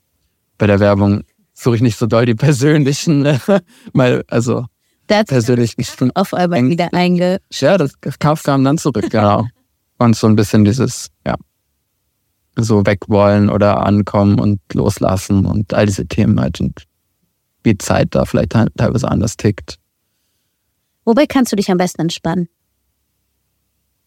bei 0.58 0.66
der 0.66 0.78
Werbung 0.78 1.22
suche 1.54 1.76
ich 1.76 1.82
nicht 1.82 1.98
so 1.98 2.06
doll 2.06 2.26
die 2.26 2.34
persönlichen, 2.34 3.24
äh, 3.26 3.38
mal, 3.92 4.24
also 4.28 4.66
Da 5.06 5.24
persönlichen 5.24 5.82
auf 6.14 6.34
einmal 6.34 6.68
wieder 6.68 6.88
einge. 6.92 7.40
ja, 7.52 7.76
das 7.78 7.92
kam 8.18 8.64
dann 8.64 8.78
zurück, 8.78 9.10
genau. 9.10 9.46
Und 9.98 10.16
so 10.16 10.26
ein 10.26 10.36
bisschen 10.36 10.64
dieses, 10.64 11.10
ja, 11.26 11.36
so 12.56 12.84
wegwollen 12.84 13.48
oder 13.50 13.84
ankommen 13.86 14.38
und 14.40 14.60
loslassen 14.74 15.46
und 15.46 15.72
all 15.74 15.86
diese 15.86 16.06
Themen 16.06 16.40
halt 16.40 16.60
und 16.60 16.84
wie 17.64 17.78
Zeit 17.78 18.08
da 18.14 18.24
vielleicht 18.24 18.50
te- 18.50 18.66
teilweise 18.76 19.08
anders 19.08 19.36
tickt. 19.36 19.76
Wobei 21.04 21.26
kannst 21.26 21.52
du 21.52 21.56
dich 21.56 21.70
am 21.70 21.78
besten 21.78 22.02
entspannen? 22.02 22.48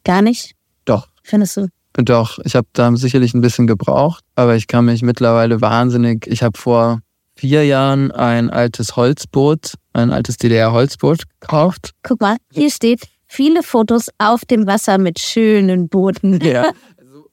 Gar 0.03 0.21
nicht? 0.21 0.55
Doch. 0.85 1.07
Findest 1.23 1.57
du? 1.57 1.67
Doch, 1.93 2.39
ich 2.43 2.55
habe 2.55 2.67
da 2.73 2.93
sicherlich 2.95 3.33
ein 3.33 3.41
bisschen 3.41 3.67
gebraucht, 3.67 4.23
aber 4.35 4.55
ich 4.55 4.67
kann 4.67 4.85
mich 4.85 5.01
mittlerweile 5.01 5.61
wahnsinnig, 5.61 6.27
ich 6.27 6.43
habe 6.43 6.57
vor 6.57 6.99
vier 7.35 7.65
Jahren 7.65 8.11
ein 8.11 8.49
altes 8.49 8.95
Holzboot, 8.95 9.73
ein 9.93 10.11
altes 10.11 10.37
DDR-Holzboot 10.37 11.23
gekauft. 11.39 11.91
Guck 12.03 12.21
mal, 12.21 12.37
hier 12.51 12.69
steht 12.69 13.07
viele 13.27 13.63
Fotos 13.63 14.09
auf 14.17 14.45
dem 14.45 14.67
Wasser 14.67 14.97
mit 14.97 15.19
schönen 15.19 15.89
Booten. 15.89 16.39
Ja. 16.45 16.71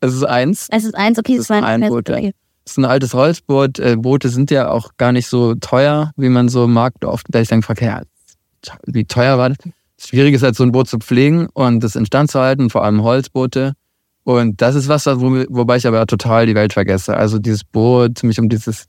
Es 0.01 0.15
ist 0.15 0.25
eins. 0.25 0.67
Es 0.73 0.85
ist 0.85 0.97
eins, 0.97 1.17
okay, 1.19 1.37
Das 1.37 1.45
es 1.45 1.51
war 1.51 1.63
ein 1.63 1.81
Boot, 1.83 2.09
ja. 2.09 2.17
Es 2.19 2.73
ist 2.73 2.79
ein 2.79 2.85
altes 2.85 3.15
Holzboot. 3.15 3.79
Äh, 3.79 3.97
Boote 3.97 4.31
sind 4.31 4.51
ja 4.51 4.69
auch 4.69 4.91
gar 4.97 5.13
nicht 5.13 5.29
so 5.29 5.55
teuer, 5.55 6.11
wie 6.17 6.29
man 6.29 6.49
so 6.49 6.67
mag. 6.67 6.95
Oft 7.05 7.33
werde 7.33 7.43
ich 7.43 7.49
dann 7.49 7.61
gefragt, 7.61 7.83
ja, 7.83 8.03
wie 8.87 9.05
teuer 9.05 9.39
war 9.39 9.51
das? 9.51 9.59
Schwierige 9.99 10.37
ist 10.37 10.43
halt, 10.43 10.57
so 10.57 10.65
ein 10.65 10.73
Boot 10.73 10.89
zu 10.89 10.99
pflegen 10.99 11.47
und 11.55 11.85
das 11.85 11.95
instand 11.95 12.33
zu 12.33 12.41
halten, 12.41 12.69
vor 12.69 12.83
allem 12.83 13.03
Holzboote. 13.05 13.75
Und 14.25 14.61
das 14.61 14.75
ist 14.75 14.89
was, 14.89 15.07
wo, 15.07 15.45
wobei 15.49 15.77
ich 15.77 15.87
aber 15.87 16.05
total 16.07 16.47
die 16.47 16.55
Welt 16.57 16.73
vergesse. 16.73 17.17
Also 17.17 17.39
dieses 17.39 17.63
Boot, 17.63 18.23
mich 18.25 18.41
um 18.41 18.49
dieses 18.49 18.87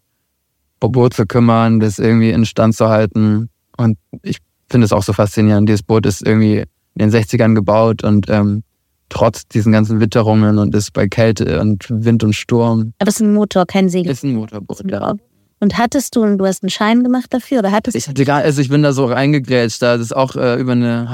Boot 0.89 1.13
zu 1.13 1.25
kümmern, 1.25 1.79
das 1.79 1.99
irgendwie 1.99 2.31
instand 2.31 2.75
zu 2.75 2.89
halten. 2.89 3.49
Und 3.77 3.97
ich 4.21 4.37
finde 4.69 4.85
es 4.85 4.91
auch 4.93 5.03
so 5.03 5.13
faszinierend. 5.13 5.67
Dieses 5.67 5.83
Boot 5.83 6.05
ist 6.05 6.25
irgendwie 6.25 6.59
in 6.95 7.09
den 7.09 7.11
60ern 7.11 7.55
gebaut 7.55 8.03
und 8.03 8.29
ähm, 8.29 8.63
trotz 9.09 9.47
diesen 9.47 9.71
ganzen 9.71 9.99
Witterungen 9.99 10.57
und 10.57 10.73
ist 10.75 10.93
bei 10.93 11.07
Kälte 11.07 11.59
und 11.61 11.85
Wind 11.89 12.23
und 12.23 12.33
Sturm. 12.33 12.93
Aber 12.99 13.09
es 13.09 13.15
ist 13.15 13.21
ein 13.21 13.33
Motor, 13.33 13.65
kein 13.65 13.89
Segel. 13.89 14.11
Ist 14.11 14.23
ein 14.23 14.33
Motorboot, 14.33 14.89
ja. 14.89 15.13
Und 15.59 15.77
hattest 15.77 16.15
du, 16.15 16.35
du 16.35 16.45
hast 16.45 16.63
einen 16.63 16.69
Schein 16.69 17.03
gemacht 17.03 17.27
dafür 17.29 17.59
oder 17.59 17.71
hattest 17.71 17.95
Ich 17.95 18.07
hatte 18.07 18.25
gar, 18.25 18.41
also 18.41 18.59
ich 18.61 18.69
bin 18.69 18.83
da 18.83 18.91
so 18.91 19.05
reingegrätscht, 19.05 19.81
da 19.81 19.95
ist 19.95 20.13
auch 20.15 20.35
äh, 20.35 20.59
über 20.59 20.73
eine 20.73 21.07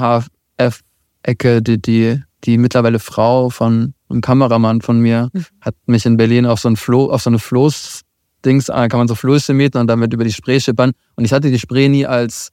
HF-Ecke, 0.58 1.62
die, 1.62 1.80
die, 1.80 2.20
die 2.44 2.58
mittlerweile 2.58 2.98
Frau 2.98 3.50
von 3.50 3.94
einem 4.08 4.20
Kameramann 4.20 4.80
von 4.80 4.98
mir 4.98 5.28
Mhm. 5.32 5.44
hat 5.60 5.74
mich 5.86 6.04
in 6.06 6.16
Berlin 6.16 6.46
auf 6.46 6.58
so 6.60 6.68
ein 6.68 6.76
Floh, 6.76 7.10
auf 7.10 7.22
so 7.22 7.30
eine 7.30 7.38
Floß-Dings, 7.38 8.02
äh, 8.46 8.88
kann 8.88 8.98
man 8.98 9.08
so 9.08 9.14
Flöße 9.14 9.54
mieten 9.54 9.78
und 9.78 9.86
damit 9.86 10.12
über 10.12 10.24
die 10.24 10.32
Spree 10.32 10.60
schippern. 10.60 10.92
Und 11.16 11.24
ich 11.24 11.32
hatte 11.32 11.50
die 11.50 11.58
Spree 11.58 11.88
nie 11.88 12.06
als 12.06 12.50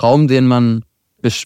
Raum, 0.00 0.28
den 0.28 0.46
man 0.46 0.82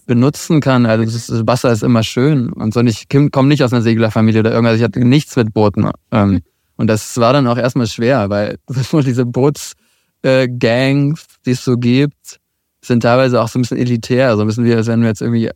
benutzen 0.07 0.61
kann. 0.61 0.87
Also 0.87 1.05
das, 1.05 1.47
Wasser 1.47 1.73
ist 1.73 1.83
immer 1.83 2.03
schön 2.03 2.53
und 2.53 2.75
so. 2.75 2.81
Und 2.81 2.87
ich 2.87 3.09
komme 3.09 3.49
nicht 3.49 3.63
aus 3.63 3.73
einer 3.73 3.83
Seglerfamilie 3.83 4.41
oder 4.41 4.53
irgendwas. 4.53 4.77
Ich 4.77 4.83
hatte 4.83 5.01
nichts 5.01 5.37
mit 5.37 5.53
Booten. 5.53 5.91
Ähm, 6.11 6.43
und 6.77 6.87
das 6.87 7.17
war 7.19 7.33
dann 7.33 7.47
auch 7.47 7.59
erstmal 7.59 7.87
schwer, 7.87 8.31
weil 8.31 8.59
diese 8.93 9.27
Bootsgangs, 9.27 9.77
äh, 10.23 11.27
die 11.47 11.51
es 11.51 11.65
so 11.65 11.77
gibt, 11.77 12.41
sind 12.81 13.03
teilweise 13.03 13.41
auch 13.41 13.49
so 13.49 13.59
ein 13.59 13.63
bisschen 13.63 13.79
elitär. 13.79 14.37
So 14.37 14.43
ein 14.43 14.47
bisschen 14.47 14.65
wie, 14.65 14.75
als 14.75 14.87
wenn 14.87 15.01
wir 15.01 15.09
jetzt 15.09 15.23
irgendwie 15.23 15.51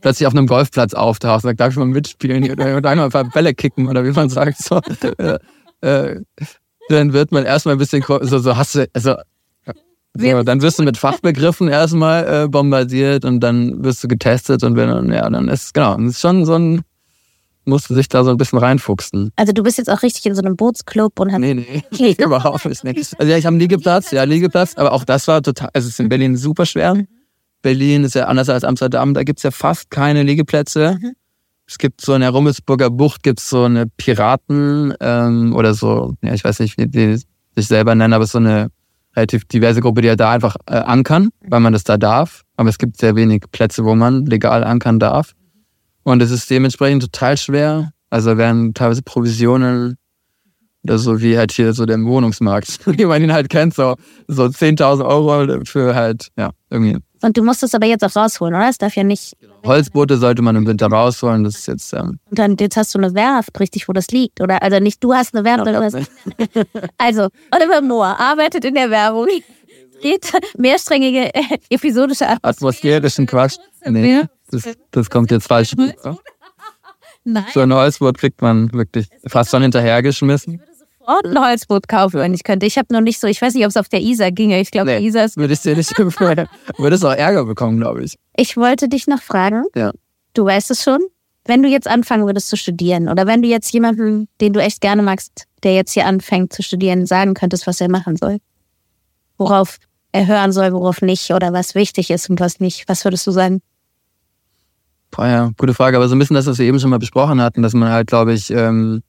plötzlich 0.00 0.26
auf 0.26 0.34
einem 0.34 0.46
Golfplatz 0.46 0.94
auftauchen 0.94 1.36
und 1.36 1.42
sagt, 1.42 1.60
darf 1.60 1.70
ich 1.70 1.78
mal 1.78 1.86
mitspielen 1.86 2.50
oder, 2.50 2.76
oder 2.76 2.90
einmal 2.90 3.06
ein 3.06 3.12
paar 3.12 3.30
Bälle 3.30 3.54
kicken 3.54 3.88
oder 3.88 4.04
wie 4.04 4.10
man 4.10 4.28
sagt. 4.28 4.58
So, 4.58 4.80
äh, 5.18 5.38
äh, 5.80 6.20
dann 6.88 7.12
wird 7.12 7.32
man 7.32 7.44
erstmal 7.44 7.74
ein 7.74 7.78
bisschen 7.78 8.04
so, 8.22 8.38
so 8.38 8.56
hast 8.56 8.74
du, 8.74 8.88
also 8.92 9.16
so, 10.14 10.42
dann 10.42 10.60
wirst 10.60 10.78
du 10.78 10.82
mit 10.82 10.98
Fachbegriffen 10.98 11.68
erstmal 11.68 12.44
äh, 12.44 12.48
bombardiert 12.48 13.24
und 13.24 13.40
dann 13.40 13.82
wirst 13.82 14.04
du 14.04 14.08
getestet 14.08 14.62
und 14.62 14.76
wenn 14.76 14.88
dann, 14.88 15.10
ja, 15.10 15.28
dann 15.28 15.48
ist 15.48 15.72
genau, 15.72 15.96
ist 15.98 16.20
schon 16.20 16.44
so 16.44 16.54
ein, 16.54 16.82
musst 17.64 17.88
du 17.88 17.94
sich 17.94 18.08
da 18.08 18.22
so 18.22 18.30
ein 18.30 18.36
bisschen 18.36 18.58
reinfuchsen. 18.58 19.30
Also 19.36 19.52
du 19.52 19.62
bist 19.62 19.78
jetzt 19.78 19.88
auch 19.88 20.02
richtig 20.02 20.26
in 20.26 20.34
so 20.34 20.42
einem 20.42 20.56
Bootsclub 20.56 21.18
und 21.18 21.32
hast 21.32 21.38
Nee, 21.40 21.54
nee, 21.54 22.14
überhaupt 22.22 22.66
nicht. 22.66 22.84
Nee. 22.84 22.94
Also 23.18 23.30
ja, 23.30 23.38
ich 23.38 23.46
habe 23.46 23.54
einen 23.54 23.60
Liegeplatz, 23.60 24.10
ja, 24.10 24.24
Liegeplatz, 24.24 24.76
aber 24.76 24.92
auch 24.92 25.04
das 25.04 25.28
war 25.28 25.42
total, 25.42 25.70
also 25.72 25.86
es 25.86 25.94
ist 25.94 26.00
in 26.00 26.10
Berlin 26.10 26.36
super 26.36 26.66
schwer. 26.66 26.94
Berlin 27.62 28.04
ist 28.04 28.14
ja 28.14 28.26
anders 28.26 28.50
als 28.50 28.64
Amsterdam, 28.64 29.14
da 29.14 29.22
gibt's 29.22 29.44
ja 29.44 29.50
fast 29.50 29.90
keine 29.90 30.24
Liegeplätze. 30.24 30.98
Mhm. 31.00 31.12
Es 31.66 31.78
gibt 31.78 32.00
so 32.00 32.14
in 32.14 32.20
der 32.20 32.30
Rummelsburger 32.30 32.90
Bucht 32.90 33.22
gibt's 33.22 33.48
so 33.48 33.64
eine 33.64 33.86
Piraten 33.86 34.94
ähm, 35.00 35.54
oder 35.54 35.74
so, 35.74 36.14
ja, 36.22 36.34
ich 36.34 36.44
weiß 36.44 36.60
nicht, 36.60 36.76
wie 36.78 36.86
die 36.86 37.16
sich 37.54 37.66
selber 37.66 37.94
nennen, 37.94 38.12
aber 38.12 38.24
es 38.24 38.32
so 38.32 38.38
eine 38.38 38.70
relativ 39.14 39.44
diverse 39.44 39.80
Gruppe, 39.80 40.02
die 40.02 40.08
ja 40.08 40.16
da 40.16 40.30
einfach 40.30 40.56
äh, 40.66 40.74
ankern, 40.74 41.30
weil 41.46 41.60
man 41.60 41.72
das 41.72 41.84
da 41.84 41.96
darf. 41.96 42.42
Aber 42.56 42.68
es 42.68 42.78
gibt 42.78 42.96
sehr 42.96 43.14
wenig 43.16 43.44
Plätze, 43.52 43.84
wo 43.84 43.94
man 43.94 44.26
legal 44.26 44.64
ankern 44.64 44.98
darf. 44.98 45.32
Und 46.02 46.22
es 46.22 46.30
ist 46.30 46.50
dementsprechend 46.50 47.02
total 47.02 47.36
schwer. 47.36 47.92
Also 48.10 48.36
werden 48.36 48.74
teilweise 48.74 49.02
Provisionen 49.02 49.96
oder 50.84 50.98
so 50.98 51.20
wie 51.20 51.38
halt 51.38 51.52
hier 51.52 51.72
so 51.72 51.86
der 51.86 52.02
Wohnungsmarkt, 52.02 52.80
wie 52.98 53.04
man 53.04 53.22
ihn 53.22 53.32
halt 53.32 53.48
kennt, 53.48 53.74
so, 53.74 53.96
so 54.26 54.44
10.000 54.44 55.04
Euro 55.04 55.64
für 55.64 55.94
halt, 55.94 56.28
ja, 56.36 56.50
irgendwie. 56.70 56.98
Und 57.22 57.36
du 57.36 57.42
musst 57.42 57.62
es 57.62 57.74
aber 57.74 57.86
jetzt 57.86 58.04
auch 58.04 58.14
rausholen, 58.14 58.54
oder? 58.54 58.68
Es 58.68 58.78
darf 58.78 58.96
ja 58.96 59.04
nicht. 59.04 59.36
Holzboote 59.64 60.18
sollte 60.18 60.42
man 60.42 60.56
im 60.56 60.66
Winter 60.66 60.88
rausholen, 60.88 61.44
das 61.44 61.56
ist 61.56 61.68
jetzt, 61.68 61.92
ähm, 61.92 62.18
Und 62.28 62.38
dann 62.38 62.56
jetzt 62.58 62.76
hast 62.76 62.94
du 62.94 62.98
eine 62.98 63.14
Werft, 63.14 63.58
richtig, 63.60 63.88
wo 63.88 63.92
das 63.92 64.08
liegt, 64.08 64.40
oder? 64.40 64.60
Also 64.62 64.80
nicht 64.80 65.02
du 65.02 65.14
hast 65.14 65.34
eine 65.34 65.44
Werft, 65.44 65.62
oder 65.62 65.72
du 65.72 65.84
hast, 65.84 66.10
also 66.98 67.28
Oliver 67.52 67.80
Moore 67.80 68.18
arbeitet 68.18 68.64
in 68.64 68.74
der 68.74 68.90
Werbung, 68.90 69.28
dreht 70.00 70.32
mehrsträngige 70.58 71.34
äh, 71.34 71.58
episodische 71.70 72.28
At 72.28 72.38
atmosphärischen 72.42 73.26
Quatsch. 73.26 73.56
Nee, 73.86 74.24
das, 74.50 74.68
das 74.90 75.08
kommt 75.08 75.30
jetzt 75.30 75.46
falsch. 75.46 75.74
Nein. 77.24 77.44
So 77.54 77.60
ein 77.60 77.72
Holzboot 77.72 78.18
kriegt 78.18 78.42
man 78.42 78.72
wirklich 78.72 79.08
fast 79.28 79.52
schon 79.52 79.62
hinterhergeschmissen. 79.62 80.60
Und 81.04 81.36
ein 81.36 81.44
Holzboot 81.44 81.88
kaufen, 81.88 82.20
wenn 82.20 82.32
ich 82.34 82.44
könnte. 82.44 82.64
Ich 82.66 82.78
habe 82.78 82.92
noch 82.94 83.00
nicht 83.00 83.18
so, 83.20 83.26
ich 83.26 83.42
weiß 83.42 83.54
nicht, 83.54 83.64
ob 83.64 83.70
es 83.70 83.76
auf 83.76 83.88
der 83.88 84.00
Isar 84.00 84.30
ginge. 84.30 84.60
Ich 84.60 84.70
glaube, 84.70 84.90
Nee. 84.92 85.00
die 85.00 85.06
Isar 85.06 85.24
ist. 85.24 85.36
Würde 85.36 85.52
ich 85.54 85.60
dir 85.60 85.76
nicht. 85.76 85.90
Würdest 86.78 87.04
auch 87.04 87.12
Ärger 87.12 87.44
bekommen, 87.44 87.78
glaube 87.80 88.04
ich. 88.04 88.16
Ich 88.36 88.56
wollte 88.56 88.88
dich 88.88 89.06
noch 89.08 89.20
fragen. 89.20 89.64
Ja. 89.74 89.90
Du 90.34 90.44
weißt 90.44 90.70
es 90.70 90.82
schon. 90.82 91.00
Wenn 91.44 91.62
du 91.62 91.68
jetzt 91.68 91.88
anfangen 91.88 92.24
würdest 92.24 92.48
zu 92.48 92.56
studieren 92.56 93.08
oder 93.08 93.26
wenn 93.26 93.42
du 93.42 93.48
jetzt 93.48 93.72
jemanden, 93.72 94.28
den 94.40 94.52
du 94.52 94.60
echt 94.60 94.80
gerne 94.80 95.02
magst, 95.02 95.46
der 95.64 95.74
jetzt 95.74 95.92
hier 95.92 96.06
anfängt 96.06 96.52
zu 96.52 96.62
studieren, 96.62 97.04
sagen 97.04 97.34
könntest, 97.34 97.66
was 97.66 97.80
er 97.80 97.90
machen 97.90 98.16
soll, 98.16 98.38
worauf 99.38 99.78
er 100.12 100.28
hören 100.28 100.52
soll, 100.52 100.72
worauf 100.72 101.02
nicht 101.02 101.32
oder 101.32 101.52
was 101.52 101.74
wichtig 101.74 102.10
ist 102.10 102.30
und 102.30 102.38
was 102.38 102.60
nicht, 102.60 102.88
was 102.88 103.04
würdest 103.04 103.26
du 103.26 103.32
sagen? 103.32 103.60
Boah, 105.10 105.26
ja, 105.26 105.50
gute 105.58 105.74
Frage. 105.74 105.96
Aber 105.96 106.08
so 106.08 106.14
ein 106.14 106.18
bisschen 106.20 106.34
das, 106.34 106.46
was 106.46 106.58
wir 106.58 106.66
eben 106.66 106.78
schon 106.78 106.90
mal 106.90 106.98
besprochen 106.98 107.40
hatten, 107.40 107.62
dass 107.62 107.74
man 107.74 107.90
halt, 107.90 108.06
glaube 108.06 108.32
ich, 108.34 108.50
ähm, 108.50 109.02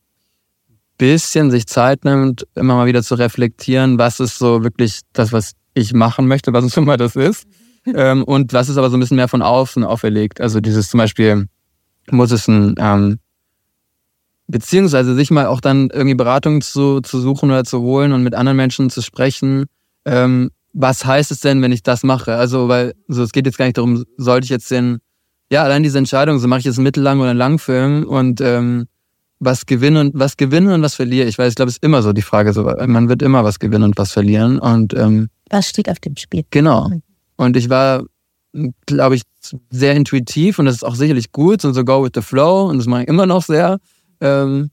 bisschen 0.98 1.52
sich 1.52 1.68
Zeit 1.68 2.06
nimmt, 2.06 2.48
immer 2.56 2.76
mal 2.76 2.86
wieder 2.86 3.04
zu 3.04 3.16
reflektieren, 3.16 3.98
was 3.98 4.20
ist 4.20 4.38
so 4.38 4.64
wirklich 4.64 5.02
das, 5.14 5.32
was 5.32 5.54
ich 5.74 5.94
machen 5.94 6.28
möchte, 6.28 6.54
was 6.54 6.66
es 6.66 6.78
immer 6.78 6.98
das 6.98 7.16
ist. 7.16 7.46
ähm, 7.86 8.24
und 8.24 8.54
was 8.54 8.70
ist 8.70 8.78
aber 8.78 8.90
so 8.90 8.98
ein 8.98 9.00
bisschen 9.00 9.18
mehr 9.18 9.28
von 9.28 9.42
außen 9.42 9.84
auferlegt. 9.84 10.40
Also 10.40 10.60
dieses 10.60 10.90
zum 10.90 11.00
Beispiel, 11.00 11.48
muss 12.12 12.32
es 12.32 12.48
ein, 12.48 12.76
ähm, 12.78 13.20
beziehungsweise 14.48 15.16
sich 15.16 15.32
mal 15.32 15.48
auch 15.48 15.62
dann 15.62 15.90
irgendwie 15.90 16.16
Beratung 16.16 16.62
zu, 16.62 17.02
zu 17.02 17.20
suchen 17.20 17.50
oder 17.50 17.64
zu 17.64 17.82
holen 17.82 18.12
und 18.12 18.24
mit 18.24 18.36
anderen 18.36 18.58
Menschen 18.58 18.90
zu 18.90 19.02
sprechen. 19.02 19.66
Ähm, 20.06 20.52
was 20.74 21.06
heißt 21.06 21.32
es 21.32 21.40
denn, 21.40 21.62
wenn 21.62 21.72
ich 21.72 21.84
das 21.84 22.04
mache? 22.04 22.36
Also, 22.36 22.68
weil, 22.68 22.94
so, 23.08 23.24
es 23.24 23.32
geht 23.32 23.46
jetzt 23.46 23.58
gar 23.58 23.66
nicht 23.66 23.78
darum, 23.78 24.04
sollte 24.18 24.46
ich 24.46 24.50
jetzt 24.50 24.72
den, 24.72 25.00
ja, 25.52 25.64
allein 25.64 25.84
diese 25.84 25.98
Entscheidung, 25.98 26.40
so 26.40 26.48
mache 26.48 26.60
ich 26.60 26.66
jetzt 26.66 26.78
einen 26.78 26.84
mittellang 26.84 27.20
oder 27.20 27.30
einen 27.30 27.40
Langfilm 27.40 28.06
und 28.06 28.42
ähm, 28.42 28.88
was 29.46 29.66
gewinne 29.66 30.00
und 30.00 30.12
was 30.16 30.38
gewinne 30.38 30.74
und 30.74 30.82
was 30.82 30.96
verliere 30.96 31.28
ich, 31.28 31.38
weil 31.38 31.50
ich 31.50 31.56
glaube, 31.56 31.70
es 31.70 31.76
ist 31.76 31.84
immer 31.84 32.02
so 32.02 32.14
die 32.14 32.22
Frage, 32.22 32.54
so, 32.54 32.64
man 32.64 33.10
wird 33.10 33.22
immer 33.22 33.44
was 33.44 33.60
gewinnen 33.60 33.84
und 33.84 33.98
was 33.98 34.12
verlieren 34.12 34.60
und 34.60 34.94
ähm, 34.94 35.30
Was 35.50 35.70
steht 35.70 35.90
auf 35.90 36.00
dem 36.00 36.16
Spiel? 36.18 36.44
Genau. 36.50 36.90
Und 37.36 37.58
ich 37.58 37.70
war, 37.70 38.04
glaube 38.86 39.16
ich, 39.16 39.24
sehr 39.70 39.96
intuitiv 39.96 40.60
und 40.60 40.66
das 40.66 40.76
ist 40.76 40.84
auch 40.84 40.96
sicherlich 40.96 41.32
gut 41.32 41.66
und 41.66 41.74
so 41.74 41.84
go 41.84 42.04
with 42.04 42.12
the 42.16 42.22
flow 42.22 42.70
und 42.70 42.78
das 42.78 42.88
mache 42.88 43.04
ich 43.04 43.08
immer 43.08 43.26
noch 43.26 43.44
sehr. 43.44 43.80
Ähm, 44.22 44.70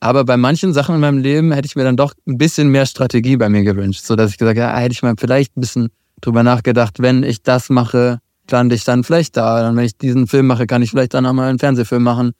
aber 0.00 0.24
bei 0.24 0.38
manchen 0.38 0.72
Sachen 0.72 0.94
in 0.94 1.00
meinem 1.02 1.18
Leben 1.18 1.52
hätte 1.52 1.66
ich 1.66 1.76
mir 1.76 1.84
dann 1.84 1.96
doch 1.96 2.14
ein 2.26 2.38
bisschen 2.38 2.68
mehr 2.68 2.86
Strategie 2.86 3.36
bei 3.36 3.50
mir 3.50 3.62
gewünscht, 3.62 4.04
so 4.04 4.16
dass 4.16 4.30
ich 4.30 4.38
gesagt 4.38 4.58
habe, 4.58 4.72
ja, 4.72 4.78
hätte 4.78 4.92
ich 4.92 5.02
mal 5.02 5.14
vielleicht 5.18 5.56
ein 5.56 5.60
bisschen 5.60 5.88
drüber 6.22 6.42
nachgedacht, 6.42 7.00
wenn 7.00 7.22
ich 7.22 7.42
das 7.42 7.68
mache, 7.68 8.18
lande 8.50 8.74
ich 8.74 8.84
dann 8.84 9.04
vielleicht 9.04 9.36
da. 9.36 9.62
Dann, 9.62 9.76
wenn 9.76 9.84
ich 9.84 9.96
diesen 9.96 10.26
Film 10.26 10.46
mache, 10.46 10.66
kann 10.66 10.82
ich 10.82 10.90
vielleicht 10.90 11.14
dann 11.14 11.26
auch 11.26 11.32
mal 11.32 11.48
einen 11.48 11.58
Fernsehfilm 11.58 12.02
machen. 12.02 12.32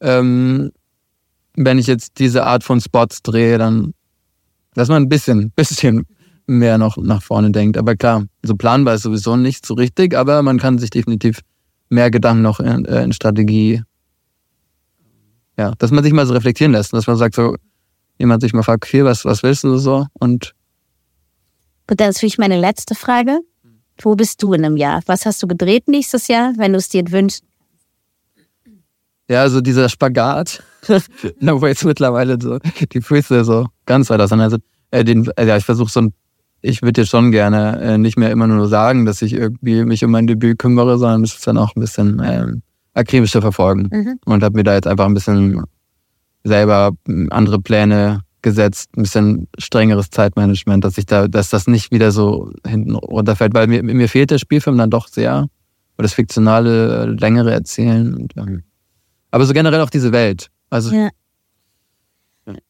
Ähm, 0.00 0.72
wenn 1.56 1.78
ich 1.78 1.86
jetzt 1.86 2.18
diese 2.18 2.44
Art 2.44 2.64
von 2.64 2.80
Spots 2.80 3.22
drehe, 3.22 3.58
dann, 3.58 3.94
dass 4.74 4.88
man 4.88 5.02
ein 5.02 5.08
bisschen, 5.08 5.50
bisschen 5.56 6.06
mehr 6.46 6.78
noch 6.78 6.96
nach 6.96 7.22
vorne 7.22 7.50
denkt. 7.50 7.78
Aber 7.78 7.96
klar, 7.96 8.24
so 8.42 8.54
planbar 8.54 8.94
ist 8.94 9.02
sowieso 9.02 9.36
nicht 9.36 9.64
so 9.64 9.74
richtig, 9.74 10.14
aber 10.16 10.42
man 10.42 10.58
kann 10.58 10.78
sich 10.78 10.90
definitiv 10.90 11.40
mehr 11.88 12.10
Gedanken 12.10 12.42
noch 12.42 12.60
in, 12.60 12.84
äh, 12.84 13.02
in 13.02 13.12
Strategie, 13.12 13.82
ja, 15.56 15.72
dass 15.78 15.90
man 15.90 16.02
sich 16.02 16.12
mal 16.12 16.26
so 16.26 16.34
reflektieren 16.34 16.72
lässt, 16.72 16.92
dass 16.92 17.06
man 17.06 17.16
sagt 17.16 17.36
so, 17.36 17.56
jemand 18.18 18.42
sich 18.42 18.52
mal 18.52 18.62
fragt, 18.62 18.84
okay, 18.84 19.04
was, 19.04 19.24
was 19.24 19.42
willst 19.42 19.64
du 19.64 19.76
so? 19.78 20.06
Und 20.14 20.54
Gut, 21.86 22.00
das 22.00 22.08
ist 22.08 22.16
natürlich 22.16 22.38
meine 22.38 22.58
letzte 22.58 22.94
Frage. 22.94 23.40
Wo 24.00 24.16
bist 24.16 24.42
du 24.42 24.54
in 24.54 24.64
einem 24.64 24.76
Jahr? 24.76 25.02
Was 25.06 25.26
hast 25.26 25.42
du 25.42 25.46
gedreht 25.46 25.86
nächstes 25.86 26.28
Jahr, 26.28 26.52
wenn 26.56 26.72
du 26.72 26.78
es 26.78 26.88
dir 26.88 27.04
wünschst? 27.10 27.44
ja, 29.28 29.42
also 29.42 29.60
dieser 29.60 29.88
Spagat, 29.88 30.62
na, 31.40 31.60
wo 31.60 31.66
jetzt 31.66 31.84
mittlerweile 31.84 32.38
so 32.40 32.58
die 32.92 33.00
Füße 33.00 33.44
so 33.44 33.66
ganz 33.86 34.10
weit 34.10 34.20
auseinander 34.20 34.50
sind. 34.50 34.64
Äh, 34.90 35.04
den, 35.04 35.28
äh, 35.36 35.46
ja, 35.46 35.56
ich 35.56 35.64
versuche 35.64 35.90
so 35.90 36.00
ein, 36.00 36.14
ich 36.62 36.82
würde 36.82 37.02
dir 37.02 37.06
schon 37.06 37.30
gerne 37.30 37.80
äh, 37.80 37.98
nicht 37.98 38.16
mehr 38.16 38.30
immer 38.30 38.46
nur 38.46 38.68
sagen, 38.68 39.04
dass 39.04 39.22
ich 39.22 39.34
irgendwie 39.34 39.84
mich 39.84 40.04
um 40.04 40.10
mein 40.10 40.26
Debüt 40.26 40.58
kümmere, 40.58 40.98
sondern 40.98 41.22
es 41.22 41.34
ist 41.34 41.46
dann 41.46 41.58
auch 41.58 41.74
ein 41.76 41.80
bisschen 41.80 42.22
ähm, 42.24 42.62
akribischer 42.94 43.42
verfolgen. 43.42 43.88
Mhm. 43.90 44.20
und 44.24 44.42
habe 44.42 44.56
mir 44.56 44.64
da 44.64 44.74
jetzt 44.74 44.86
einfach 44.86 45.06
ein 45.06 45.14
bisschen 45.14 45.62
selber 46.44 46.92
andere 47.30 47.60
Pläne 47.60 48.20
gesetzt, 48.42 48.90
ein 48.96 49.02
bisschen 49.02 49.48
strengeres 49.58 50.10
Zeitmanagement, 50.10 50.84
dass 50.84 50.98
ich 50.98 51.06
da, 51.06 51.26
dass 51.26 51.48
das 51.48 51.66
nicht 51.66 51.90
wieder 51.90 52.12
so 52.12 52.52
hinten 52.66 52.94
runterfällt, 52.94 53.54
weil 53.54 53.66
mir, 53.66 53.82
mir 53.82 54.08
fehlt 54.08 54.30
der 54.30 54.38
Spielfilm 54.38 54.78
dann 54.78 54.90
doch 54.90 55.08
sehr 55.08 55.48
oder 55.96 56.02
das 56.04 56.14
fiktionale, 56.14 57.06
längere 57.06 57.52
Erzählen. 57.52 58.14
Und, 58.14 58.34
ja. 58.36 58.44
Aber 59.30 59.46
so 59.46 59.52
generell 59.52 59.80
auch 59.80 59.90
diese 59.90 60.12
Welt. 60.12 60.50
Also, 60.74 60.92
Ja. 60.92 61.10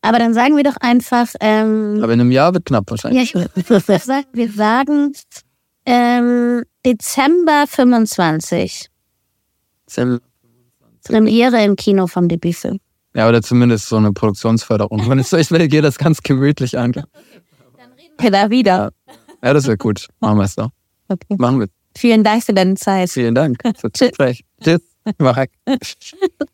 Aber 0.02 0.18
dann 0.18 0.34
sagen 0.34 0.56
wir 0.56 0.62
doch 0.62 0.76
einfach, 0.76 1.28
ähm, 1.40 1.98
aber 2.02 2.12
in 2.12 2.20
einem 2.20 2.30
Jahr 2.30 2.52
wird 2.52 2.66
knapp 2.66 2.84
ja, 2.86 2.90
wahrscheinlich. 2.90 3.34
ich 3.56 3.70
würde 3.70 3.98
sagen, 3.98 4.26
wir 4.32 4.52
sagen 4.52 5.12
ähm, 5.86 6.64
Dezember 6.84 7.64
25. 7.66 8.90
Premiere 11.02 11.64
im 11.64 11.76
Kino 11.76 12.06
vom 12.06 12.28
Debütfilm. 12.28 12.78
Ja, 13.14 13.26
oder 13.28 13.42
zumindest 13.42 13.88
so 13.88 13.96
eine 13.96 14.12
Produktionsförderung. 14.12 15.08
Wenn 15.08 15.18
es 15.18 15.30
so 15.30 15.38
ich 15.38 15.48
gehe 15.48 15.82
das 15.82 15.96
ganz 15.98 16.22
gemütlich 16.22 16.78
an. 16.78 16.92
Okay, 18.18 18.30
da 18.30 18.50
wieder. 18.50 18.92
Ja, 19.42 19.54
das 19.54 19.66
wäre 19.66 19.78
gut. 19.78 20.08
Machen 20.20 20.36
wir 20.38 20.44
es 20.44 20.54
doch. 20.54 20.70
Okay. 21.08 21.36
Machen 21.38 21.60
wir. 21.60 21.68
Vielen 21.96 22.22
Dank 22.22 22.44
für 22.44 22.52
deine 22.52 22.74
Zeit. 22.74 23.10
Vielen 23.10 23.34
Dank. 23.34 23.58
Tschüss. 23.92 24.12
Tschüss. 24.62 24.80
Marc. 25.18 25.50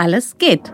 alles 0.00 0.38
geht. 0.38 0.72